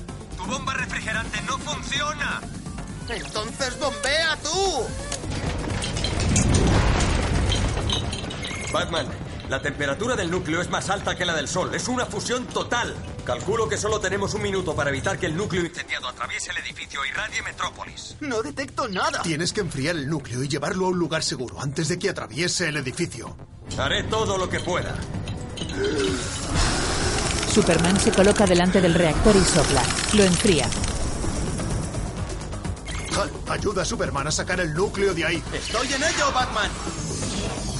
Funciona! 1.89 2.41
¡Entonces 3.09 3.79
bombea 3.79 4.37
tú! 4.43 4.85
Batman, 8.71 9.07
la 9.49 9.61
temperatura 9.61 10.15
del 10.15 10.29
núcleo 10.29 10.61
es 10.61 10.69
más 10.69 10.89
alta 10.91 11.15
que 11.15 11.25
la 11.25 11.35
del 11.35 11.47
Sol. 11.47 11.73
Es 11.73 11.87
una 11.87 12.05
fusión 12.05 12.45
total. 12.45 12.95
Calculo 13.25 13.67
que 13.67 13.77
solo 13.77 13.99
tenemos 13.99 14.35
un 14.35 14.43
minuto 14.43 14.75
para 14.75 14.91
evitar 14.91 15.17
que 15.17 15.25
el 15.25 15.35
núcleo 15.35 15.65
incendiado 15.65 16.07
atraviese 16.07 16.51
el 16.51 16.57
edificio 16.57 16.99
y 17.03 17.11
radie 17.11 17.41
Metrópolis. 17.41 18.15
No 18.19 18.43
detecto 18.43 18.87
nada. 18.87 19.23
Tienes 19.23 19.51
que 19.51 19.61
enfriar 19.61 19.95
el 19.95 20.07
núcleo 20.07 20.43
y 20.43 20.47
llevarlo 20.47 20.85
a 20.85 20.89
un 20.89 20.99
lugar 20.99 21.23
seguro 21.23 21.59
antes 21.59 21.87
de 21.87 21.97
que 21.97 22.09
atraviese 22.09 22.69
el 22.69 22.77
edificio. 22.77 23.35
Haré 23.79 24.03
todo 24.03 24.37
lo 24.37 24.47
que 24.49 24.59
pueda. 24.59 24.93
Superman 27.51 27.99
se 27.99 28.11
coloca 28.11 28.45
delante 28.45 28.79
del 28.79 28.93
reactor 28.93 29.35
y 29.35 29.43
sopla. 29.43 29.83
Lo 30.13 30.23
enfría. 30.23 30.69
Hal, 33.18 33.32
ayuda 33.49 33.82
a 33.82 33.86
Superman 33.86 34.28
a 34.28 34.32
sacar 34.32 34.60
el 34.60 34.74
núcleo 34.74 35.14
de 35.14 35.26
ahí. 35.26 35.43
Estoy 35.53 35.88
en 35.88 36.03
ello, 36.03 36.32
Batman. 36.34 36.70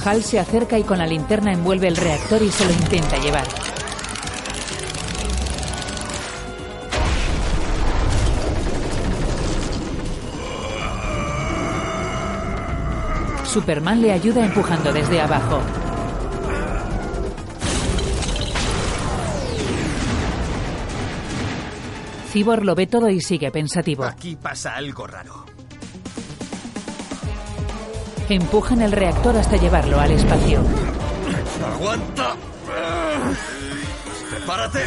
Hal 0.04 0.22
se 0.24 0.38
acerca 0.38 0.78
y 0.78 0.84
con 0.84 0.98
la 0.98 1.06
linterna 1.06 1.52
envuelve 1.52 1.88
el 1.88 1.96
reactor 1.96 2.42
y 2.42 2.50
se 2.50 2.64
lo 2.64 2.72
intenta 2.72 3.18
llevar. 3.18 3.46
Superman 13.44 14.00
le 14.00 14.12
ayuda 14.12 14.44
empujando 14.44 14.92
desde 14.92 15.20
abajo. 15.20 15.60
Cibor 22.30 22.64
lo 22.64 22.76
ve 22.76 22.86
todo 22.86 23.08
y 23.08 23.20
sigue 23.20 23.50
pensativo. 23.50 24.04
Aquí 24.04 24.36
pasa 24.36 24.76
algo 24.76 25.04
raro. 25.04 25.46
Empujan 28.28 28.82
el 28.82 28.92
reactor 28.92 29.36
hasta 29.36 29.56
llevarlo 29.56 29.98
al 29.98 30.12
espacio. 30.12 30.62
¡Aguanta! 31.74 32.36
¡Prepárate! 34.30 34.80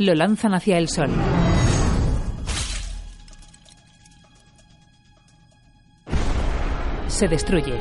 Lo 0.00 0.14
lanzan 0.16 0.54
hacia 0.54 0.78
el 0.78 0.88
sol. 0.88 1.10
Se 7.06 7.28
destruye. 7.28 7.80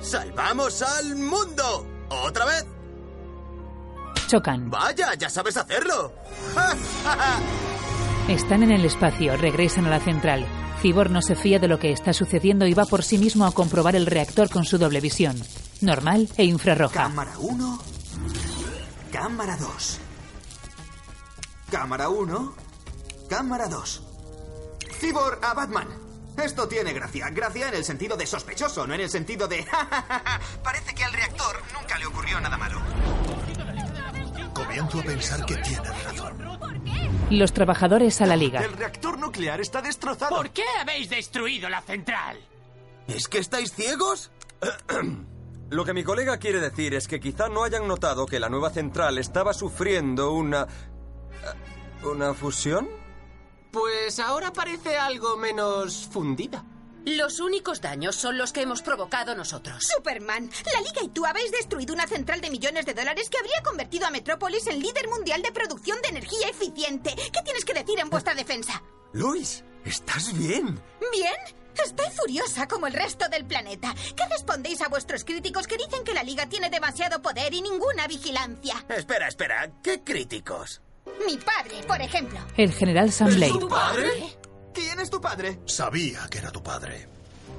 ¡Salvamos 0.00 0.82
al 0.82 1.16
mundo! 1.16 1.97
¿Otra 2.08 2.44
vez? 2.44 2.66
Chocan. 4.26 4.70
¡Vaya, 4.70 5.14
ya 5.14 5.30
sabes 5.30 5.56
hacerlo! 5.56 6.12
Están 8.28 8.62
en 8.62 8.72
el 8.72 8.84
espacio, 8.84 9.36
regresan 9.36 9.86
a 9.86 9.90
la 9.90 10.00
central. 10.00 10.46
Cibor 10.82 11.10
no 11.10 11.22
se 11.22 11.34
fía 11.34 11.58
de 11.58 11.66
lo 11.66 11.78
que 11.78 11.92
está 11.92 12.12
sucediendo 12.12 12.66
y 12.66 12.74
va 12.74 12.84
por 12.84 13.02
sí 13.02 13.18
mismo 13.18 13.46
a 13.46 13.52
comprobar 13.52 13.96
el 13.96 14.06
reactor 14.06 14.50
con 14.50 14.64
su 14.64 14.78
doble 14.78 15.00
visión. 15.00 15.36
Normal 15.80 16.28
e 16.36 16.44
infrarroja. 16.44 16.94
Cámara 16.94 17.32
1. 17.38 17.78
Cámara 19.10 19.56
2. 19.56 19.98
Cámara 21.70 22.08
1. 22.10 22.54
Cámara 23.28 23.68
2. 23.68 24.02
Cibor 25.00 25.38
a 25.42 25.54
Batman. 25.54 26.07
Esto 26.42 26.68
tiene 26.68 26.92
gracia. 26.92 27.28
Gracia 27.30 27.68
en 27.68 27.74
el 27.74 27.84
sentido 27.84 28.16
de 28.16 28.26
sospechoso, 28.26 28.86
no 28.86 28.94
en 28.94 29.00
el 29.00 29.10
sentido 29.10 29.48
de... 29.48 29.66
Parece 30.62 30.94
que 30.94 31.04
al 31.04 31.12
reactor 31.12 31.56
nunca 31.74 31.98
le 31.98 32.06
ocurrió 32.06 32.40
nada 32.40 32.56
malo. 32.56 32.80
Comienzo 34.54 35.00
a 35.00 35.02
pensar 35.02 35.44
que 35.46 35.56
tienes 35.56 36.04
razón. 36.04 36.58
Los 37.30 37.52
trabajadores 37.52 38.20
a 38.20 38.26
la 38.26 38.36
liga. 38.36 38.60
El 38.60 38.72
reactor 38.72 39.18
nuclear 39.18 39.60
está 39.60 39.82
destrozado. 39.82 40.34
¿Por 40.36 40.50
qué 40.50 40.64
habéis 40.80 41.10
destruido 41.10 41.68
la 41.68 41.80
central? 41.82 42.38
¿Es 43.06 43.28
que 43.28 43.38
estáis 43.38 43.72
ciegos? 43.74 44.30
Lo 45.70 45.84
que 45.84 45.92
mi 45.92 46.02
colega 46.02 46.38
quiere 46.38 46.60
decir 46.60 46.94
es 46.94 47.06
que 47.08 47.20
quizá 47.20 47.48
no 47.48 47.62
hayan 47.64 47.86
notado 47.86 48.26
que 48.26 48.40
la 48.40 48.48
nueva 48.48 48.70
central 48.70 49.18
estaba 49.18 49.52
sufriendo 49.52 50.32
una... 50.32 50.62
eh, 50.62 52.06
¿Una 52.06 52.32
fusión? 52.32 52.88
Pues 53.72 54.18
ahora 54.18 54.52
parece 54.52 54.96
algo 54.96 55.36
menos 55.36 56.08
fundida. 56.10 56.64
Los 57.04 57.40
únicos 57.40 57.80
daños 57.80 58.16
son 58.16 58.36
los 58.36 58.52
que 58.52 58.62
hemos 58.62 58.82
provocado 58.82 59.34
nosotros. 59.34 59.86
Superman, 59.96 60.50
la 60.74 60.80
Liga 60.80 61.02
y 61.02 61.08
tú 61.08 61.24
habéis 61.24 61.50
destruido 61.52 61.94
una 61.94 62.06
central 62.06 62.40
de 62.40 62.50
millones 62.50 62.84
de 62.84 62.94
dólares 62.94 63.30
que 63.30 63.38
habría 63.38 63.62
convertido 63.62 64.06
a 64.06 64.10
Metrópolis 64.10 64.66
en 64.66 64.80
líder 64.80 65.08
mundial 65.08 65.40
de 65.42 65.52
producción 65.52 66.00
de 66.02 66.08
energía 66.08 66.48
eficiente. 66.48 67.14
¿Qué 67.14 67.42
tienes 67.44 67.64
que 67.64 67.74
decir 67.74 67.98
en 67.98 68.10
vuestra 68.10 68.34
defensa? 68.34 68.82
Luis, 69.12 69.64
¿estás 69.84 70.36
bien? 70.36 70.80
¿Bien? 71.12 71.58
Estoy 71.82 72.06
furiosa 72.14 72.66
como 72.66 72.88
el 72.88 72.92
resto 72.92 73.28
del 73.28 73.46
planeta. 73.46 73.94
¿Qué 74.16 74.26
respondéis 74.26 74.82
a 74.82 74.88
vuestros 74.88 75.24
críticos 75.24 75.66
que 75.66 75.76
dicen 75.76 76.04
que 76.04 76.12
la 76.12 76.24
Liga 76.24 76.46
tiene 76.46 76.68
demasiado 76.68 77.22
poder 77.22 77.54
y 77.54 77.62
ninguna 77.62 78.06
vigilancia? 78.06 78.84
Espera, 78.88 79.28
espera. 79.28 79.70
¿Qué 79.82 80.02
críticos? 80.02 80.82
Mi 81.26 81.36
padre, 81.36 81.82
por 81.86 82.00
ejemplo. 82.00 82.38
El 82.56 82.72
general 82.72 83.12
Sam 83.12 83.34
Blade. 83.34 83.52
¿Tu 83.52 83.68
padre? 83.68 84.10
¿Quién 84.72 85.00
es 85.00 85.10
tu 85.10 85.20
padre? 85.20 85.58
Sabía 85.66 86.26
que 86.30 86.38
era 86.38 86.50
tu 86.50 86.62
padre. 86.62 87.08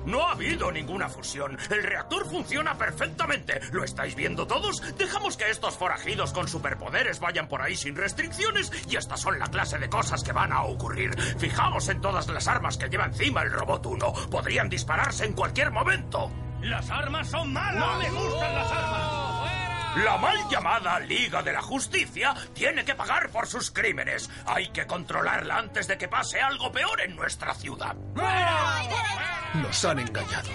No 0.05 0.25
ha 0.25 0.31
habido 0.31 0.71
ninguna 0.71 1.09
fusión. 1.09 1.57
El 1.69 1.83
reactor 1.83 2.25
funciona 2.29 2.77
perfectamente. 2.77 3.59
¿Lo 3.71 3.83
estáis 3.83 4.15
viendo 4.15 4.47
todos? 4.47 4.81
Dejamos 4.97 5.35
que 5.35 5.49
estos 5.49 5.77
forajidos 5.77 6.31
con 6.31 6.47
superpoderes 6.47 7.19
vayan 7.19 7.47
por 7.47 7.61
ahí 7.61 7.75
sin 7.75 7.95
restricciones 7.95 8.71
y 8.89 8.95
estas 8.95 9.19
son 9.19 9.37
la 9.37 9.47
clase 9.47 9.77
de 9.77 9.89
cosas 9.89 10.23
que 10.23 10.31
van 10.31 10.53
a 10.53 10.63
ocurrir. 10.63 11.19
Fijaos 11.37 11.89
en 11.89 12.01
todas 12.01 12.27
las 12.27 12.47
armas 12.47 12.77
que 12.77 12.87
lleva 12.89 13.05
encima 13.05 13.41
el 13.43 13.51
robot 13.51 13.85
1. 13.85 14.13
Podrían 14.31 14.69
dispararse 14.69 15.25
en 15.25 15.33
cualquier 15.33 15.71
momento. 15.71 16.31
Las 16.61 16.89
armas 16.89 17.29
son 17.29 17.53
malas. 17.53 17.75
No 17.75 17.99
me 17.99 18.09
gustan 18.09 18.55
las 18.55 18.71
armas. 18.71 19.08
La 19.95 20.17
mal 20.17 20.37
llamada 20.49 20.99
Liga 20.99 21.41
de 21.41 21.51
la 21.51 21.61
Justicia 21.61 22.35
tiene 22.53 22.85
que 22.85 22.95
pagar 22.95 23.29
por 23.31 23.47
sus 23.47 23.71
crímenes. 23.71 24.29
Hay 24.45 24.69
que 24.69 24.85
controlarla 24.85 25.57
antes 25.57 25.87
de 25.87 25.97
que 25.97 26.07
pase 26.07 26.39
algo 26.39 26.71
peor 26.71 27.01
en 27.01 27.15
nuestra 27.15 27.53
ciudad. 27.53 27.95
Nos 29.55 29.85
han 29.85 29.99
engañado. 29.99 30.49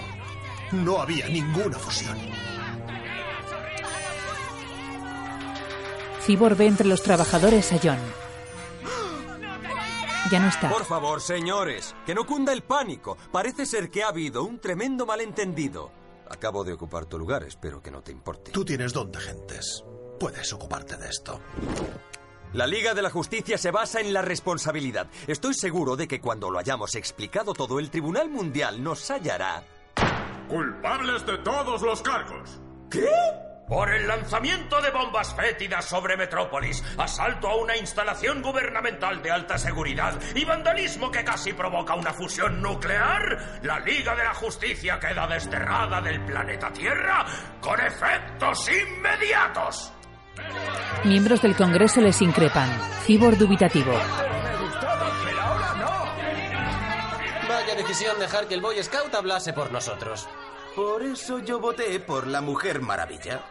No 0.71 1.01
había 1.01 1.27
ninguna 1.27 1.77
fusión. 1.77 2.17
Cibor 6.21 6.55
ve 6.55 6.67
entre 6.67 6.87
los 6.87 7.03
trabajadores 7.03 7.71
a 7.73 7.79
John. 7.83 7.99
Ya 10.31 10.39
no 10.39 10.47
está. 10.47 10.69
Por 10.69 10.85
favor, 10.85 11.21
señores, 11.21 11.95
que 12.05 12.15
no 12.15 12.25
cunda 12.25 12.51
el 12.51 12.63
pánico. 12.63 13.15
Parece 13.31 13.67
ser 13.67 13.91
que 13.91 14.03
ha 14.03 14.07
habido 14.07 14.43
un 14.43 14.59
tremendo 14.59 15.05
malentendido. 15.05 15.91
Acabo 16.29 16.63
de 16.63 16.73
ocupar 16.73 17.05
tu 17.05 17.17
lugar, 17.17 17.43
espero 17.43 17.81
que 17.81 17.91
no 17.91 18.01
te 18.01 18.11
importe. 18.11 18.51
Tú 18.51 18.65
tienes 18.65 18.93
don 18.93 19.11
de 19.11 19.19
gentes. 19.19 19.83
Puedes 20.19 20.51
ocuparte 20.53 20.97
de 20.97 21.09
esto. 21.09 21.39
La 22.53 22.67
Liga 22.67 22.93
de 22.93 23.01
la 23.01 23.09
Justicia 23.09 23.57
se 23.57 23.71
basa 23.71 23.99
en 23.99 24.13
la 24.13 24.21
responsabilidad. 24.21 25.07
Estoy 25.27 25.53
seguro 25.53 25.95
de 25.95 26.07
que 26.07 26.21
cuando 26.21 26.49
lo 26.49 26.57
hayamos 26.57 26.95
explicado 26.95 27.53
todo, 27.53 27.79
el 27.79 27.89
Tribunal 27.89 28.29
Mundial 28.29 28.81
nos 28.81 29.09
hallará. 29.11 29.63
Culpables 30.47 31.25
de 31.25 31.37
todos 31.39 31.81
los 31.81 32.01
cargos. 32.01 32.61
¿Qué? 32.89 33.09
Por 33.67 33.91
el 33.91 34.07
lanzamiento 34.07 34.79
de 34.79 34.91
bombas 34.91 35.33
fétidas 35.33 35.85
sobre 35.85 36.15
Metrópolis, 36.15 36.83
asalto 36.97 37.49
a 37.49 37.55
una 37.55 37.75
instalación 37.75 38.43
gubernamental 38.43 39.23
de 39.23 39.31
alta 39.31 39.57
seguridad 39.57 40.19
y 40.35 40.45
vandalismo 40.45 41.09
que 41.09 41.23
casi 41.23 41.51
provoca 41.53 41.95
una 41.95 42.13
fusión 42.13 42.61
nuclear, 42.61 43.59
la 43.63 43.79
Liga 43.79 44.15
de 44.15 44.23
la 44.23 44.35
Justicia 44.35 44.99
queda 44.99 45.25
desterrada 45.27 45.99
del 45.99 46.23
planeta 46.25 46.71
Tierra 46.71 47.25
con 47.59 47.79
efectos 47.81 48.69
inmediatos. 48.69 49.91
Miembros 51.03 51.41
del 51.41 51.55
Congreso 51.55 52.01
les 52.01 52.21
increpan. 52.21 52.69
Cibor 53.03 53.35
dubitativo. 53.35 53.93
Vaya 57.47 57.75
decisión 57.75 58.19
dejar 58.19 58.47
que 58.47 58.53
el 58.53 58.61
Boy 58.61 58.83
Scout 58.83 59.13
hablase 59.15 59.53
por 59.53 59.71
nosotros. 59.71 60.27
Por 60.75 61.03
eso 61.03 61.39
yo 61.39 61.59
voté 61.59 61.99
por 62.01 62.27
la 62.27 62.41
Mujer 62.41 62.81
Maravilla. 62.81 63.41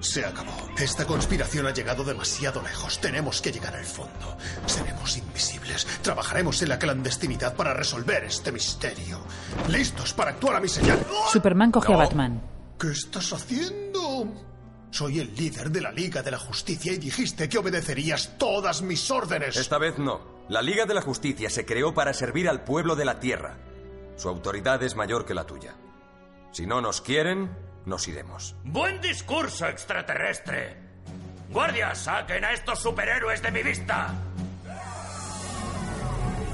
Se 0.00 0.24
acabó. 0.24 0.52
Esta 0.76 1.06
conspiración 1.06 1.66
ha 1.68 1.70
llegado 1.70 2.02
demasiado 2.02 2.60
lejos. 2.62 3.00
Tenemos 3.00 3.40
que 3.40 3.52
llegar 3.52 3.76
al 3.76 3.84
fondo. 3.84 4.36
Seremos 4.66 5.16
invisibles. 5.16 5.86
Trabajaremos 6.02 6.60
en 6.62 6.70
la 6.70 6.78
clandestinidad 6.78 7.54
para 7.54 7.74
resolver 7.74 8.24
este 8.24 8.50
misterio. 8.50 9.20
¿Listos 9.68 10.12
para 10.14 10.32
actuar 10.32 10.56
a 10.56 10.60
mi 10.60 10.68
señal? 10.68 10.98
Superman 11.30 11.70
coge 11.70 11.94
a 11.94 11.96
Batman. 11.96 12.42
¿Qué 12.76 12.90
estás 12.90 13.32
haciendo? 13.32 14.34
Soy 14.90 15.20
el 15.20 15.32
líder 15.34 15.70
de 15.70 15.80
la 15.80 15.92
Liga 15.92 16.22
de 16.22 16.32
la 16.32 16.38
Justicia 16.38 16.92
y 16.92 16.98
dijiste 16.98 17.48
que 17.48 17.58
obedecerías 17.58 18.36
todas 18.36 18.82
mis 18.82 19.10
órdenes. 19.12 19.56
Esta 19.56 19.78
vez 19.78 19.98
no. 19.98 20.20
La 20.48 20.60
Liga 20.60 20.86
de 20.86 20.94
la 20.94 21.02
Justicia 21.02 21.48
se 21.50 21.64
creó 21.64 21.94
para 21.94 22.12
servir 22.12 22.48
al 22.48 22.64
pueblo 22.64 22.96
de 22.96 23.04
la 23.04 23.20
Tierra. 23.20 23.58
Su 24.16 24.28
autoridad 24.28 24.82
es 24.82 24.96
mayor 24.96 25.24
que 25.24 25.34
la 25.34 25.44
tuya. 25.44 25.76
Si 26.54 26.66
no 26.66 26.80
nos 26.80 27.00
quieren, 27.00 27.50
nos 27.84 28.06
iremos. 28.06 28.54
Buen 28.62 29.00
discurso, 29.00 29.66
extraterrestre. 29.66 30.76
Guardias, 31.50 31.98
saquen 31.98 32.44
a 32.44 32.52
estos 32.52 32.78
superhéroes 32.78 33.42
de 33.42 33.50
mi 33.50 33.64
vista. 33.64 34.14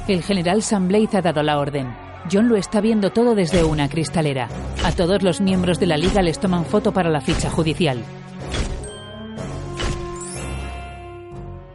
El 0.08 0.22
general 0.22 0.62
Sam 0.62 0.88
Blade 0.88 1.18
ha 1.18 1.20
dado 1.20 1.42
la 1.42 1.58
orden. 1.58 1.94
John 2.32 2.48
lo 2.48 2.56
está 2.56 2.80
viendo 2.80 3.10
todo 3.10 3.34
desde 3.34 3.62
una 3.62 3.90
cristalera. 3.90 4.48
A 4.84 4.92
todos 4.92 5.22
los 5.22 5.42
miembros 5.42 5.78
de 5.78 5.88
la 5.88 5.98
liga 5.98 6.22
les 6.22 6.40
toman 6.40 6.64
foto 6.64 6.92
para 6.94 7.10
la 7.10 7.20
ficha 7.20 7.50
judicial. 7.50 8.02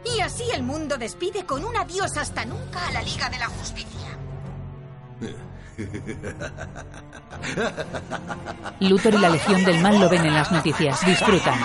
Y 0.04 0.20
así 0.20 0.50
el 0.52 0.64
mundo 0.64 0.98
despide 0.98 1.46
con 1.46 1.64
un 1.64 1.76
adiós 1.76 2.16
hasta 2.16 2.44
nunca 2.44 2.88
a 2.88 2.90
la 2.90 3.02
Liga 3.02 3.30
de 3.30 3.38
la 3.38 3.46
Justicia. 3.46 4.18
Luthor 8.80 9.14
y 9.14 9.18
la 9.18 9.28
Legión 9.28 9.64
del 9.64 9.80
Mal 9.80 10.00
lo 10.00 10.08
ven 10.08 10.24
en 10.26 10.34
las 10.34 10.50
noticias. 10.52 11.04
Disfrutan. 11.04 11.58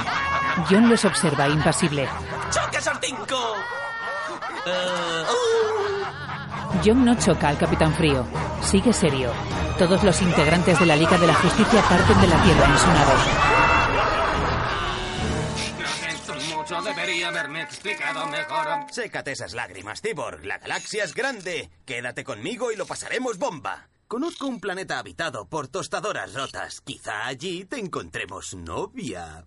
John 0.70 0.90
les 0.90 1.06
observa 1.06 1.48
impasible. 1.48 2.08
¡Choque 2.52 2.82
Sortinco! 2.82 3.56
John 6.84 7.06
no 7.06 7.16
choca 7.16 7.50
al 7.50 7.58
Capitán 7.58 7.94
Frío. 7.94 8.26
Sigue 8.62 8.94
serio. 8.94 9.32
Todos 9.78 10.04
los 10.04 10.22
integrantes 10.22 10.80
de 10.80 10.86
la 10.86 10.96
Liga 10.96 11.18
de 11.18 11.28
la 11.28 11.34
Justicia 11.36 11.82
parten 11.82 12.22
de 12.22 12.28
la 12.28 12.44
Tierra 12.44 12.66
en 12.66 12.78
su 12.78 12.88
nave. 12.88 13.14
Mucho, 16.56 16.82
debería 16.82 17.30
haberme 17.30 17.62
explicado 17.64 18.28
mejor. 18.28 18.68
Sécate 18.92 19.32
esas 19.32 19.54
lágrimas, 19.54 20.02
Cyborg. 20.02 20.44
La 20.46 20.58
galaxia 20.58 21.04
es 21.04 21.14
grande. 21.14 21.72
Quédate 21.86 22.24
conmigo 22.24 22.72
y 22.72 22.76
lo 22.76 22.86
pasaremos 22.86 23.38
bomba. 23.38 23.88
Conozco 24.12 24.46
un 24.46 24.60
planeta 24.60 25.00
habitado 25.00 25.48
por 25.48 25.70
tostadoras 25.70 26.34
rotas. 26.34 26.82
Quizá 26.82 27.28
allí 27.28 27.64
te 27.64 27.80
encontremos 27.80 28.54
novia. 28.56 29.46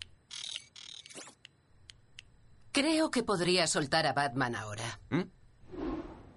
Creo 2.72 3.10
que 3.10 3.22
podría 3.22 3.66
soltar 3.66 4.06
a 4.06 4.14
Batman 4.14 4.56
ahora. 4.56 5.00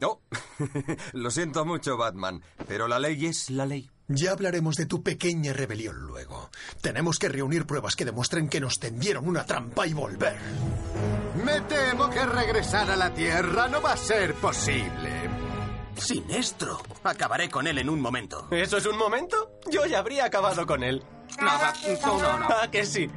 Oh, 0.01 0.19
lo 1.13 1.31
siento 1.31 1.63
mucho, 1.63 1.95
Batman, 1.95 2.43
pero 2.67 2.89
la 2.89 2.99
ley 2.99 3.27
es 3.27 3.49
la 3.49 3.65
ley. 3.65 3.89
Ya 4.09 4.33
hablaremos 4.33 4.75
de 4.75 4.87
tu 4.87 5.01
pequeña 5.01 5.53
rebelión 5.53 5.95
luego. 5.95 6.49
Tenemos 6.81 7.19
que 7.19 7.29
reunir 7.29 7.65
pruebas 7.65 7.95
que 7.95 8.03
demuestren 8.03 8.49
que 8.49 8.59
nos 8.59 8.77
tendieron 8.77 9.25
una 9.25 9.45
trampa 9.45 9.87
y 9.87 9.93
volver. 9.93 10.37
Me 11.45 11.61
temo 11.61 12.09
que 12.09 12.25
regresar 12.25 12.91
a 12.91 12.97
la 12.97 13.13
Tierra 13.13 13.69
no 13.69 13.81
va 13.81 13.93
a 13.93 13.97
ser 13.97 14.33
posible. 14.33 15.46
Sinestro. 15.97 16.81
Acabaré 17.03 17.49
con 17.49 17.67
él 17.67 17.77
en 17.77 17.89
un 17.89 18.01
momento. 18.01 18.47
¿Eso 18.51 18.77
es 18.77 18.85
un 18.85 18.97
momento? 18.97 19.51
Yo 19.69 19.85
ya 19.85 19.99
habría 19.99 20.25
acabado 20.25 20.65
con 20.65 20.83
él. 20.83 21.03
No, 21.41 21.51
tú 22.03 22.17
no, 22.21 22.39
no. 22.39 22.47
¿Ah, 22.49 22.67
que 22.71 22.85
sí? 22.85 23.09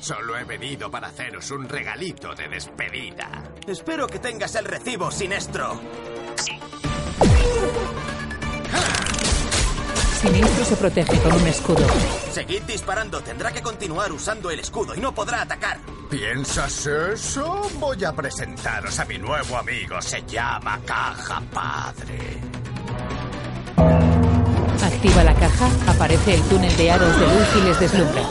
Solo 0.00 0.36
he 0.36 0.44
venido 0.44 0.90
para 0.90 1.08
haceros 1.08 1.50
un 1.50 1.68
regalito 1.68 2.34
de 2.34 2.48
despedida. 2.48 3.42
Espero 3.66 4.06
que 4.06 4.18
tengas 4.18 4.54
el 4.54 4.66
recibo, 4.66 5.10
Sinestro. 5.10 5.80
Siniestro 10.24 10.64
se 10.64 10.76
protege 10.76 11.20
con 11.20 11.34
un 11.34 11.46
escudo. 11.46 11.86
Seguid 12.32 12.62
disparando. 12.62 13.20
Tendrá 13.20 13.52
que 13.52 13.60
continuar 13.60 14.10
usando 14.10 14.50
el 14.50 14.58
escudo 14.58 14.94
y 14.94 15.00
no 15.00 15.14
podrá 15.14 15.42
atacar. 15.42 15.78
¿Piensas 16.08 16.86
eso? 16.86 17.68
Voy 17.78 18.02
a 18.04 18.12
presentaros 18.14 18.98
a 18.98 19.04
mi 19.04 19.18
nuevo 19.18 19.58
amigo. 19.58 20.00
Se 20.00 20.22
llama 20.22 20.80
Caja 20.86 21.42
Padre. 21.52 22.40
Activa 24.82 25.24
la 25.24 25.34
caja, 25.34 25.68
aparece 25.88 26.36
el 26.36 26.42
túnel 26.44 26.74
de 26.74 26.90
aros 26.90 27.20
de 27.20 27.26
luz 27.26 27.48
y 27.58 27.60
les 27.60 27.80
deslumbra. 27.80 28.22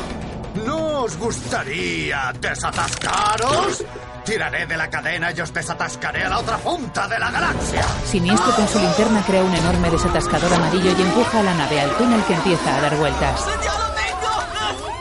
¿No 0.65 1.01
os 1.03 1.15
gustaría 1.19 2.33
desatascaros? 2.41 3.85
Tiraré 4.25 4.65
de 4.65 4.77
la 4.77 4.89
cadena 4.89 5.31
y 5.31 5.41
os 5.41 5.53
desatascaré 5.53 6.23
a 6.23 6.29
la 6.29 6.39
otra 6.39 6.57
punta 6.57 7.07
de 7.09 7.19
la 7.19 7.29
galaxia. 7.29 7.83
Siniestro 8.05 8.55
con 8.55 8.67
su 8.69 8.79
linterna 8.79 9.21
crea 9.25 9.43
un 9.43 9.53
enorme 9.53 9.89
desatascador 9.89 10.53
amarillo 10.53 10.91
y 10.97 11.01
empuja 11.01 11.41
a 11.41 11.43
la 11.43 11.53
nave 11.53 11.81
al 11.81 11.91
túnel 11.97 12.23
que 12.23 12.33
empieza 12.33 12.77
a 12.77 12.81
dar 12.81 12.95
vueltas. 12.95 13.45
¡Ya 13.45 13.53
lo 13.53 13.93
tengo! 13.93 14.31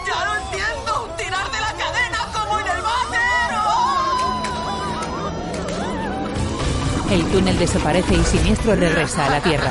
¡Ya 0.07 0.25
lo 0.25 0.35
entiendo! 0.43 1.15
¡Tirar 1.17 1.51
de 1.51 1.61
la 1.61 1.73
cadena 1.73 2.19
como 2.33 2.59
en 2.59 2.67
el 2.67 2.83
váter! 7.09 7.15
El 7.15 7.25
túnel 7.31 7.59
desaparece 7.59 8.15
y 8.15 8.25
Siniestro 8.25 8.75
regresa 8.75 9.27
a 9.27 9.31
la 9.31 9.41
Tierra. 9.41 9.71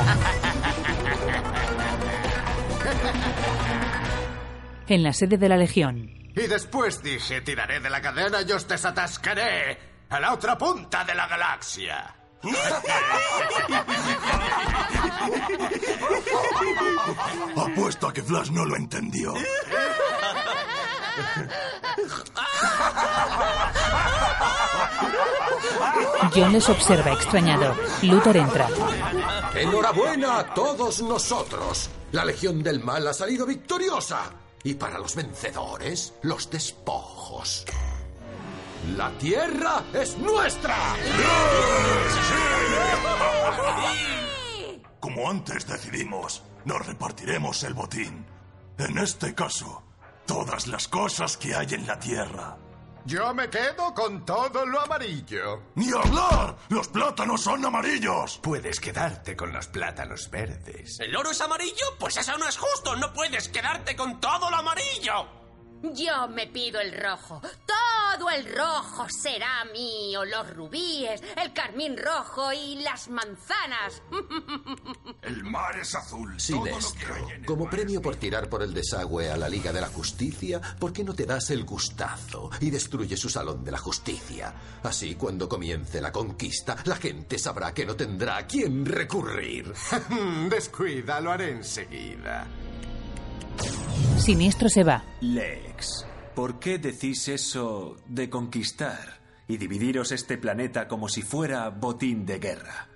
En 4.88 5.02
la 5.02 5.12
sede 5.12 5.36
de 5.36 5.48
la 5.48 5.56
Legión, 5.56 6.21
Y 6.34 6.46
después 6.46 7.02
dije, 7.02 7.42
tiraré 7.42 7.80
de 7.80 7.90
la 7.90 8.00
cadena 8.00 8.40
y 8.42 8.52
os 8.52 8.66
desatascaré 8.66 9.78
a 10.08 10.18
la 10.18 10.32
otra 10.32 10.56
punta 10.56 11.04
de 11.04 11.14
la 11.14 11.26
galaxia. 11.26 12.14
Apuesto 17.56 18.08
a 18.08 18.12
que 18.12 18.22
Flash 18.22 18.50
no 18.50 18.64
lo 18.64 18.76
entendió. 18.76 19.34
John 26.34 26.52
les 26.52 26.68
observa 26.68 27.12
extrañado. 27.12 27.74
Luthor 28.02 28.36
entra. 28.36 28.68
Enhorabuena 29.54 30.38
a 30.38 30.54
todos 30.54 31.02
nosotros. 31.02 31.90
La 32.12 32.24
Legión 32.24 32.62
del 32.62 32.82
Mal 32.82 33.06
ha 33.06 33.12
salido 33.12 33.46
victoriosa. 33.46 34.30
Y 34.64 34.74
para 34.74 34.98
los 34.98 35.14
vencedores, 35.16 36.14
los 36.22 36.50
despojos. 36.50 37.64
La 38.96 39.10
Tierra 39.18 39.82
es 39.92 40.18
nuestra. 40.18 40.76
Como 45.00 45.30
antes 45.30 45.66
decidimos, 45.66 46.42
nos 46.64 46.86
repartiremos 46.86 47.62
el 47.64 47.74
botín. 47.74 48.26
En 48.78 48.98
este 48.98 49.34
caso, 49.34 49.82
todas 50.26 50.66
las 50.66 50.88
cosas 50.88 51.36
que 51.36 51.54
hay 51.54 51.68
en 51.74 51.86
la 51.86 51.98
Tierra. 51.98 52.56
Yo 53.04 53.34
me 53.34 53.50
quedo 53.50 53.92
con 53.94 54.24
todo 54.24 54.64
lo 54.64 54.80
amarillo. 54.80 55.62
¡Ni 55.74 55.90
hablar! 55.92 56.56
¡Los 56.68 56.88
plátanos 56.88 57.40
son 57.42 57.64
amarillos! 57.64 58.38
Puedes 58.42 58.78
quedarte 58.78 59.36
con 59.36 59.52
los 59.52 59.66
plátanos 59.66 60.30
verdes. 60.30 61.00
¿El 61.00 61.16
oro 61.16 61.30
es 61.30 61.40
amarillo? 61.40 61.96
Pues 61.98 62.16
eso 62.16 62.38
no 62.38 62.46
es 62.48 62.56
justo. 62.56 62.94
No 62.96 63.12
puedes 63.12 63.48
quedarte 63.48 63.96
con 63.96 64.20
todo 64.20 64.48
lo 64.50 64.56
amarillo. 64.56 65.26
Yo 65.82 66.28
me 66.28 66.46
pido 66.46 66.80
el 66.80 66.92
rojo. 66.92 67.40
Todo 67.40 67.91
el 68.30 68.44
rojo 68.54 69.06
será 69.08 69.64
mío. 69.72 70.24
Los 70.24 70.54
rubíes, 70.54 71.22
el 71.42 71.52
carmín 71.52 71.96
rojo 71.96 72.52
y 72.52 72.76
las 72.76 73.08
manzanas. 73.08 74.02
El 75.22 75.44
mar 75.44 75.78
es 75.78 75.94
azul. 75.94 76.38
Sinestro, 76.38 77.14
como 77.46 77.70
premio 77.70 78.02
por 78.02 78.16
tirar 78.16 78.48
por 78.48 78.62
el 78.62 78.74
desagüe 78.74 79.30
a 79.30 79.36
la 79.36 79.48
Liga 79.48 79.72
de 79.72 79.80
la 79.80 79.86
Justicia, 79.86 80.60
¿por 80.78 80.92
qué 80.92 81.04
no 81.04 81.14
te 81.14 81.26
das 81.26 81.50
el 81.50 81.64
gustazo 81.64 82.50
y 82.60 82.70
destruyes 82.70 83.20
su 83.20 83.28
salón 83.28 83.64
de 83.64 83.70
la 83.70 83.78
justicia? 83.78 84.52
Así, 84.82 85.14
cuando 85.14 85.48
comience 85.48 86.00
la 86.00 86.10
conquista, 86.10 86.76
la 86.84 86.96
gente 86.96 87.38
sabrá 87.38 87.72
que 87.72 87.86
no 87.86 87.94
tendrá 87.94 88.38
a 88.38 88.46
quién 88.46 88.84
recurrir. 88.84 89.72
Descuida, 90.50 91.20
lo 91.20 91.30
haré 91.30 91.50
enseguida. 91.50 92.46
Siniestro 94.18 94.68
se 94.68 94.82
va. 94.82 95.04
Lex, 95.20 96.06
¿por 96.34 96.58
qué 96.58 96.78
decís 96.78 97.28
eso 97.28 97.96
de 98.06 98.30
conquistar 98.30 99.20
y 99.48 99.56
dividiros 99.56 100.12
este 100.12 100.38
planeta 100.38 100.88
como 100.88 101.08
si 101.08 101.22
fuera 101.22 101.68
botín 101.70 102.24
de 102.26 102.38
guerra? 102.38 102.88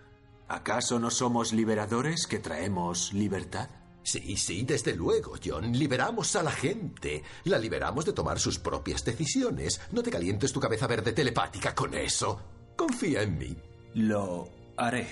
¿Acaso 0.49 0.99
no 0.99 1.11
somos 1.11 1.53
liberadores 1.53 2.27
que 2.27 2.39
traemos 2.39 3.13
libertad? 3.13 3.69
Sí, 4.03 4.37
sí, 4.37 4.63
desde 4.63 4.95
luego, 4.95 5.33
John. 5.45 5.73
Liberamos 5.73 6.37
a 6.37 6.43
la 6.45 6.53
gente. 6.53 7.25
La 7.43 7.59
liberamos 7.59 8.05
de 8.05 8.13
tomar 8.13 8.39
sus 8.39 8.61
propias 8.61 9.05
decisiones. 9.05 9.81
No 9.91 10.01
te 10.01 10.13
calientes 10.13 10.53
tu 10.53 10.61
cabeza 10.61 10.87
verde 10.87 11.13
telepática 11.13 11.75
con 11.75 11.93
eso. 11.93 12.41
Confía 12.77 13.23
en 13.23 13.37
mí. 13.37 13.57
Lo 13.95 14.49
haré. 14.77 15.09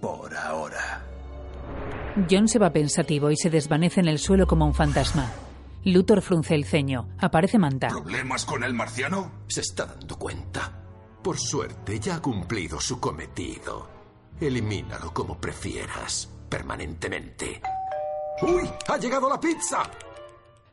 Por 0.00 0.36
ahora. 0.36 1.04
John 2.30 2.46
se 2.46 2.60
va 2.60 2.72
pensativo 2.72 3.32
y 3.32 3.36
se 3.36 3.50
desvanece 3.50 3.98
en 3.98 4.06
el 4.06 4.20
suelo 4.20 4.46
como 4.46 4.66
un 4.66 4.74
fantasma. 4.74 5.32
Luthor 5.84 6.22
frunce 6.22 6.54
el 6.54 6.64
ceño. 6.64 7.08
Aparece 7.18 7.58
Manta. 7.58 7.88
¿Problemas 7.88 8.44
con 8.44 8.64
el 8.64 8.72
marciano? 8.74 9.30
Se 9.48 9.60
está 9.60 9.86
dando 9.86 10.16
cuenta. 10.18 10.72
Por 11.22 11.38
suerte, 11.38 12.00
ya 12.00 12.16
ha 12.16 12.22
cumplido 12.22 12.80
su 12.80 13.00
cometido. 13.00 13.88
Elimínalo 14.40 15.12
como 15.12 15.38
prefieras, 15.38 16.28
permanentemente. 16.48 17.60
¡Uy! 18.42 18.68
¡Ha 18.88 18.96
llegado 18.98 19.28
la 19.28 19.38
pizza! 19.38 19.82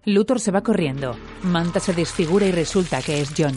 Luthor 0.05 0.39
se 0.39 0.51
va 0.51 0.61
corriendo. 0.61 1.15
Manta 1.43 1.79
se 1.79 1.93
desfigura 1.93 2.45
y 2.45 2.51
resulta 2.51 3.01
que 3.01 3.21
es 3.21 3.33
John. 3.37 3.55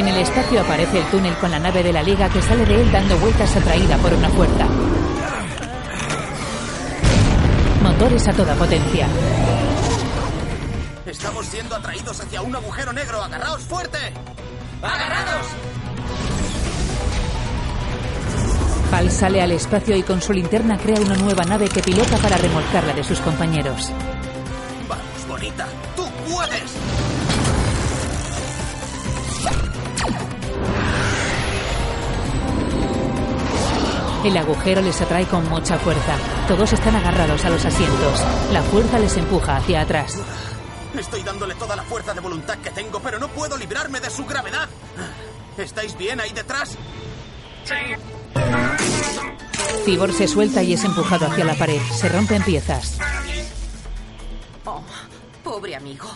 En 0.00 0.08
el 0.08 0.16
espacio 0.16 0.62
aparece 0.62 0.98
el 0.98 1.04
túnel 1.10 1.36
con 1.36 1.50
la 1.50 1.58
nave 1.58 1.82
de 1.82 1.92
la 1.92 2.02
Liga 2.02 2.30
que 2.30 2.40
sale 2.40 2.64
de 2.64 2.80
él 2.80 2.90
dando 2.90 3.18
vueltas 3.18 3.54
atraída 3.54 3.98
por 3.98 4.14
una 4.14 4.30
fuerza. 4.30 4.66
Motores 7.82 8.26
a 8.26 8.32
toda 8.32 8.54
potencia. 8.54 9.06
Estamos 11.04 11.44
siendo 11.44 11.76
atraídos 11.76 12.18
hacia 12.18 12.40
un 12.40 12.56
agujero 12.56 12.94
negro. 12.94 13.22
¡Agarraos 13.22 13.60
fuerte! 13.60 13.98
¡Agarrados! 14.80 15.46
Hal 18.92 19.10
sale 19.10 19.42
al 19.42 19.52
espacio 19.52 19.96
y 19.96 20.02
con 20.02 20.22
su 20.22 20.32
linterna 20.32 20.78
crea 20.78 20.98
una 20.98 21.16
nueva 21.16 21.44
nave 21.44 21.68
que 21.68 21.82
pilota 21.82 22.16
para 22.16 22.38
remolcarla 22.38 22.94
de 22.94 23.04
sus 23.04 23.20
compañeros. 23.20 23.92
Vamos, 24.88 25.28
bonita. 25.28 25.66
¡Tú 25.94 26.08
puedes! 26.26 27.09
El 34.24 34.36
agujero 34.36 34.82
les 34.82 35.00
atrae 35.00 35.24
con 35.26 35.48
mucha 35.48 35.78
fuerza. 35.78 36.14
Todos 36.46 36.74
están 36.74 36.94
agarrados 36.94 37.42
a 37.46 37.50
los 37.50 37.64
asientos. 37.64 38.20
La 38.52 38.62
fuerza 38.62 38.98
les 38.98 39.16
empuja 39.16 39.56
hacia 39.56 39.80
atrás. 39.80 40.18
Estoy 40.98 41.22
dándole 41.22 41.54
toda 41.54 41.74
la 41.74 41.82
fuerza 41.84 42.12
de 42.12 42.20
voluntad 42.20 42.58
que 42.58 42.70
tengo, 42.70 43.00
pero 43.00 43.18
no 43.18 43.28
puedo 43.28 43.56
librarme 43.56 43.98
de 43.98 44.10
su 44.10 44.26
gravedad. 44.26 44.68
¿Estáis 45.56 45.96
bien 45.96 46.20
ahí 46.20 46.32
detrás? 46.32 46.76
Cibor 49.86 50.12
se 50.12 50.28
suelta 50.28 50.62
y 50.62 50.74
es 50.74 50.84
empujado 50.84 51.26
hacia 51.26 51.44
la 51.46 51.54
pared. 51.54 51.80
Se 51.80 52.10
rompen 52.10 52.42
piezas. 52.42 52.98
Oh, 54.66 54.82
pobre 55.42 55.76
amigo. 55.76 56.08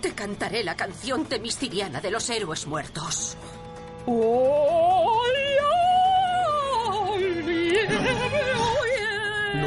Te 0.00 0.12
cantaré 0.14 0.64
la 0.64 0.76
canción 0.76 1.26
temistiriana 1.26 2.00
de 2.00 2.10
los 2.10 2.30
héroes 2.30 2.66
muertos. 2.66 3.36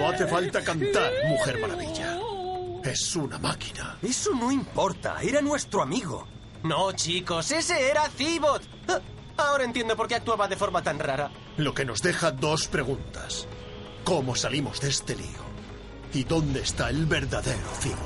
No 0.04 0.10
hace 0.10 0.28
falta 0.28 0.62
cantar, 0.62 1.14
Mujer 1.30 1.60
Maravilla. 1.62 2.20
Es 2.84 3.16
una 3.16 3.40
máquina. 3.40 3.98
Eso 4.02 4.32
no 4.36 4.52
importa, 4.52 5.16
era 5.22 5.42
nuestro 5.42 5.82
amigo. 5.82 6.28
No, 6.62 6.92
chicos, 6.92 7.50
ese 7.54 7.90
era 7.90 8.10
Cibot. 8.10 8.62
Ah, 8.90 9.00
Ahora 9.38 9.64
entiendo 9.64 9.96
por 9.96 10.10
qué 10.10 10.16
actuaba 10.16 10.50
de 10.50 10.58
forma 10.58 10.84
tan 10.84 11.00
rara. 11.00 11.32
Lo 11.56 11.74
que 11.74 11.86
nos 11.86 12.02
deja 12.02 12.32
dos 12.32 12.68
preguntas. 12.68 13.48
¿Cómo 14.04 14.36
salimos 14.36 14.82
de 14.82 14.90
este 14.90 15.16
lío? 15.16 15.40
¿Y 16.14 16.26
dónde 16.26 16.60
está 16.60 16.90
el 16.90 17.06
verdadero 17.06 17.70
Cibor? 17.80 17.98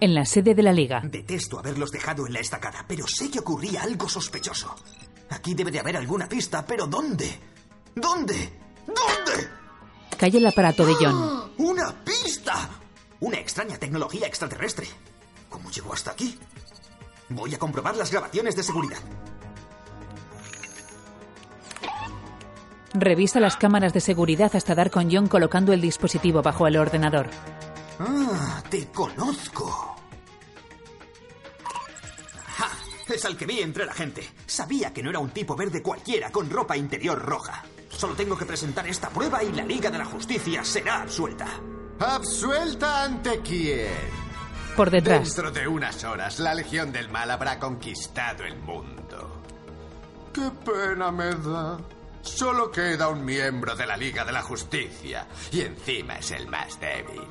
En 0.00 0.14
la 0.14 0.24
sede 0.24 0.54
de 0.54 0.62
la 0.62 0.72
Liga. 0.72 1.02
Detesto 1.04 1.58
haberlos 1.58 1.90
dejado 1.90 2.26
en 2.26 2.32
la 2.32 2.40
estacada, 2.40 2.86
pero 2.88 3.06
sé 3.06 3.30
que 3.30 3.40
ocurría 3.40 3.82
algo 3.82 4.08
sospechoso. 4.08 4.74
Aquí 5.28 5.52
debe 5.52 5.70
de 5.70 5.80
haber 5.80 5.98
alguna 5.98 6.26
pista, 6.30 6.64
pero 6.64 6.86
¿dónde? 6.86 7.28
¿Dónde? 7.94 8.64
¿Dónde? 8.86 9.48
Cae 10.16 10.36
el 10.36 10.46
aparato 10.46 10.86
de 10.86 10.94
John. 10.94 11.14
¡Ah! 11.14 11.48
¡Una 11.58 12.04
pista! 12.04 12.70
Una 13.20 13.38
extraña 13.38 13.78
tecnología 13.78 14.26
extraterrestre. 14.26 14.86
¿Cómo 15.48 15.70
llegó 15.70 15.92
hasta 15.92 16.12
aquí? 16.12 16.38
Voy 17.28 17.54
a 17.54 17.58
comprobar 17.58 17.96
las 17.96 18.10
grabaciones 18.10 18.54
de 18.56 18.62
seguridad. 18.62 18.98
Revisa 22.94 23.40
las 23.40 23.56
cámaras 23.56 23.92
de 23.92 24.00
seguridad 24.00 24.54
hasta 24.54 24.74
dar 24.74 24.90
con 24.90 25.10
John 25.10 25.28
colocando 25.28 25.72
el 25.72 25.80
dispositivo 25.80 26.40
bajo 26.40 26.66
el 26.66 26.76
ordenador. 26.76 27.28
Ah, 27.98 28.62
te 28.70 28.86
conozco. 28.88 29.96
Ajá, 32.46 32.70
es 33.08 33.24
al 33.24 33.36
que 33.36 33.46
vi 33.46 33.60
entre 33.60 33.84
la 33.84 33.92
gente. 33.92 34.26
Sabía 34.46 34.92
que 34.94 35.02
no 35.02 35.10
era 35.10 35.18
un 35.18 35.30
tipo 35.30 35.54
verde 35.56 35.82
cualquiera 35.82 36.30
con 36.30 36.48
ropa 36.48 36.76
interior 36.76 37.18
roja. 37.18 37.64
Solo 37.88 38.14
tengo 38.14 38.36
que 38.36 38.44
presentar 38.44 38.86
esta 38.86 39.08
prueba 39.10 39.42
y 39.42 39.52
la 39.52 39.64
Liga 39.64 39.90
de 39.90 39.98
la 39.98 40.04
Justicia 40.04 40.62
será 40.64 41.02
absuelta. 41.02 41.46
¿Absuelta 41.98 43.04
ante 43.04 43.40
quién? 43.40 44.26
Por 44.76 44.90
detrás. 44.90 45.34
Dentro 45.34 45.50
de 45.50 45.66
unas 45.66 46.04
horas, 46.04 46.38
la 46.38 46.54
Legión 46.54 46.92
del 46.92 47.08
Mal 47.08 47.30
habrá 47.30 47.58
conquistado 47.58 48.44
el 48.44 48.56
mundo. 48.58 49.42
Qué 50.32 50.50
pena 50.64 51.10
me 51.10 51.34
da. 51.34 51.78
Solo 52.20 52.70
queda 52.70 53.08
un 53.08 53.24
miembro 53.24 53.74
de 53.74 53.86
la 53.86 53.96
Liga 53.96 54.24
de 54.24 54.32
la 54.32 54.42
Justicia. 54.42 55.26
Y 55.52 55.60
encima 55.62 56.18
es 56.18 56.32
el 56.32 56.46
más 56.48 56.78
débil. 56.78 57.22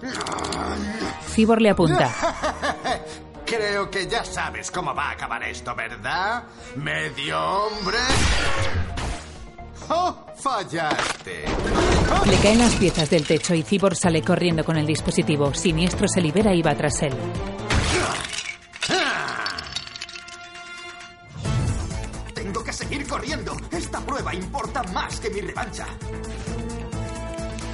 Cibor 1.27 1.61
le 1.61 1.69
apunta. 1.69 2.11
Creo 3.45 3.91
que 3.91 4.07
ya 4.07 4.23
sabes 4.25 4.71
cómo 4.71 4.95
va 4.95 5.09
a 5.09 5.11
acabar 5.11 5.43
esto, 5.43 5.75
¿verdad? 5.75 6.45
Medio 6.77 7.39
hombre. 7.39 7.99
¡Oh! 9.89 10.15
Fallaste. 10.36 11.45
Le 12.25 12.38
caen 12.38 12.59
las 12.59 12.75
piezas 12.75 13.09
del 13.09 13.25
techo 13.25 13.55
y 13.55 13.63
Cibor 13.63 13.95
sale 13.95 14.21
corriendo 14.21 14.63
con 14.63 14.77
el 14.77 14.86
dispositivo. 14.86 15.53
Siniestro 15.53 16.07
se 16.07 16.21
libera 16.21 16.53
y 16.53 16.61
va 16.61 16.75
tras 16.75 17.01
él. 17.01 17.13
Tengo 22.33 22.63
que 22.63 22.73
seguir 22.73 23.07
corriendo. 23.07 23.55
Esta 23.71 23.99
prueba 24.01 24.36
importa 24.36 24.83
más 24.93 25.19
que 25.19 25.29
mi 25.29 25.41
revancha. 25.41 25.88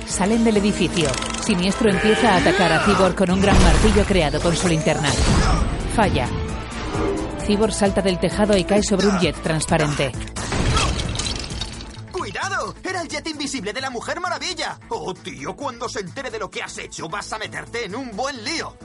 Salen 0.07 0.43
del 0.43 0.57
edificio. 0.57 1.09
Siniestro 1.45 1.89
empieza 1.89 2.33
a 2.33 2.37
atacar 2.37 2.71
a 2.71 2.85
Cibor 2.85 3.15
con 3.15 3.31
un 3.31 3.41
gran 3.41 3.61
martillo 3.61 4.03
creado 4.05 4.39
con 4.39 4.55
su 4.55 4.67
linterna. 4.67 5.09
Falla. 5.95 6.27
Cibor 7.45 7.73
salta 7.73 8.01
del 8.01 8.19
tejado 8.19 8.55
y 8.57 8.63
cae 8.63 8.83
sobre 8.83 9.07
un 9.07 9.19
jet 9.19 9.35
transparente. 9.41 10.30
¡Cuidado! 13.01 13.01
¡Era 13.01 13.03
el 13.03 13.07
jet 13.09 13.27
invisible 13.27 13.73
de 13.73 13.81
la 13.81 13.89
Mujer 13.89 14.19
Maravilla! 14.19 14.79
Oh, 14.89 15.13
tío, 15.13 15.55
cuando 15.55 15.89
se 15.89 16.01
entere 16.01 16.29
de 16.29 16.39
lo 16.39 16.49
que 16.49 16.61
has 16.61 16.77
hecho, 16.77 17.09
vas 17.09 17.31
a 17.33 17.37
meterte 17.37 17.85
en 17.85 17.95
un 17.95 18.15
buen 18.15 18.43
lío. 18.43 18.75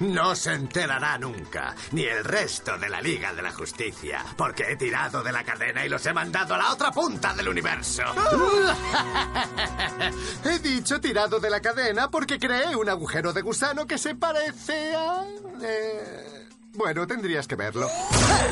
No 0.00 0.34
se 0.34 0.54
enterará 0.54 1.18
nunca, 1.18 1.74
ni 1.92 2.04
el 2.04 2.24
resto 2.24 2.78
de 2.78 2.88
la 2.88 3.02
Liga 3.02 3.34
de 3.34 3.42
la 3.42 3.52
Justicia, 3.52 4.24
porque 4.34 4.64
he 4.72 4.76
tirado 4.76 5.22
de 5.22 5.30
la 5.30 5.44
cadena 5.44 5.84
y 5.84 5.90
los 5.90 6.04
he 6.06 6.14
mandado 6.14 6.54
a 6.54 6.58
la 6.58 6.72
otra 6.72 6.90
punta 6.90 7.34
del 7.34 7.48
universo. 7.50 8.02
he 10.44 10.58
dicho 10.60 10.98
tirado 11.02 11.38
de 11.38 11.50
la 11.50 11.60
cadena 11.60 12.10
porque 12.10 12.38
creé 12.38 12.74
un 12.76 12.88
agujero 12.88 13.34
de 13.34 13.42
gusano 13.42 13.86
que 13.86 13.98
se 13.98 14.14
parece 14.14 14.94
a... 14.94 15.22
eh, 15.62 16.48
Bueno, 16.72 17.06
tendrías 17.06 17.46
que 17.46 17.56
verlo. 17.56 17.86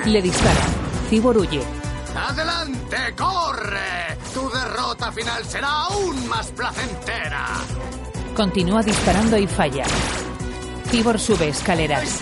Le 0.05 0.21
dispara. 0.21 0.61
Cibor 1.09 1.39
huye. 1.39 1.65
¡Adelante, 2.15 3.15
corre! 3.17 4.19
Tu 4.39 4.49
derrota 4.51 5.11
final 5.11 5.45
será 5.45 5.69
aún 5.69 6.29
más 6.29 6.47
placentera. 6.53 7.45
Continúa 8.37 8.85
disparando 8.85 9.37
y 9.37 9.49
falla. 9.49 9.85
Cibor 10.87 11.19
sube 11.19 11.49
escaleras. 11.49 12.21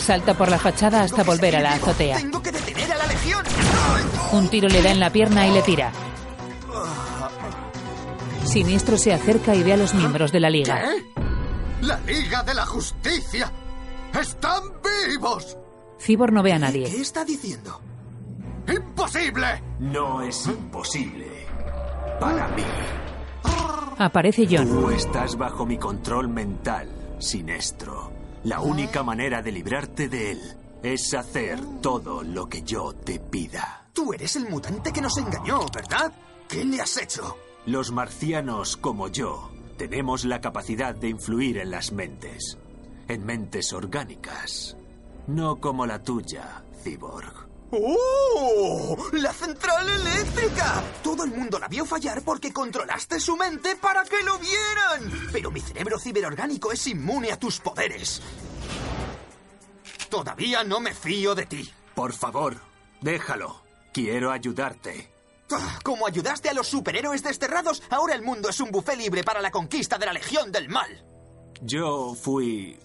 Salta 0.00 0.32
por 0.32 0.48
la 0.48 0.58
fachada 0.58 1.02
hasta 1.02 1.24
volver 1.24 1.56
a 1.56 1.60
la 1.60 1.74
azotea. 1.74 2.16
¡Tengo 2.16 2.42
que 2.42 2.52
detener 2.52 2.90
a 2.90 2.96
la 2.96 3.06
Legión! 3.06 3.44
Un 4.32 4.48
tiro 4.48 4.66
le 4.70 4.80
da 4.80 4.90
en 4.90 4.98
la 4.98 5.10
pierna 5.10 5.46
y 5.46 5.52
le 5.52 5.60
tira. 5.60 5.92
Siniestro 8.46 8.96
se 8.96 9.12
acerca 9.12 9.54
y 9.54 9.62
ve 9.62 9.74
a 9.74 9.76
los 9.76 9.92
miembros 9.92 10.32
de 10.32 10.40
la 10.40 10.48
liga. 10.48 10.80
¿Qué? 10.80 11.22
¡La 11.82 12.00
Liga 12.00 12.44
de 12.44 12.54
la 12.54 12.64
Justicia! 12.64 13.52
¡Están 14.18 14.62
vivos! 15.10 15.58
Cibor 16.00 16.32
no 16.32 16.42
ve 16.42 16.54
a 16.54 16.58
nadie. 16.58 16.90
¿Qué 16.90 17.02
está 17.02 17.26
diciendo? 17.26 17.82
¡Imposible! 18.68 19.62
No 19.80 20.22
es 20.22 20.46
imposible. 20.46 21.46
Para 22.20 22.48
mí. 22.48 22.64
Aparece 23.98 24.46
John. 24.50 24.68
Tú 24.68 24.90
estás 24.90 25.36
bajo 25.36 25.64
mi 25.64 25.78
control 25.78 26.28
mental, 26.28 26.88
Sinestro. 27.18 28.12
La 28.44 28.60
única 28.60 29.02
manera 29.02 29.42
de 29.42 29.52
librarte 29.52 30.08
de 30.08 30.32
él 30.32 30.40
es 30.82 31.14
hacer 31.14 31.58
todo 31.80 32.22
lo 32.22 32.48
que 32.48 32.62
yo 32.62 32.92
te 32.92 33.18
pida. 33.18 33.86
Tú 33.92 34.12
eres 34.12 34.36
el 34.36 34.48
mutante 34.48 34.92
que 34.92 35.00
nos 35.00 35.16
engañó, 35.18 35.60
¿verdad? 35.74 36.12
¿Qué 36.48 36.64
le 36.64 36.80
has 36.80 36.96
hecho? 36.96 37.36
Los 37.64 37.90
marcianos 37.90 38.76
como 38.76 39.08
yo 39.08 39.50
tenemos 39.76 40.24
la 40.24 40.40
capacidad 40.40 40.94
de 40.94 41.08
influir 41.08 41.58
en 41.58 41.70
las 41.70 41.92
mentes, 41.92 42.58
en 43.08 43.24
mentes 43.24 43.72
orgánicas, 43.72 44.76
no 45.26 45.56
como 45.56 45.86
la 45.86 46.02
tuya, 46.02 46.62
Cyborg. 46.82 47.45
¡Oh! 47.72 48.96
¡La 49.12 49.32
central 49.32 49.88
eléctrica! 49.88 50.82
Todo 51.02 51.24
el 51.24 51.30
mundo 51.32 51.58
la 51.58 51.68
vio 51.68 51.84
fallar 51.84 52.22
porque 52.22 52.52
controlaste 52.52 53.18
su 53.20 53.36
mente 53.36 53.76
para 53.76 54.04
que 54.04 54.22
lo 54.22 54.38
vieran. 54.38 55.28
Pero 55.32 55.50
mi 55.50 55.60
cerebro 55.60 55.98
ciberorgánico 55.98 56.72
es 56.72 56.86
inmune 56.86 57.32
a 57.32 57.38
tus 57.38 57.58
poderes. 57.60 58.22
Todavía 60.08 60.62
no 60.64 60.80
me 60.80 60.94
fío 60.94 61.34
de 61.34 61.46
ti. 61.46 61.70
Por 61.94 62.12
favor, 62.12 62.56
déjalo. 63.00 63.62
Quiero 63.92 64.30
ayudarte. 64.30 65.10
Ah, 65.50 65.78
Como 65.82 66.06
ayudaste 66.06 66.48
a 66.48 66.54
los 66.54 66.66
superhéroes 66.68 67.22
desterrados, 67.22 67.82
ahora 67.90 68.14
el 68.14 68.22
mundo 68.22 68.48
es 68.48 68.60
un 68.60 68.70
buffet 68.70 68.96
libre 68.98 69.24
para 69.24 69.40
la 69.40 69.50
conquista 69.50 69.96
de 69.98 70.06
la 70.06 70.12
Legión 70.12 70.52
del 70.52 70.68
Mal. 70.68 71.04
Yo 71.62 72.14
fui 72.14 72.78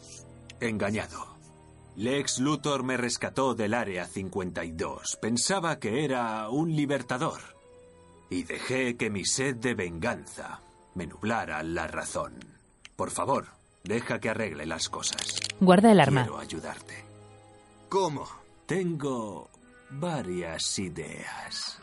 engañado. 0.60 1.31
Lex 1.96 2.40
Luthor 2.40 2.84
me 2.84 2.98
rescató 2.98 3.54
del 3.54 3.74
Área 3.74 4.06
52. 4.06 5.18
Pensaba 5.22 5.80
que 5.80 6.06
era 6.06 6.50
un 6.50 6.76
libertador. 6.76 7.42
Y 8.30 8.44
dejé 8.44 8.96
que 8.96 9.10
mi 9.10 9.26
sed 9.26 9.56
de 9.58 9.74
venganza 9.74 10.62
me 10.96 11.06
nublara 11.06 11.62
la 11.64 11.88
razón. 11.88 12.34
Por 12.96 13.12
favor, 13.12 13.48
deja 13.84 14.20
que 14.20 14.30
arregle 14.30 14.66
las 14.66 14.88
cosas. 14.90 15.40
Guarda 15.60 15.92
el 15.92 16.00
arma. 16.00 16.24
Quiero 16.24 16.40
ayudarte. 16.40 17.04
¿Cómo? 17.90 18.26
Tengo 18.66 19.50
varias 19.90 20.80
ideas. 20.80 21.78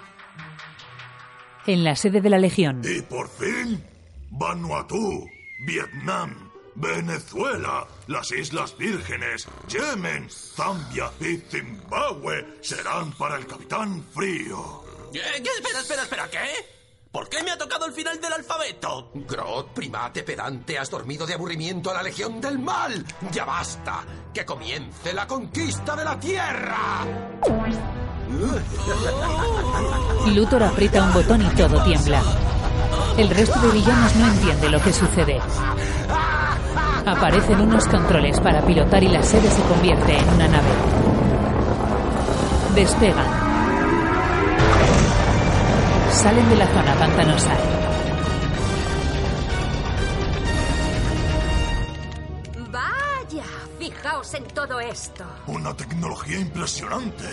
En 1.67 1.85
la 1.85 1.95
sede 1.97 2.23
de 2.23 2.31
la 2.31 2.39
Legión, 2.39 2.81
Y 2.83 3.03
por 3.03 3.29
fin, 3.29 3.83
Vanuatu, 4.31 5.27
Vietnam, 5.67 6.48
Venezuela, 6.81 7.87
las 8.07 8.31
Islas 8.31 8.77
Vírgenes, 8.79 9.47
Yemen, 9.69 10.31
Zambia 10.31 11.11
y 11.21 11.37
Zimbabue 11.39 12.59
serán 12.61 13.13
para 13.13 13.37
el 13.37 13.47
Capitán 13.47 14.05
Frío. 14.15 14.85
¿Qué? 15.13 15.21
¿Qué? 15.43 15.51
Espera, 15.57 15.81
espera, 15.81 16.03
espera, 16.03 16.31
¿qué? 16.31 16.79
¿Por 17.11 17.29
qué 17.29 17.43
me 17.43 17.51
ha 17.51 17.59
tocado 17.59 17.87
el 17.87 17.93
final 17.93 18.21
del 18.21 18.33
alfabeto? 18.33 19.11
Grot, 19.15 19.73
primate 19.75 20.23
pedante, 20.23 20.79
has 20.79 20.89
dormido 20.89 21.27
de 21.27 21.35
aburrimiento 21.35 21.91
a 21.91 21.95
la 21.95 22.03
Legión 22.03 22.41
del 22.41 22.61
Mal. 22.61 23.05
¡Ya 23.33 23.45
basta! 23.45 24.05
¡Que 24.33 24.45
comience 24.45 25.13
la 25.13 25.27
conquista 25.27 25.97
de 25.97 26.05
la 26.05 26.21
Tierra! 26.21 27.05
Luthor 30.27 30.63
aprieta 30.63 31.03
un 31.03 31.13
botón 31.15 31.43
y 31.43 31.49
todo 31.57 31.83
tiembla. 31.83 32.23
El 33.17 33.31
resto 33.31 33.59
de 33.59 33.73
villanos 33.73 34.15
no 34.15 34.29
entiende 34.29 34.69
lo 34.69 34.81
que 34.81 34.93
sucede. 34.93 35.41
Aparecen 37.09 37.59
unos 37.63 37.87
controles 37.87 38.39
para 38.39 38.61
pilotar 38.61 39.03
y 39.03 39.09
la 39.09 39.23
sede 39.23 39.49
se 39.51 39.63
convierte 39.63 40.15
en 40.15 40.29
una 40.29 40.47
nave. 40.47 40.69
Despegan. 42.75 43.27
Salen 46.13 46.51
de 46.51 46.57
la 46.57 46.67
zona 46.67 46.95
pantanosa. 46.97 47.51
Vaya, 52.71 53.45
fijaos 53.79 54.35
en 54.35 54.45
todo 54.49 54.79
esto. 54.79 55.25
Una 55.47 55.75
tecnología 55.75 56.39
impresionante. 56.39 57.25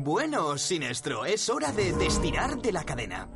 Bueno, 0.00 0.56
Sinestro, 0.56 1.24
es 1.24 1.48
hora 1.48 1.72
de 1.72 1.92
destirar 1.92 2.56
de 2.58 2.70
la 2.70 2.84
cadena. 2.84 3.28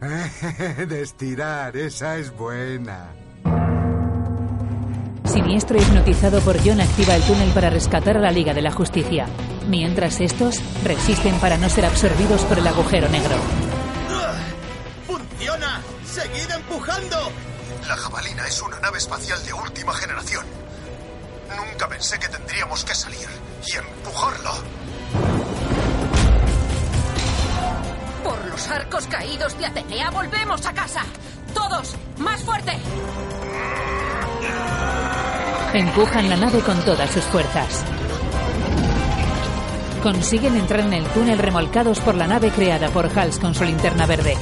de 0.00 1.00
estirar, 1.00 1.76
esa 1.76 2.16
es 2.16 2.36
buena. 2.36 3.14
Siniestro 5.24 5.80
hipnotizado 5.80 6.40
por 6.40 6.58
John 6.58 6.80
activa 6.80 7.14
el 7.14 7.22
túnel 7.22 7.50
para 7.52 7.70
rescatar 7.70 8.16
a 8.16 8.20
la 8.20 8.32
Liga 8.32 8.52
de 8.52 8.62
la 8.62 8.72
Justicia, 8.72 9.28
mientras 9.68 10.20
estos 10.20 10.60
resisten 10.82 11.38
para 11.38 11.56
no 11.56 11.68
ser 11.68 11.86
absorbidos 11.86 12.42
por 12.46 12.58
el 12.58 12.66
agujero 12.66 13.08
negro. 13.08 13.36
¡Funciona! 15.06 15.80
¡Seguid 16.04 16.50
empujando! 16.50 17.16
La 17.86 17.96
jabalina 17.96 18.44
es 18.48 18.60
una 18.60 18.80
nave 18.80 18.98
espacial 18.98 19.40
de 19.44 19.52
última 19.52 19.94
generación. 19.94 20.44
Nunca 21.56 21.88
pensé 21.88 22.18
que 22.18 22.28
tendríamos 22.28 22.84
que 22.84 22.94
salir 22.94 23.28
y 23.66 23.76
empujarla. 23.76 24.52
Por 28.42 28.50
los 28.50 28.68
arcos 28.70 29.06
caídos 29.06 29.56
de 29.56 29.66
Atenea 29.66 30.10
volvemos 30.10 30.66
a 30.66 30.72
casa. 30.72 31.02
Todos, 31.54 31.94
más 32.18 32.42
fuerte. 32.42 32.72
Empujan 35.72 36.28
la 36.28 36.36
nave 36.36 36.58
con 36.58 36.76
todas 36.80 37.08
sus 37.08 37.22
fuerzas. 37.22 37.84
Consiguen 40.02 40.56
entrar 40.56 40.80
en 40.80 40.92
el 40.92 41.04
túnel 41.04 41.38
remolcados 41.38 42.00
por 42.00 42.16
la 42.16 42.26
nave 42.26 42.50
creada 42.50 42.88
por 42.88 43.16
Hals 43.16 43.38
con 43.38 43.54
su 43.54 43.62
linterna 43.62 44.06
verde. 44.06 44.36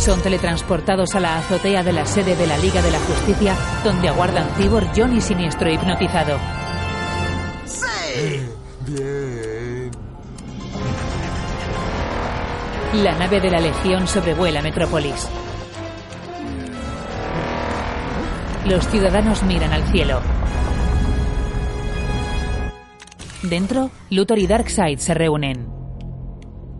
Son 0.00 0.20
teletransportados 0.20 1.14
a 1.14 1.20
la 1.20 1.38
azotea 1.38 1.84
de 1.84 1.92
la 1.92 2.06
sede 2.06 2.34
de 2.34 2.48
la 2.48 2.58
Liga 2.58 2.82
de 2.82 2.90
la 2.90 2.98
Justicia, 2.98 3.54
donde 3.84 4.08
aguardan 4.08 4.48
Cyborg, 4.56 4.90
John 4.96 5.16
y 5.16 5.20
Siniestro 5.20 5.70
hipnotizado. 5.70 6.38
¡Sí! 7.66 8.48
Bien. 8.88 9.43
La 13.02 13.12
nave 13.18 13.40
de 13.40 13.50
la 13.50 13.58
Legión 13.58 14.06
sobrevuela 14.06 14.62
Metrópolis. 14.62 15.28
Los 18.66 18.86
ciudadanos 18.86 19.42
miran 19.42 19.72
al 19.72 19.82
cielo. 19.88 20.20
Dentro, 23.42 23.90
Luthor 24.10 24.38
y 24.38 24.46
Darkseid 24.46 24.98
se 25.00 25.12
reúnen. 25.12 25.68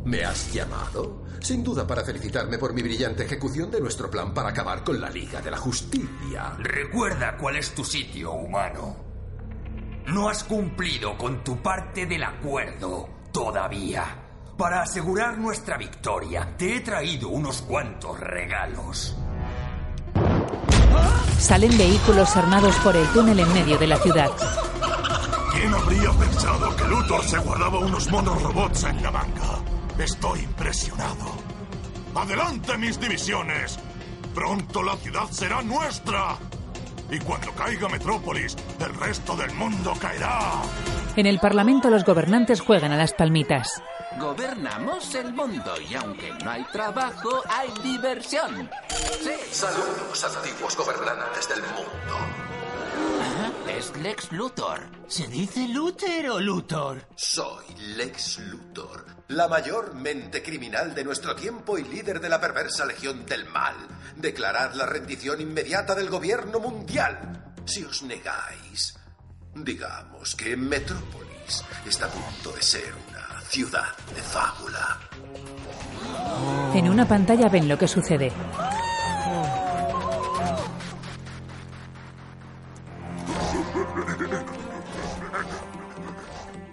¿Me 0.04 0.22
has 0.22 0.52
llamado? 0.52 1.24
Sin 1.40 1.64
duda 1.64 1.84
para 1.84 2.04
felicitarme 2.04 2.58
por 2.58 2.72
mi 2.74 2.82
brillante 2.82 3.24
ejecución 3.24 3.72
de 3.72 3.80
nuestro 3.80 4.08
plan 4.08 4.32
para 4.32 4.50
acabar 4.50 4.84
con 4.84 5.00
la 5.00 5.10
Liga 5.10 5.40
de 5.40 5.50
la 5.50 5.56
Justicia. 5.56 6.54
Recuerda 6.58 7.36
cuál 7.36 7.56
es 7.56 7.74
tu 7.74 7.84
sitio, 7.84 8.34
humano. 8.34 8.96
No 10.06 10.28
has 10.28 10.44
cumplido 10.44 11.18
con 11.18 11.42
tu 11.42 11.60
parte 11.60 12.06
del 12.06 12.22
acuerdo 12.22 13.08
todavía. 13.32 14.23
Para 14.56 14.82
asegurar 14.82 15.36
nuestra 15.36 15.76
victoria, 15.76 16.54
te 16.56 16.76
he 16.76 16.80
traído 16.80 17.28
unos 17.28 17.62
cuantos 17.62 18.20
regalos. 18.20 19.16
Salen 21.38 21.76
vehículos 21.76 22.36
armados 22.36 22.76
por 22.76 22.94
el 22.94 23.06
túnel 23.08 23.40
en 23.40 23.52
medio 23.52 23.76
de 23.78 23.88
la 23.88 23.96
ciudad. 23.96 24.30
¿Quién 25.52 25.74
habría 25.74 26.10
pensado 26.12 26.76
que 26.76 26.84
Luthor 26.84 27.24
se 27.24 27.38
guardaba 27.38 27.80
unos 27.80 28.08
monos 28.12 28.40
robots 28.42 28.84
en 28.84 29.02
la 29.02 29.10
manga? 29.10 29.58
Estoy 29.98 30.40
impresionado. 30.40 31.32
¡Adelante, 32.14 32.78
mis 32.78 33.00
divisiones! 33.00 33.80
Pronto 34.34 34.84
la 34.84 34.96
ciudad 34.96 35.26
será 35.30 35.62
nuestra. 35.62 36.36
Y 37.10 37.18
cuando 37.18 37.50
caiga 37.52 37.88
Metrópolis, 37.88 38.56
el 38.78 38.94
resto 38.94 39.36
del 39.36 39.52
mundo 39.54 39.94
caerá. 40.00 40.62
En 41.16 41.26
el 41.26 41.40
Parlamento 41.40 41.90
los 41.90 42.04
gobernantes 42.04 42.60
juegan 42.60 42.92
a 42.92 42.96
las 42.96 43.14
palmitas. 43.14 43.82
Gobernamos 44.18 45.14
el 45.14 45.32
mundo 45.32 45.74
y 45.80 45.94
aunque 45.94 46.32
no 46.42 46.50
hay 46.50 46.64
trabajo, 46.64 47.42
hay 47.48 47.68
diversión. 47.82 48.70
Sí. 49.22 49.32
Saludos, 49.52 50.24
antiguos 50.24 50.76
gobernantes 50.76 51.48
del 51.48 51.60
mundo. 51.62 52.16
Ah, 53.20 53.50
Es 53.68 53.96
Lex 53.96 54.32
Luthor. 54.32 54.80
¿Se 55.08 55.26
dice 55.26 55.68
Luther 55.68 56.30
o 56.30 56.40
Luthor? 56.40 57.06
Soy 57.16 57.64
Lex 57.96 58.38
Luthor, 58.38 59.04
la 59.28 59.48
mayor 59.48 59.94
mente 59.94 60.42
criminal 60.42 60.94
de 60.94 61.04
nuestro 61.04 61.34
tiempo 61.34 61.76
y 61.76 61.84
líder 61.84 62.20
de 62.20 62.28
la 62.28 62.40
perversa 62.40 62.86
Legión 62.86 63.26
del 63.26 63.44
Mal. 63.46 63.74
Declarad 64.16 64.74
la 64.74 64.86
rendición 64.86 65.40
inmediata 65.40 65.94
del 65.94 66.08
gobierno 66.08 66.60
mundial. 66.60 67.52
Si 67.66 67.84
os 67.84 68.02
negáis, 68.02 68.94
digamos 69.54 70.34
que 70.36 70.56
Metrópolis 70.56 71.64
está 71.86 72.06
a 72.06 72.10
punto 72.10 72.52
de 72.52 72.62
ser 72.62 72.92
una 72.94 73.03
ciudad 73.54 73.96
de 74.12 74.20
fábula. 74.20 74.98
En 76.74 76.88
una 76.88 77.06
pantalla 77.06 77.48
ven 77.48 77.68
lo 77.68 77.78
que 77.78 77.86
sucede. 77.86 78.32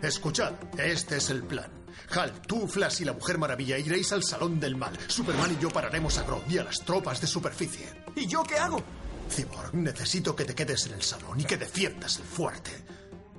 Escuchad, 0.02 0.54
este 0.76 1.18
es 1.18 1.30
el 1.30 1.44
plan. 1.44 1.70
Hal, 2.16 2.42
tú, 2.48 2.68
Flash 2.68 3.02
y 3.02 3.06
la 3.06 3.14
Mujer 3.14 3.38
Maravilla 3.38 3.78
iréis 3.78 4.12
al 4.12 4.24
Salón 4.24 4.60
del 4.60 4.76
Mal. 4.76 4.98
Superman 5.06 5.56
y 5.56 5.62
yo 5.62 5.70
pararemos 5.70 6.18
a 6.18 6.24
Grodd 6.24 6.50
y 6.50 6.58
a 6.58 6.64
las 6.64 6.80
tropas 6.80 7.22
de 7.22 7.28
superficie. 7.28 7.86
¿Y 8.16 8.26
yo 8.26 8.42
qué 8.42 8.58
hago? 8.58 8.82
Cyborg, 9.30 9.76
necesito 9.76 10.36
que 10.36 10.46
te 10.46 10.56
quedes 10.56 10.88
en 10.88 10.96
el 10.96 11.04
salón 11.04 11.40
y 11.40 11.44
que 11.44 11.58
defiendas 11.58 12.18
el 12.18 12.26
fuerte. 12.26 12.72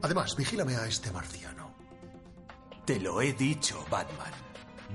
Además, 0.00 0.36
vigílame 0.36 0.76
a 0.76 0.86
este 0.86 1.10
marciano. 1.10 1.61
Te 2.84 2.98
lo 2.98 3.22
he 3.22 3.32
dicho, 3.32 3.84
Batman. 3.90 4.32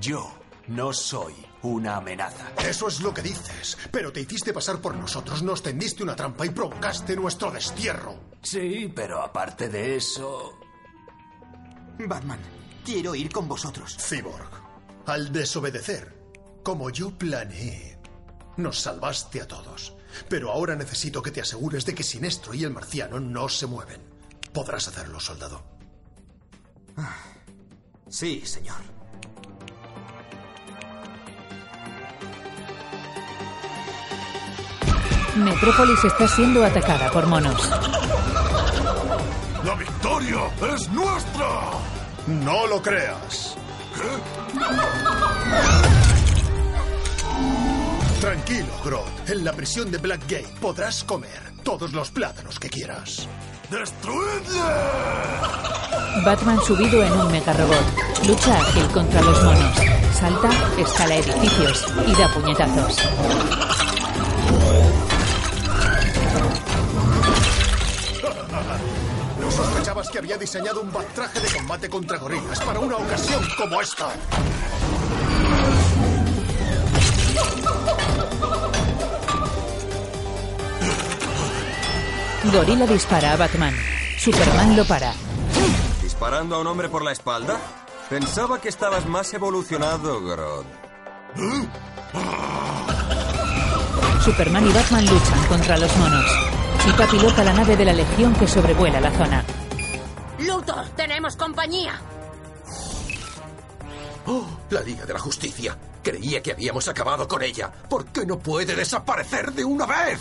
Yo 0.01 0.38
no 0.67 0.91
soy 0.91 1.33
una 1.61 1.97
amenaza. 1.97 2.51
Eso 2.67 2.88
es 2.89 2.99
lo 2.99 3.13
que 3.13 3.21
dices. 3.21 3.77
Pero 3.91 4.11
te 4.11 4.21
hiciste 4.21 4.53
pasar 4.53 4.81
por 4.81 4.95
nosotros, 4.95 5.41
nos 5.41 5.63
tendiste 5.63 6.03
una 6.03 6.15
trampa 6.15 6.45
y 6.45 6.49
provocaste 6.49 7.15
nuestro 7.15 7.51
destierro. 7.51 8.19
Sí, 8.41 8.91
pero 8.93 9.21
aparte 9.21 9.69
de 9.69 9.95
eso... 9.95 10.59
Batman, 11.99 12.39
quiero 12.85 13.15
ir 13.15 13.31
con 13.31 13.47
vosotros. 13.47 13.97
Cyborg, 13.97 14.49
al 15.05 15.31
desobedecer, 15.31 16.13
como 16.63 16.89
yo 16.89 17.17
planeé, 17.17 17.97
nos 18.57 18.79
salvaste 18.81 19.41
a 19.41 19.47
todos. 19.47 19.95
Pero 20.29 20.51
ahora 20.51 20.75
necesito 20.75 21.21
que 21.21 21.31
te 21.31 21.41
asegures 21.41 21.85
de 21.85 21.95
que 21.95 22.03
Sinestro 22.03 22.53
y 22.53 22.63
el 22.63 22.71
marciano 22.71 23.19
no 23.19 23.49
se 23.49 23.65
mueven. 23.65 24.01
Podrás 24.53 24.88
hacerlo, 24.88 25.19
soldado. 25.19 25.63
Sí, 28.09 28.41
señor. 28.45 28.77
Metrópolis 35.35 36.03
está 36.03 36.27
siendo 36.27 36.65
atacada 36.65 37.11
por 37.11 37.27
monos. 37.27 37.69
¡La 39.63 39.75
victoria 39.75 40.39
es 40.73 40.89
nuestra! 40.89 41.49
No 42.27 42.65
lo 42.67 42.81
creas. 42.81 43.55
Tranquilo, 48.19 48.73
Grodd. 48.83 49.07
En 49.27 49.45
la 49.45 49.53
prisión 49.53 49.91
de 49.91 49.99
Blackgate 49.99 50.47
podrás 50.59 51.03
comer 51.03 51.53
todos 51.63 51.93
los 51.93 52.09
plátanos 52.09 52.59
que 52.59 52.69
quieras. 52.69 53.27
¡Destruidle! 53.69 55.86
Batman 56.23 56.59
subido 56.65 57.03
en 57.03 57.11
un 57.13 57.31
megarobot. 57.31 57.85
Lucha 58.25 58.57
ágil 58.57 58.87
contra 58.87 59.21
los 59.21 59.43
monos. 59.43 59.77
Salta, 60.13 60.49
escala 60.77 61.15
edificios 61.15 61.85
y 62.05 62.15
da 62.15 62.27
puñetazos. 62.33 62.97
¿No 69.39 69.51
sospechabas 69.51 70.09
que 70.09 70.17
había 70.17 70.37
diseñado 70.37 70.81
un 70.81 70.91
traje 71.13 71.39
de 71.39 71.47
combate 71.49 71.89
contra 71.89 72.17
gorilas 72.17 72.59
para 72.61 72.79
una 72.79 72.97
ocasión 72.97 73.43
como 73.57 73.81
esta? 73.81 74.09
Gorila 82.51 82.87
dispara 82.87 83.33
a 83.33 83.37
Batman. 83.37 83.75
Superman 84.17 84.75
lo 84.75 84.85
para. 84.85 85.26
¿Disparando 86.18 86.55
a 86.55 86.61
un 86.61 86.65
hombre 86.65 86.89
por 86.89 87.03
la 87.03 87.11
espalda? 87.11 87.59
Pensaba 88.09 88.59
que 88.59 88.70
estabas 88.70 89.05
más 89.05 89.32
evolucionado, 89.36 90.20
Grodd. 90.24 90.65
Superman 94.26 94.68
y 94.68 94.74
Batman 94.74 95.05
luchan 95.05 95.45
contra 95.47 95.78
los 95.78 95.95
monos. 95.97 96.26
Chica 96.84 97.05
pilota 97.05 97.43
la 97.43 97.53
nave 97.53 97.78
de 97.78 97.86
la 97.86 97.93
Legión 97.93 98.34
que 98.34 98.47
sobrevuela 98.47 98.99
la 98.99 99.11
zona. 99.11 99.45
Luthor, 100.39 100.89
tenemos 100.95 101.36
compañía. 101.36 102.01
Oh, 104.26 104.47
la 104.72 104.82
Liga 104.82 105.05
de 105.05 105.13
la 105.13 105.20
Justicia. 105.20 105.78
Creía 106.01 106.41
que 106.41 106.53
habíamos 106.53 106.88
acabado 106.88 107.28
con 107.28 107.43
ella. 107.43 107.72
¿Por 107.88 108.07
qué 108.07 108.26
no 108.26 108.39
puede 108.39 108.76
desaparecer 108.76 109.51
de 109.51 109.63
una 109.63 109.86
vez? 109.86 110.20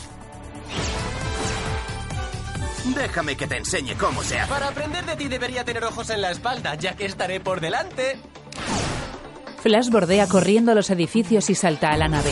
Déjame 2.95 3.37
que 3.37 3.47
te 3.47 3.57
enseñe 3.57 3.95
cómo 3.99 4.23
se 4.23 4.39
hace. 4.39 4.49
Para 4.51 4.69
aprender 4.69 5.05
de 5.05 5.17
ti 5.17 5.29
debería 5.29 5.65
tener 5.65 5.85
ojos 5.85 6.11
en 6.11 6.21
la 6.21 6.31
espalda, 6.31 6.75
ya 6.75 6.95
que 6.95 7.07
estaré 7.07 7.41
por 7.41 7.61
delante. 7.61 8.19
Flash 9.63 9.91
bordea 9.91 10.29
corriendo 10.29 10.75
los 10.75 10.91
edificios 10.91 11.51
y 11.51 11.55
salta 11.55 11.91
a 11.91 11.97
la 11.97 12.09
nave. 12.09 12.31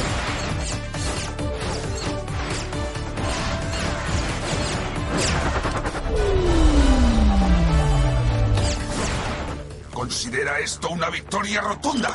Considera 9.93 10.59
esto 10.61 10.91
una 10.91 11.11
victoria 11.11 11.61
rotunda. 11.61 12.11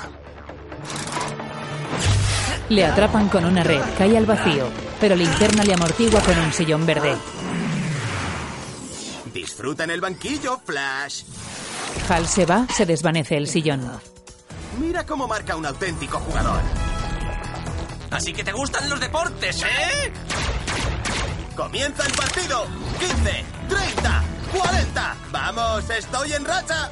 Le 2.70 2.86
atrapan 2.86 3.30
con 3.30 3.46
una 3.46 3.64
red, 3.64 3.82
cae 3.98 4.16
al 4.16 4.28
vacío, 4.28 4.68
pero 5.02 5.16
linterna 5.16 5.64
le 5.64 5.74
amortigua 5.74 6.22
con 6.22 6.38
un 6.38 6.54
sillón 6.54 6.86
verde. 6.86 7.16
Disfruta 9.40 9.86
en 9.86 9.92
el 9.92 10.02
banquillo, 10.02 10.60
Flash. 10.66 11.24
Hal 12.10 12.28
se 12.28 12.46
va, 12.46 12.68
se 12.76 12.86
desvanece 12.86 13.38
el 13.38 13.48
sillón. 13.48 13.90
Mira 14.78 15.06
cómo 15.06 15.30
marca 15.30 15.56
un 15.56 15.66
auténtico 15.66 16.20
jugador. 16.20 16.60
Así 18.12 18.34
que 18.34 18.44
te 18.44 18.52
gustan 18.52 18.90
los 18.90 19.00
deportes, 19.00 19.64
¿eh? 19.64 20.12
Comienza 21.56 22.06
el 22.06 22.12
partido. 22.12 22.66
15, 23.00 23.46
30, 23.70 24.24
40. 24.58 25.18
Vamos, 25.32 25.90
estoy 25.90 26.34
en 26.34 26.44
racha. 26.44 26.92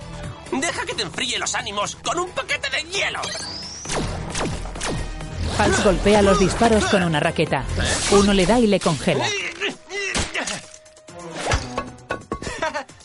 Deja 0.50 0.86
que 0.86 0.94
te 0.94 1.04
enfríe 1.04 1.38
los 1.40 1.54
ánimos 1.54 1.98
con 1.98 2.18
un 2.18 2.30
paquete 2.30 2.70
de 2.70 2.84
hielo. 2.84 3.20
Hal 5.60 5.84
golpea 5.84 6.22
los 6.22 6.40
disparos 6.40 6.86
con 6.86 7.04
una 7.04 7.20
raqueta. 7.20 7.66
Uno 8.12 8.32
le 8.32 8.46
da 8.46 8.58
y 8.58 8.68
le 8.68 8.80
congela. 8.80 9.26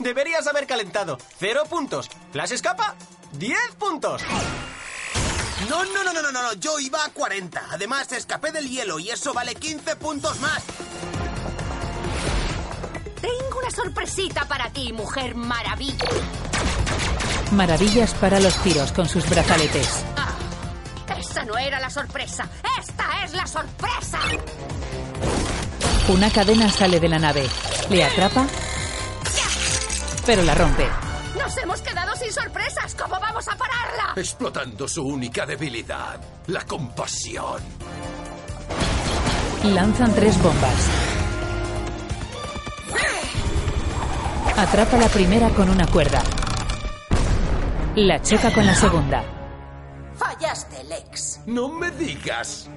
Deberías 0.03 0.47
haber 0.47 0.67
calentado. 0.67 1.19
Cero 1.39 1.63
puntos. 1.69 2.09
Flash 2.33 2.53
escapa. 2.53 2.95
Diez 3.33 3.59
puntos. 3.79 4.23
No, 5.69 5.85
no, 5.85 6.03
no, 6.03 6.13
no, 6.13 6.23
no, 6.23 6.33
no. 6.33 6.53
Yo 6.55 6.79
iba 6.81 7.05
a 7.05 7.09
40. 7.11 7.63
Además, 7.71 8.11
escapé 8.13 8.51
del 8.51 8.69
hielo 8.69 8.99
y 8.99 9.11
eso 9.11 9.33
vale 9.33 9.55
15 9.55 9.97
puntos 9.97 10.41
más. 10.41 10.63
Tengo 13.21 13.59
una 13.61 13.71
sorpresita 13.71 14.45
para 14.47 14.71
ti, 14.71 14.93
mujer 14.93 15.37
maravilla. 15.37 16.09
Maravillas 17.53 18.13
para 18.15 18.41
los 18.41 18.57
tiros 18.63 18.91
con 18.93 19.09
sus 19.09 19.29
brazaletes. 19.29 20.05
Ah, 20.17 21.17
esa 21.19 21.45
no 21.45 21.57
era 21.57 21.79
la 21.79 21.91
sorpresa. 21.91 22.49
Esta 22.81 23.25
es 23.25 23.33
la 23.35 23.47
sorpresa. 23.47 24.19
Una 26.09 26.31
cadena 26.31 26.69
sale 26.71 26.99
de 26.99 27.09
la 27.09 27.19
nave. 27.21 27.47
Le 27.91 28.05
atrapa, 28.05 28.47
pero 30.27 30.43
la 30.43 30.55
rompe. 30.55 30.87
Nos 31.39 31.57
hemos 31.59 31.81
quedado 31.81 32.15
sin 32.17 32.33
sorpresas. 32.33 32.95
¿Cómo 32.95 33.19
vamos 33.21 33.49
a 33.49 33.57
pararla? 33.57 34.13
Explotando 34.17 34.87
su 34.87 35.03
única 35.03 35.47
debilidad, 35.47 36.21
la 36.49 36.65
compasión. 36.67 37.63
Lanzan 39.65 40.15
tres 40.15 40.41
bombas. 40.43 40.89
Atrapa 44.57 44.97
la 44.99 45.09
primera 45.09 45.49
con 45.51 45.71
una 45.71 45.87
cuerda. 45.87 46.23
La 47.97 48.21
choca 48.21 48.53
con 48.53 48.67
la 48.67 48.75
segunda. 48.75 49.25
Fallaste, 50.15 50.85
Lex. 50.85 51.41
No 51.47 51.69
me 51.69 51.91
digas. 51.91 52.69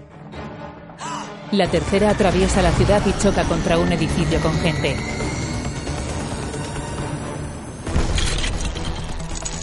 La 1.51 1.69
tercera 1.69 2.09
atraviesa 2.09 2.61
la 2.61 2.71
ciudad 2.71 3.01
y 3.05 3.17
choca 3.21 3.43
contra 3.43 3.77
un 3.77 3.91
edificio 3.91 4.39
con 4.41 4.53
gente. 4.59 4.97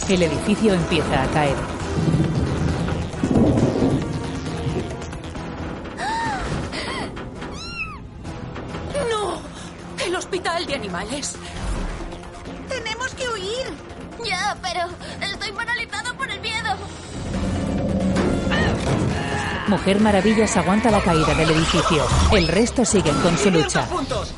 El 0.09 0.21
edificio 0.21 0.73
empieza 0.73 1.23
a 1.23 1.27
caer. 1.27 1.55
¡No! 9.09 9.41
¡El 10.05 10.15
hospital 10.15 10.67
de 10.67 10.75
animales! 10.75 11.35
¡Tenemos 12.69 13.15
que 13.15 13.27
huir! 13.27 13.73
Ya, 14.23 14.55
pero 14.61 14.81
estoy 15.19 15.51
paralizado 15.51 16.13
por 16.15 16.29
el 16.29 16.39
miedo. 16.41 16.69
Mujer 19.67 19.99
Maravillas 19.99 20.55
aguanta 20.57 20.91
la 20.91 21.01
caída 21.01 21.33
del 21.33 21.49
edificio. 21.49 22.05
El 22.33 22.47
resto 22.47 22.85
siguen 22.85 23.15
con 23.21 23.35
su 23.35 23.49
lucha. 23.49 23.87
puntos! 23.87 24.35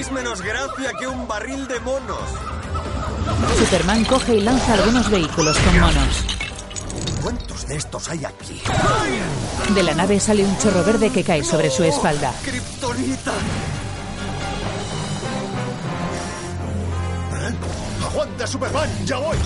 Tenéis 0.00 0.12
menos 0.12 0.40
gracia 0.40 0.92
que 0.98 1.06
un 1.06 1.28
barril 1.28 1.68
de 1.68 1.78
monos. 1.80 2.22
Superman 3.58 4.02
coge 4.06 4.36
y 4.36 4.40
lanza 4.40 4.72
algunos 4.72 5.10
vehículos 5.10 5.58
con 5.58 5.78
monos. 5.78 6.24
¿Cuántos 7.22 7.66
de 7.66 7.76
estos 7.76 8.08
hay 8.08 8.24
aquí? 8.24 8.62
De 9.74 9.82
la 9.82 9.92
nave 9.92 10.18
sale 10.18 10.42
un 10.42 10.56
chorro 10.56 10.84
verde 10.84 11.10
que 11.10 11.22
cae 11.22 11.44
sobre 11.44 11.68
su 11.68 11.84
espalda. 11.84 12.32
¡Kryptonita! 12.42 13.32
¡Anda, 18.22 18.46
Superman! 18.46 18.88
¡Ya 19.04 19.18
voy! 19.18 19.36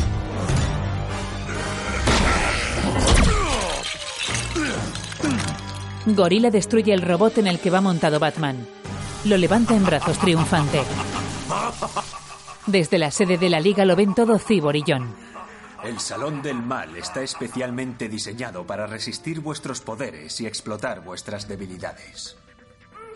Gorila 6.07 6.51
destruye 6.51 6.95
el 6.95 7.03
robot 7.03 7.39
en 7.39 7.49
el 7.49 7.59
que 7.59 7.71
va 7.71 7.81
montado 7.81 8.21
Batman. 8.21 8.84
Lo 9.25 9.39
levanta 9.39 9.75
en 9.75 9.85
brazos 9.85 10.19
triunfante. 10.19 10.83
Desde 12.67 12.99
la 12.99 13.11
sede 13.11 13.39
de 13.39 13.49
la 13.49 13.59
liga 13.59 13.85
lo 13.85 13.97
ven 13.97 14.15
todo 14.15 14.39
Cibor 14.39 14.77
y 14.77 14.85
John. 14.87 15.15
El 15.83 15.99
Salón 15.99 16.43
del 16.43 16.57
Mal 16.57 16.97
está 16.97 17.23
especialmente 17.23 18.09
diseñado 18.09 18.67
para 18.67 18.87
resistir 18.87 19.41
vuestros 19.41 19.81
poderes 19.81 20.41
y 20.41 20.47
explotar 20.47 21.03
vuestras 21.03 21.49
debilidades. 21.49 22.37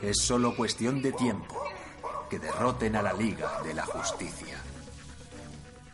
Es 0.02 0.22
solo 0.22 0.54
cuestión 0.54 1.02
de 1.02 1.12
tiempo 1.12 1.62
que 2.30 2.38
derroten 2.38 2.96
a 2.96 3.02
la 3.02 3.12
Liga 3.12 3.60
de 3.64 3.74
la 3.74 3.84
Justicia. 3.84 4.56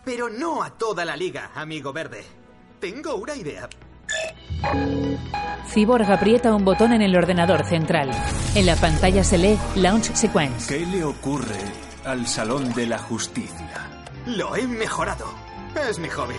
Pero 0.04 0.28
no 0.28 0.62
a 0.62 0.70
toda 0.70 1.04
la 1.04 1.16
liga, 1.16 1.52
amigo 1.54 1.92
verde. 1.92 2.24
Tengo 2.80 3.14
una 3.14 3.34
idea. 3.34 3.68
Cyborg 5.66 6.10
aprieta 6.10 6.54
un 6.54 6.64
botón 6.64 6.92
en 6.92 7.02
el 7.02 7.16
ordenador 7.16 7.64
central. 7.66 8.10
En 8.54 8.66
la 8.66 8.76
pantalla 8.76 9.24
se 9.24 9.38
lee 9.38 9.58
Launch 9.76 10.12
Sequence. 10.14 10.72
¿Qué 10.72 10.86
le 10.86 11.02
ocurre 11.04 11.58
al 12.04 12.26
Salón 12.26 12.72
de 12.74 12.86
la 12.86 12.98
Justicia? 12.98 13.90
Lo 14.26 14.54
he 14.54 14.66
mejorado. 14.66 15.26
Es 15.88 15.98
mi 15.98 16.08
hobby. 16.08 16.34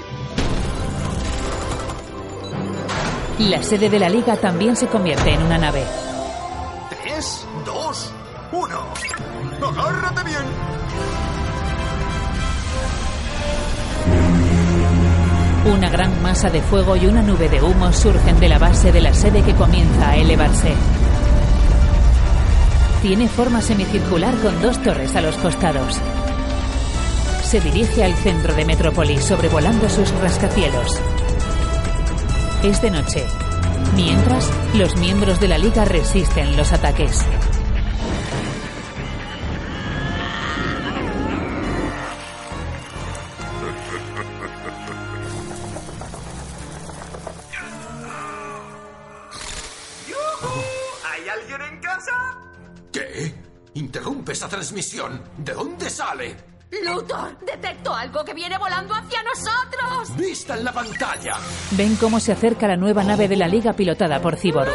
La 3.40 3.62
sede 3.62 3.90
de 3.90 4.00
la 4.00 4.08
liga 4.08 4.38
también 4.38 4.78
se 4.78 4.88
convierte 4.88 5.34
en 5.34 5.44
una 5.44 5.58
nave. 5.58 5.84
Tres, 6.90 7.46
dos, 7.66 8.14
uno. 8.54 8.80
¡Agárrate 9.62 10.24
bien! 10.24 10.85
Una 15.66 15.90
gran 15.90 16.22
masa 16.22 16.52
de 16.52 16.62
fuego 16.62 16.96
y 16.96 17.08
una 17.08 17.24
nube 17.24 17.50
de 17.50 17.60
humo 17.60 17.92
surgen 17.92 18.40
de 18.40 18.50
la 18.50 18.60
base 18.60 18.92
de 18.92 19.02
la 19.02 19.16
sede 19.16 19.42
que 19.42 19.56
comienza 19.56 20.12
a 20.12 20.16
elevarse. 20.16 20.74
Tiene 23.02 23.28
forma 23.28 23.62
semicircular 23.62 24.36
con 24.44 24.62
dos 24.62 24.80
torres 24.84 25.16
a 25.16 25.22
los 25.22 25.36
costados. 25.38 26.00
Se 27.44 27.60
dirige 27.62 28.04
al 28.04 28.14
centro 28.14 28.54
de 28.54 28.64
Metrópolis 28.64 29.24
sobrevolando 29.24 29.90
sus 29.90 30.12
rascacielos. 30.22 31.02
Es 32.64 32.82
de 32.84 32.92
noche. 32.92 33.26
Mientras, 33.96 34.52
los 34.76 34.96
miembros 34.98 35.40
de 35.40 35.48
la 35.48 35.58
Liga 35.58 35.84
resisten 35.84 36.58
los 36.58 36.74
ataques. 36.74 37.26
Luthor, 56.84 57.38
detecto 57.46 57.94
algo 57.94 58.24
que 58.24 58.34
viene 58.34 58.58
volando 58.58 58.94
hacia 58.94 59.24
nosotros. 59.24 60.18
¡Vista 60.18 60.58
en 60.58 60.66
la 60.66 60.74
pantalla! 60.74 61.36
Ven 61.72 61.96
cómo 61.96 62.20
se 62.20 62.32
acerca 62.32 62.68
la 62.68 62.76
nueva 62.76 63.04
nave 63.04 63.28
de 63.28 63.38
la 63.38 63.48
Liga 63.48 63.74
pilotada 63.74 64.22
por 64.22 64.36
Cyborg. 64.36 64.72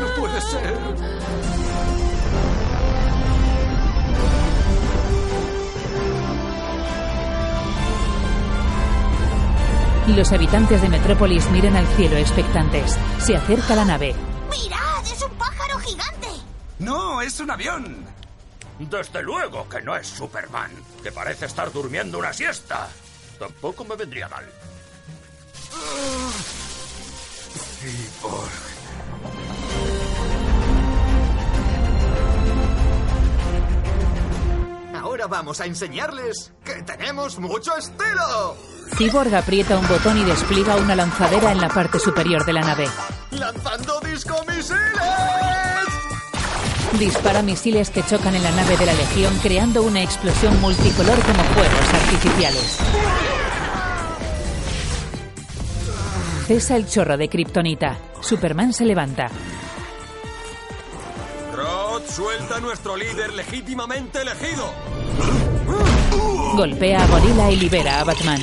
¡No 0.00 0.20
puede 0.20 0.40
ser! 0.40 1.10
Los 10.16 10.32
habitantes 10.32 10.82
de 10.82 10.88
Metrópolis 10.88 11.48
miran 11.50 11.76
al 11.76 11.86
cielo 11.88 12.16
expectantes. 12.16 12.98
Se 13.18 13.36
acerca 13.36 13.76
la 13.76 13.84
nave. 13.84 14.14
¡Mirad! 14.50 15.04
¡Es 15.04 15.22
un 15.22 15.30
pájaro 15.38 15.78
gigante! 15.78 16.28
No, 16.80 17.22
es 17.22 17.38
un 17.38 17.50
avión. 17.50 18.09
Desde 18.88 19.22
luego 19.22 19.68
que 19.68 19.82
no 19.82 19.94
es 19.94 20.06
Superman, 20.06 20.70
que 21.02 21.12
parece 21.12 21.44
estar 21.44 21.70
durmiendo 21.70 22.18
una 22.18 22.32
siesta. 22.32 22.88
Tampoco 23.38 23.84
me 23.84 23.94
vendría 23.94 24.26
mal. 24.26 24.44
Ahora 34.94 35.26
vamos 35.26 35.60
a 35.60 35.66
enseñarles 35.66 36.52
que 36.64 36.82
tenemos 36.82 37.38
mucho 37.38 37.76
estilo. 37.76 38.56
Cyborg 38.96 39.34
aprieta 39.34 39.78
un 39.78 39.86
botón 39.88 40.16
y 40.16 40.24
despliega 40.24 40.76
una 40.76 40.96
lanzadera 40.96 41.52
en 41.52 41.60
la 41.60 41.68
parte 41.68 41.98
superior 41.98 42.46
de 42.46 42.54
la 42.54 42.62
nave. 42.62 42.88
¡Lanzando 43.30 44.00
disco 44.00 44.42
misiles! 44.48 45.99
Dispara 46.98 47.42
misiles 47.42 47.90
que 47.90 48.02
chocan 48.02 48.34
en 48.34 48.42
la 48.42 48.50
nave 48.50 48.76
de 48.76 48.86
la 48.86 48.92
Legión 48.92 49.32
creando 49.42 49.82
una 49.82 50.02
explosión 50.02 50.60
multicolor 50.60 51.18
como 51.20 51.42
fuegos 51.44 51.94
artificiales. 51.94 52.78
Cesa 56.46 56.76
el 56.76 56.88
chorro 56.88 57.16
de 57.16 57.28
kriptonita. 57.28 57.96
Superman 58.20 58.72
se 58.72 58.84
levanta. 58.84 59.28
Rod, 61.54 62.02
suelta 62.08 62.56
a 62.56 62.60
nuestro 62.60 62.96
líder 62.96 63.32
legítimamente 63.34 64.22
elegido. 64.22 64.72
Golpea 66.56 67.04
a 67.04 67.06
Gorila 67.06 67.50
y 67.52 67.56
libera 67.56 68.00
a 68.00 68.04
Batman. 68.04 68.42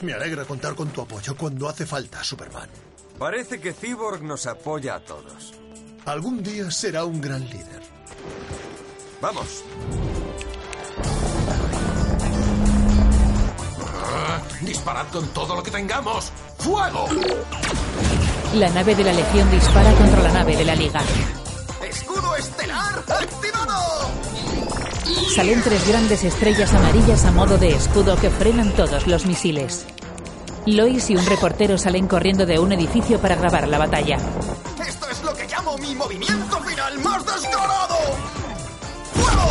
Me 0.00 0.14
alegra 0.14 0.44
contar 0.44 0.74
con 0.74 0.88
tu 0.88 1.02
apoyo 1.02 1.36
cuando 1.36 1.68
hace 1.68 1.86
falta, 1.86 2.24
Superman. 2.24 2.68
Parece 3.18 3.60
que 3.60 3.72
Cyborg 3.72 4.22
nos 4.22 4.46
apoya 4.46 4.96
a 4.96 5.00
todos. 5.00 5.54
Algún 6.04 6.42
día 6.42 6.70
será 6.70 7.04
un 7.04 7.20
gran 7.20 7.44
líder. 7.44 7.82
Vamos. 9.20 9.62
Ah, 13.94 14.40
¡Disparad 14.62 15.06
con 15.08 15.26
todo 15.28 15.54
lo 15.54 15.62
que 15.62 15.70
tengamos! 15.70 16.32
¡Fuego! 16.58 17.06
La 18.54 18.68
nave 18.70 18.94
de 18.94 19.04
la 19.04 19.12
Legión 19.12 19.50
dispara 19.50 19.92
contra 19.94 20.22
la 20.22 20.32
nave 20.32 20.56
de 20.56 20.64
la 20.64 20.74
Liga. 20.74 21.00
¡Escudo 21.88 22.36
estelar 22.36 22.98
activado! 23.08 24.10
Salen 25.34 25.62
tres 25.62 25.88
grandes 25.88 26.24
estrellas 26.24 26.74
amarillas 26.74 27.24
a 27.24 27.30
modo 27.30 27.56
de 27.56 27.70
escudo 27.70 28.16
que 28.16 28.28
frenan 28.28 28.72
todos 28.74 29.06
los 29.06 29.24
misiles. 29.24 29.86
Lois 30.66 31.10
y 31.10 31.16
un 31.16 31.26
reportero 31.26 31.76
salen 31.76 32.06
corriendo 32.06 32.46
de 32.46 32.60
un 32.60 32.70
edificio 32.72 33.18
para 33.20 33.34
grabar 33.34 33.66
la 33.66 33.78
batalla. 33.78 34.16
Esto 34.86 35.08
es 35.10 35.22
lo 35.24 35.34
que 35.34 35.46
llamo 35.48 35.76
mi 35.78 35.92
movimiento 35.94 36.56
final 36.60 36.98
más 37.00 37.26
descarado. 37.26 37.96
¡Fuego! 39.12 39.50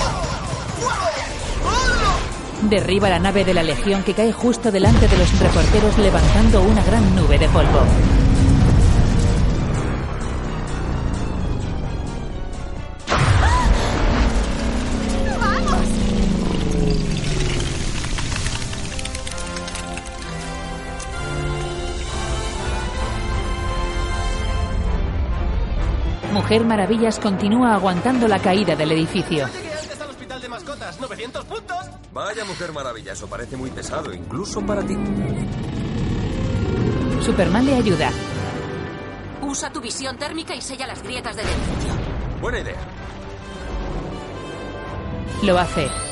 ¡Fuego! 0.80 2.70
Derriba 2.70 3.10
la 3.10 3.20
nave 3.20 3.44
de 3.44 3.54
la 3.54 3.64
Legión 3.64 4.04
que 4.04 4.14
cae 4.14 4.32
justo 4.32 4.72
delante 4.72 5.08
de 5.10 5.18
los 5.18 5.38
reporteros 5.38 5.98
levantando 5.98 6.62
una 6.62 6.84
gran 6.84 7.14
nube 7.14 7.38
de 7.38 7.50
polvo. 7.50 7.82
Mujer 26.52 26.66
Maravillas 26.66 27.18
continúa 27.18 27.76
aguantando 27.76 28.28
la 28.28 28.38
caída 28.38 28.76
del 28.76 28.92
edificio. 28.92 29.48
¿Dónde 29.48 29.70
está 29.70 30.04
el 30.04 30.10
hospital 30.10 30.42
de 30.42 30.50
mascotas? 30.50 31.00
¿900 31.00 31.46
puntos? 31.46 31.78
Vaya 32.12 32.44
mujer 32.44 32.74
maravilla, 32.74 33.14
eso 33.14 33.26
parece 33.28 33.56
muy 33.56 33.70
pesado, 33.70 34.14
incluso 34.14 34.60
para 34.66 34.84
ti. 34.84 34.98
Superman 37.22 37.66
le 37.66 37.76
ayuda. 37.76 38.12
Usa 39.42 39.72
tu 39.72 39.80
visión 39.80 40.18
térmica 40.18 40.54
y 40.54 40.62
sella 40.62 40.88
las 40.88 41.02
grietas 41.02 41.38
del 41.38 41.46
edificio. 41.46 41.94
Buena 42.42 42.60
idea. 42.60 42.80
Lo 45.44 45.58
hace. 45.58 46.11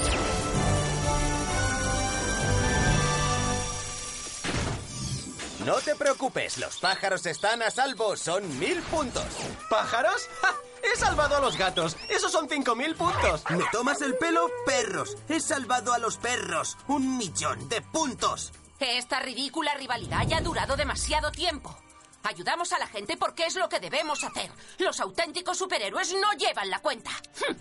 No 5.65 5.75
te 5.75 5.95
preocupes, 5.95 6.57
los 6.57 6.77
pájaros 6.77 7.25
están 7.25 7.61
a 7.61 7.69
salvo. 7.69 8.15
Son 8.15 8.59
mil 8.59 8.81
puntos. 8.83 9.25
¿Pájaros? 9.69 10.29
¡Ja! 10.41 10.55
He 10.81 10.95
salvado 10.97 11.35
a 11.35 11.41
los 11.41 11.57
gatos. 11.57 11.97
Esos 12.07 12.31
son 12.31 12.47
5.000 12.47 12.95
puntos. 12.95 13.43
¿Me 13.49 13.65
tomas 13.71 14.01
el 14.01 14.15
pelo? 14.15 14.49
Perros. 14.65 15.17
He 15.27 15.39
salvado 15.39 15.93
a 15.93 15.99
los 15.99 16.17
perros. 16.17 16.77
Un 16.87 17.17
millón 17.17 17.67
de 17.67 17.81
puntos. 17.81 18.53
Esta 18.79 19.19
ridícula 19.19 19.73
rivalidad 19.75 20.25
ya 20.25 20.37
ha 20.37 20.41
durado 20.41 20.77
demasiado 20.77 21.31
tiempo. 21.31 21.77
Ayudamos 22.23 22.71
a 22.71 22.79
la 22.79 22.87
gente 22.87 23.17
porque 23.17 23.45
es 23.45 23.55
lo 23.55 23.67
que 23.67 23.79
debemos 23.79 24.23
hacer. 24.23 24.49
Los 24.77 24.99
auténticos 24.99 25.57
superhéroes 25.57 26.13
no 26.13 26.31
llevan 26.33 26.69
la 26.69 26.79
cuenta. 26.79 27.11
Hm. 27.11 27.55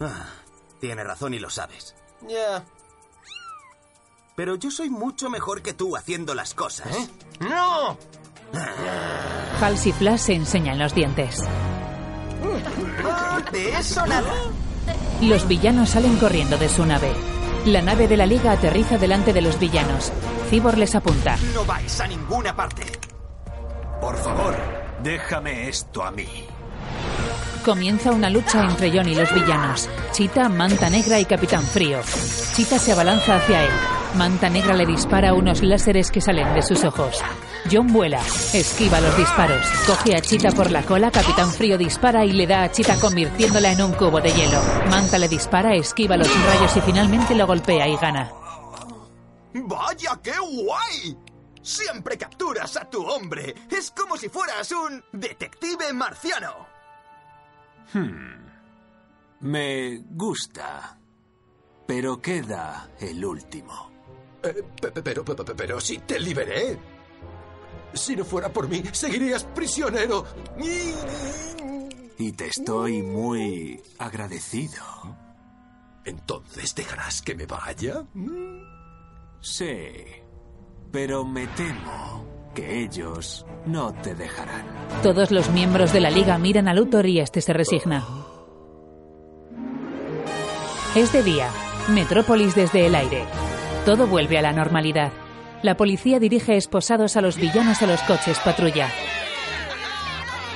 Ah, 0.00 0.26
tiene 0.80 1.04
razón 1.04 1.34
y 1.34 1.38
lo 1.38 1.50
sabes. 1.50 1.94
Ya. 2.22 2.64
Pero 4.36 4.54
yo 4.56 4.70
soy 4.70 4.90
mucho 4.90 5.30
mejor 5.30 5.62
que 5.62 5.72
tú 5.72 5.96
haciendo 5.96 6.34
las 6.34 6.52
cosas. 6.52 6.94
¿Eh? 6.94 7.08
¡No! 7.40 7.96
Hals 9.58 9.86
y 9.86 9.92
Flash 9.92 10.20
se 10.20 10.34
enseñan 10.34 10.78
los 10.78 10.94
dientes. 10.94 11.42
De 13.50 13.70
eso 13.70 14.06
nada. 14.06 14.30
Los 15.22 15.48
villanos 15.48 15.88
salen 15.88 16.16
corriendo 16.18 16.58
de 16.58 16.68
su 16.68 16.84
nave. 16.84 17.10
La 17.64 17.80
nave 17.80 18.08
de 18.08 18.18
la 18.18 18.26
Liga 18.26 18.52
aterriza 18.52 18.98
delante 18.98 19.32
de 19.32 19.40
los 19.40 19.58
villanos. 19.58 20.12
Cibor 20.50 20.76
les 20.76 20.94
apunta. 20.94 21.38
No 21.54 21.64
vais 21.64 21.98
a 22.00 22.06
ninguna 22.06 22.54
parte. 22.54 22.82
Por 24.02 24.16
favor, 24.18 24.54
déjame 25.02 25.68
esto 25.68 26.02
a 26.02 26.10
mí. 26.10 26.28
Comienza 27.64 28.12
una 28.12 28.28
lucha 28.28 28.62
entre 28.64 28.92
John 28.92 29.08
y 29.08 29.14
los 29.14 29.32
villanos. 29.32 29.88
Chita, 30.12 30.50
Manta 30.50 30.90
Negra 30.90 31.18
y 31.18 31.24
Capitán 31.24 31.62
Frío. 31.62 32.00
Chita 32.54 32.78
se 32.78 32.92
abalanza 32.92 33.36
hacia 33.36 33.64
él. 33.64 33.70
Manta 34.16 34.48
Negra 34.48 34.74
le 34.74 34.86
dispara 34.86 35.34
unos 35.34 35.62
láseres 35.62 36.10
que 36.10 36.22
salen 36.22 36.54
de 36.54 36.62
sus 36.62 36.84
ojos. 36.84 37.22
John 37.70 37.88
vuela, 37.92 38.20
esquiva 38.54 39.00
los 39.00 39.16
disparos, 39.16 39.66
coge 39.86 40.16
a 40.16 40.22
Chita 40.22 40.50
por 40.52 40.70
la 40.70 40.82
cola, 40.82 41.10
Capitán 41.10 41.50
Frío 41.50 41.76
dispara 41.76 42.24
y 42.24 42.32
le 42.32 42.46
da 42.46 42.62
a 42.62 42.72
Chita 42.72 42.98
convirtiéndola 42.98 43.72
en 43.72 43.82
un 43.82 43.92
cubo 43.92 44.20
de 44.20 44.30
hielo. 44.30 44.58
Manta 44.88 45.18
le 45.18 45.28
dispara, 45.28 45.74
esquiva 45.74 46.16
los 46.16 46.28
rayos 46.46 46.76
y 46.76 46.80
finalmente 46.80 47.34
lo 47.34 47.46
golpea 47.46 47.88
y 47.88 47.96
gana. 47.96 48.32
¡Vaya, 49.52 50.18
qué 50.22 50.32
guay! 50.38 51.18
Siempre 51.60 52.16
capturas 52.16 52.76
a 52.76 52.88
tu 52.88 53.04
hombre. 53.04 53.54
Es 53.70 53.90
como 53.90 54.16
si 54.16 54.28
fueras 54.28 54.70
un 54.72 55.04
detective 55.12 55.92
marciano. 55.92 56.66
Hmm. 57.92 58.46
Me 59.40 59.98
gusta. 60.10 60.98
Pero 61.86 62.20
queda 62.20 62.88
el 63.00 63.24
último. 63.24 63.95
Eh, 64.46 64.62
pe- 64.80 64.90
pe- 64.92 65.02
pero, 65.02 65.24
pe- 65.24 65.34
pe- 65.34 65.54
pero 65.54 65.80
si 65.80 65.98
te 65.98 66.18
liberé. 66.20 66.78
Si 67.92 68.14
no 68.14 68.24
fuera 68.24 68.52
por 68.52 68.68
mí, 68.68 68.82
seguirías 68.92 69.44
prisionero. 69.44 70.24
Y 72.18 72.32
te 72.32 72.46
estoy 72.48 73.02
muy 73.02 73.80
agradecido. 73.98 74.82
Entonces, 76.04 76.74
¿dejarás 76.74 77.22
que 77.22 77.34
me 77.34 77.46
vaya? 77.46 78.04
Sí. 79.40 79.92
Pero 80.92 81.24
me 81.24 81.46
temo 81.48 82.24
que 82.54 82.82
ellos 82.84 83.44
no 83.66 83.92
te 83.94 84.14
dejarán. 84.14 84.64
Todos 85.02 85.30
los 85.30 85.50
miembros 85.50 85.92
de 85.92 86.00
la 86.00 86.10
Liga 86.10 86.38
miran 86.38 86.68
a 86.68 86.74
Luthor 86.74 87.06
y 87.06 87.20
este 87.20 87.40
se 87.40 87.52
resigna. 87.52 88.06
Es 90.94 91.12
de 91.12 91.22
día. 91.22 91.50
Metrópolis 91.88 92.54
desde 92.54 92.86
el 92.86 92.94
aire. 92.94 93.24
Todo 93.86 94.08
vuelve 94.08 94.36
a 94.36 94.42
la 94.42 94.52
normalidad. 94.52 95.12
La 95.62 95.76
policía 95.76 96.18
dirige 96.18 96.56
esposados 96.56 97.16
a 97.16 97.20
los 97.20 97.36
villanos 97.36 97.82
a 97.82 97.86
los 97.86 98.02
coches 98.02 98.36
patrulla. 98.40 98.90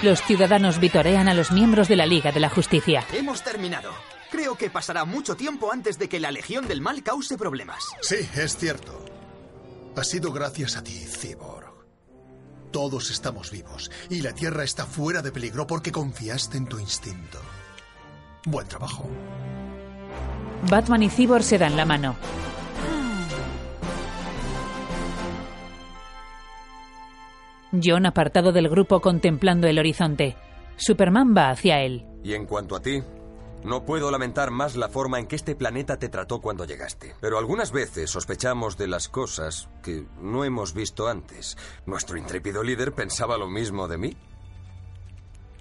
Los 0.02 0.20
ciudadanos 0.23 0.81
vitorean 0.81 1.28
a 1.28 1.35
los 1.35 1.52
miembros 1.52 1.86
de 1.86 1.94
la 1.94 2.07
Liga 2.07 2.32
de 2.32 2.40
la 2.40 2.51
Justicia. 2.51 3.05
Hemos 3.12 3.44
terminado. 3.44 3.93
Creo 4.32 4.57
que 4.57 4.69
pasará 4.69 5.05
mucho 5.05 5.36
tiempo 5.36 5.73
antes 5.73 5.97
de 5.97 6.09
que 6.09 6.19
la 6.19 6.32
Legión 6.32 6.66
del 6.66 6.81
Mal 6.81 7.05
cause 7.05 7.39
problemas. 7.39 7.85
Sí, 8.01 8.16
es 8.35 8.57
cierto. 8.57 9.05
Ha 9.97 10.02
sido 10.02 10.32
gracias 10.32 10.77
a 10.77 10.82
ti, 10.82 10.98
Cyborg. 10.98 11.70
Todos 12.73 13.12
estamos 13.12 13.52
vivos 13.52 13.93
y 14.09 14.23
la 14.23 14.32
Tierra 14.32 14.65
está 14.65 14.86
fuera 14.86 15.23
de 15.23 15.31
peligro 15.31 15.69
porque 15.69 15.93
confiaste 15.93 16.57
en 16.57 16.66
tu 16.66 16.81
instinto. 16.81 17.39
Buen 18.44 18.66
trabajo. 18.66 19.09
Batman 20.69 21.05
y 21.05 21.11
Cyborg 21.11 21.44
se 21.44 21.59
dan 21.59 21.77
la 21.77 21.85
mano. 21.85 22.16
John 27.72 28.06
apartado 28.06 28.52
del 28.52 28.68
grupo 28.68 29.01
contemplando 29.01 29.66
el 29.66 29.78
horizonte. 29.78 30.36
Superman 30.76 31.34
va 31.36 31.51
hacia 31.51 31.82
él. 31.82 32.05
Y 32.24 32.34
en 32.34 32.47
cuanto 32.47 32.74
a 32.74 32.80
ti, 32.80 33.02
no 33.64 33.84
puedo 33.84 34.10
lamentar 34.10 34.51
más 34.51 34.76
la 34.76 34.88
forma 34.88 35.18
en 35.18 35.26
que 35.26 35.36
este 35.36 35.55
planeta 35.55 35.98
te 35.98 36.09
trató 36.09 36.40
cuando 36.40 36.64
llegaste. 36.64 37.14
Pero 37.20 37.38
algunas 37.38 37.72
veces 37.72 38.10
sospechamos 38.10 38.76
de 38.76 38.88
las 38.88 39.09
cosas 39.09 39.68
que 39.82 40.06
no 40.20 40.44
hemos 40.44 40.72
visto 40.72 41.09
antes. 41.09 41.56
¿Nuestro 41.86 42.16
intrépido 42.16 42.62
líder 42.62 42.92
pensaba 42.92 43.36
lo 43.36 43.48
mismo 43.48 43.86
de 43.86 43.98
mí? 43.98 44.16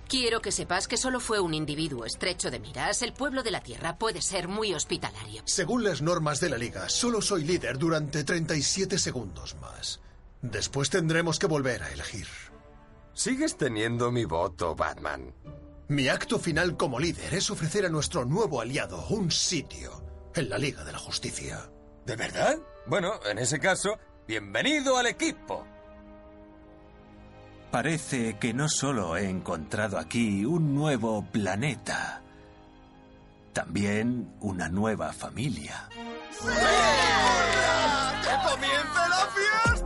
Quiero 0.08 0.42
que 0.42 0.52
sepas 0.52 0.88
que 0.88 0.98
solo 0.98 1.20
fue 1.20 1.40
un 1.40 1.54
individuo 1.54 2.04
estrecho 2.04 2.50
de 2.50 2.60
miras. 2.60 3.04
El 3.04 3.14
pueblo 3.14 3.44
de 3.44 3.52
la 3.52 3.62
Tierra 3.62 3.98
puede 3.98 4.24
ser 4.24 4.48
muy 4.48 4.74
hospitalario. 4.74 5.44
Según 5.46 5.84
las 5.84 6.02
normas 6.02 6.40
de 6.40 6.50
la 6.50 6.58
Liga, 6.58 6.90
solo 6.90 7.22
soy 7.22 7.44
líder 7.44 7.78
durante 7.78 8.24
37 8.24 8.98
segundos 8.98 9.56
más. 9.62 10.00
Después 10.42 10.90
tendremos 10.90 11.38
que 11.40 11.48
volver 11.48 11.84
a 11.84 11.92
elegir. 11.92 12.28
Sigues 13.14 13.58
teniendo 13.58 14.12
mi 14.12 14.26
voto, 14.26 14.76
Batman. 14.76 15.34
Mi 15.90 16.08
acto 16.08 16.40
final 16.40 16.78
como 16.78 17.00
líder 17.00 17.34
es 17.34 17.50
ofrecer 17.50 17.86
a 17.86 17.90
nuestro 17.90 18.24
nuevo 18.24 18.62
aliado 18.62 19.06
un 19.10 19.32
sitio 19.32 20.04
en 20.36 20.50
la 20.50 20.58
Liga 20.58 20.84
de 20.84 20.92
la 20.92 21.00
Justicia. 21.00 21.70
¿De 22.06 22.16
verdad? 22.16 22.58
Bueno, 22.86 23.20
en 23.26 23.40
ese 23.40 23.60
caso, 23.60 23.98
bienvenido 24.28 24.98
al 24.98 25.08
equipo. 25.08 25.66
Parece 27.72 28.38
que 28.40 28.54
no 28.54 28.70
solo 28.70 29.18
he 29.18 29.30
encontrado 29.30 30.00
aquí 30.00 30.46
un 30.46 30.74
nuevo 30.74 31.24
planeta, 31.32 32.24
también 33.54 34.34
una 34.40 34.70
nueva 34.70 35.12
familia. 35.14 35.90
¡Que 35.92 36.48
comience 38.48 39.10
la 39.10 39.28
fiesta! 39.36 39.79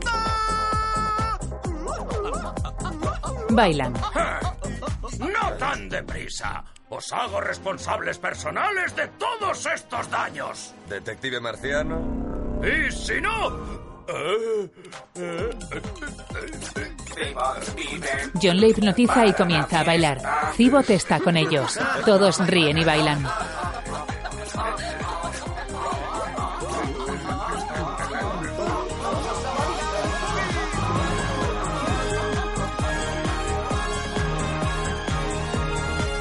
Bailan. 3.54 3.94
No 5.18 5.52
tan 5.58 5.88
deprisa. 5.88 6.64
Os 6.88 7.12
hago 7.12 7.40
responsables 7.40 8.18
personales 8.18 8.94
de 8.94 9.08
todos 9.08 9.66
estos 9.66 10.10
daños. 10.10 10.74
Detective 10.88 11.40
marciano. 11.40 12.60
Y 12.62 12.92
si 12.92 13.20
no... 13.20 13.84
John 18.42 18.60
le 18.60 18.68
hipnotiza 18.68 19.26
y 19.26 19.32
comienza 19.32 19.80
a 19.80 19.84
bailar. 19.84 20.20
Cibot 20.56 20.88
está 20.90 21.20
con 21.20 21.36
ellos. 21.36 21.78
Todos 22.04 22.46
ríen 22.46 22.78
y 22.78 22.84
bailan. 22.84 23.26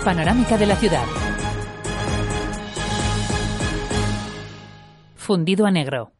Panorámica 0.03 0.57
de 0.57 0.65
la 0.65 0.75
ciudad. 0.75 1.05
Fundido 5.15 5.65
a 5.65 5.71
negro. 5.71 6.11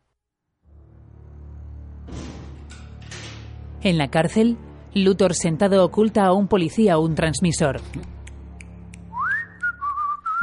En 3.81 3.97
la 3.97 4.09
cárcel, 4.09 4.57
Luthor 4.93 5.33
sentado 5.33 5.83
oculta 5.83 6.23
a 6.25 6.31
un 6.31 6.47
policía 6.47 6.97
un 6.97 7.13
transmisor. 7.13 7.81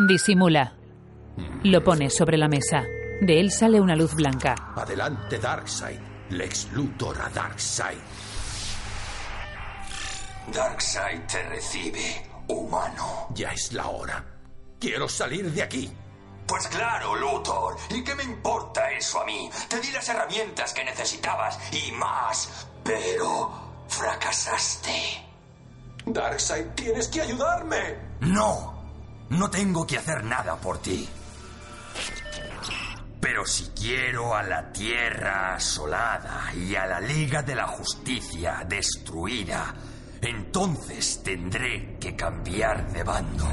Disimula. 0.06 0.74
Lo 1.64 1.82
pone 1.82 2.10
sobre 2.10 2.36
la 2.36 2.48
mesa. 2.48 2.84
De 3.22 3.40
él 3.40 3.50
sale 3.50 3.80
una 3.80 3.96
luz 3.96 4.14
blanca. 4.14 4.54
Adelante, 4.76 5.38
Darkseid. 5.38 5.98
Lex 6.30 6.72
Luthor 6.74 7.18
a 7.20 7.30
Darkseid. 7.30 7.98
Darkseid 10.54 11.20
te 11.26 11.48
recibe, 11.48 12.29
humano. 12.50 13.28
Ya 13.34 13.50
es 13.52 13.72
la 13.72 13.88
hora. 13.88 14.24
Quiero 14.78 15.08
salir 15.08 15.50
de 15.52 15.62
aquí. 15.62 15.92
Pues 16.46 16.66
claro, 16.66 17.14
Luthor. 17.14 17.76
¿Y 17.90 18.02
qué 18.02 18.14
me 18.14 18.24
importa 18.24 18.90
eso 18.90 19.20
a 19.20 19.24
mí? 19.24 19.48
Te 19.68 19.78
di 19.80 19.92
las 19.92 20.08
herramientas 20.08 20.72
que 20.72 20.84
necesitabas 20.84 21.58
y 21.72 21.92
más. 21.92 22.66
Pero 22.82 23.84
fracasaste. 23.88 25.24
Darkseid, 26.06 26.66
tienes 26.74 27.08
que 27.08 27.20
ayudarme. 27.20 27.96
No. 28.20 28.82
No 29.28 29.48
tengo 29.48 29.86
que 29.86 29.98
hacer 29.98 30.24
nada 30.24 30.56
por 30.56 30.78
ti. 30.78 31.08
Pero 33.20 33.46
si 33.46 33.66
quiero 33.68 34.34
a 34.34 34.42
la 34.42 34.72
Tierra 34.72 35.54
asolada 35.54 36.52
y 36.54 36.74
a 36.74 36.86
la 36.86 37.00
Liga 37.00 37.42
de 37.42 37.54
la 37.54 37.66
Justicia 37.68 38.64
destruida, 38.66 39.74
entonces 40.22 41.22
tendré 41.22 41.96
que 41.98 42.14
cambiar 42.14 42.92
de 42.92 43.02
bando. 43.02 43.46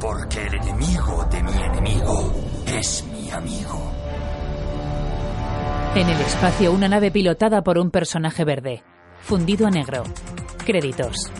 Porque 0.00 0.46
el 0.46 0.54
enemigo 0.54 1.24
de 1.30 1.42
mi 1.42 1.52
enemigo 1.52 2.32
es 2.66 3.04
mi 3.12 3.30
amigo. 3.30 3.92
En 5.94 6.08
el 6.08 6.20
espacio, 6.20 6.72
una 6.72 6.88
nave 6.88 7.10
pilotada 7.10 7.62
por 7.62 7.76
un 7.76 7.90
personaje 7.90 8.44
verde. 8.44 8.82
Fundido 9.22 9.66
a 9.66 9.70
negro. 9.70 10.04
Créditos. 10.64 11.30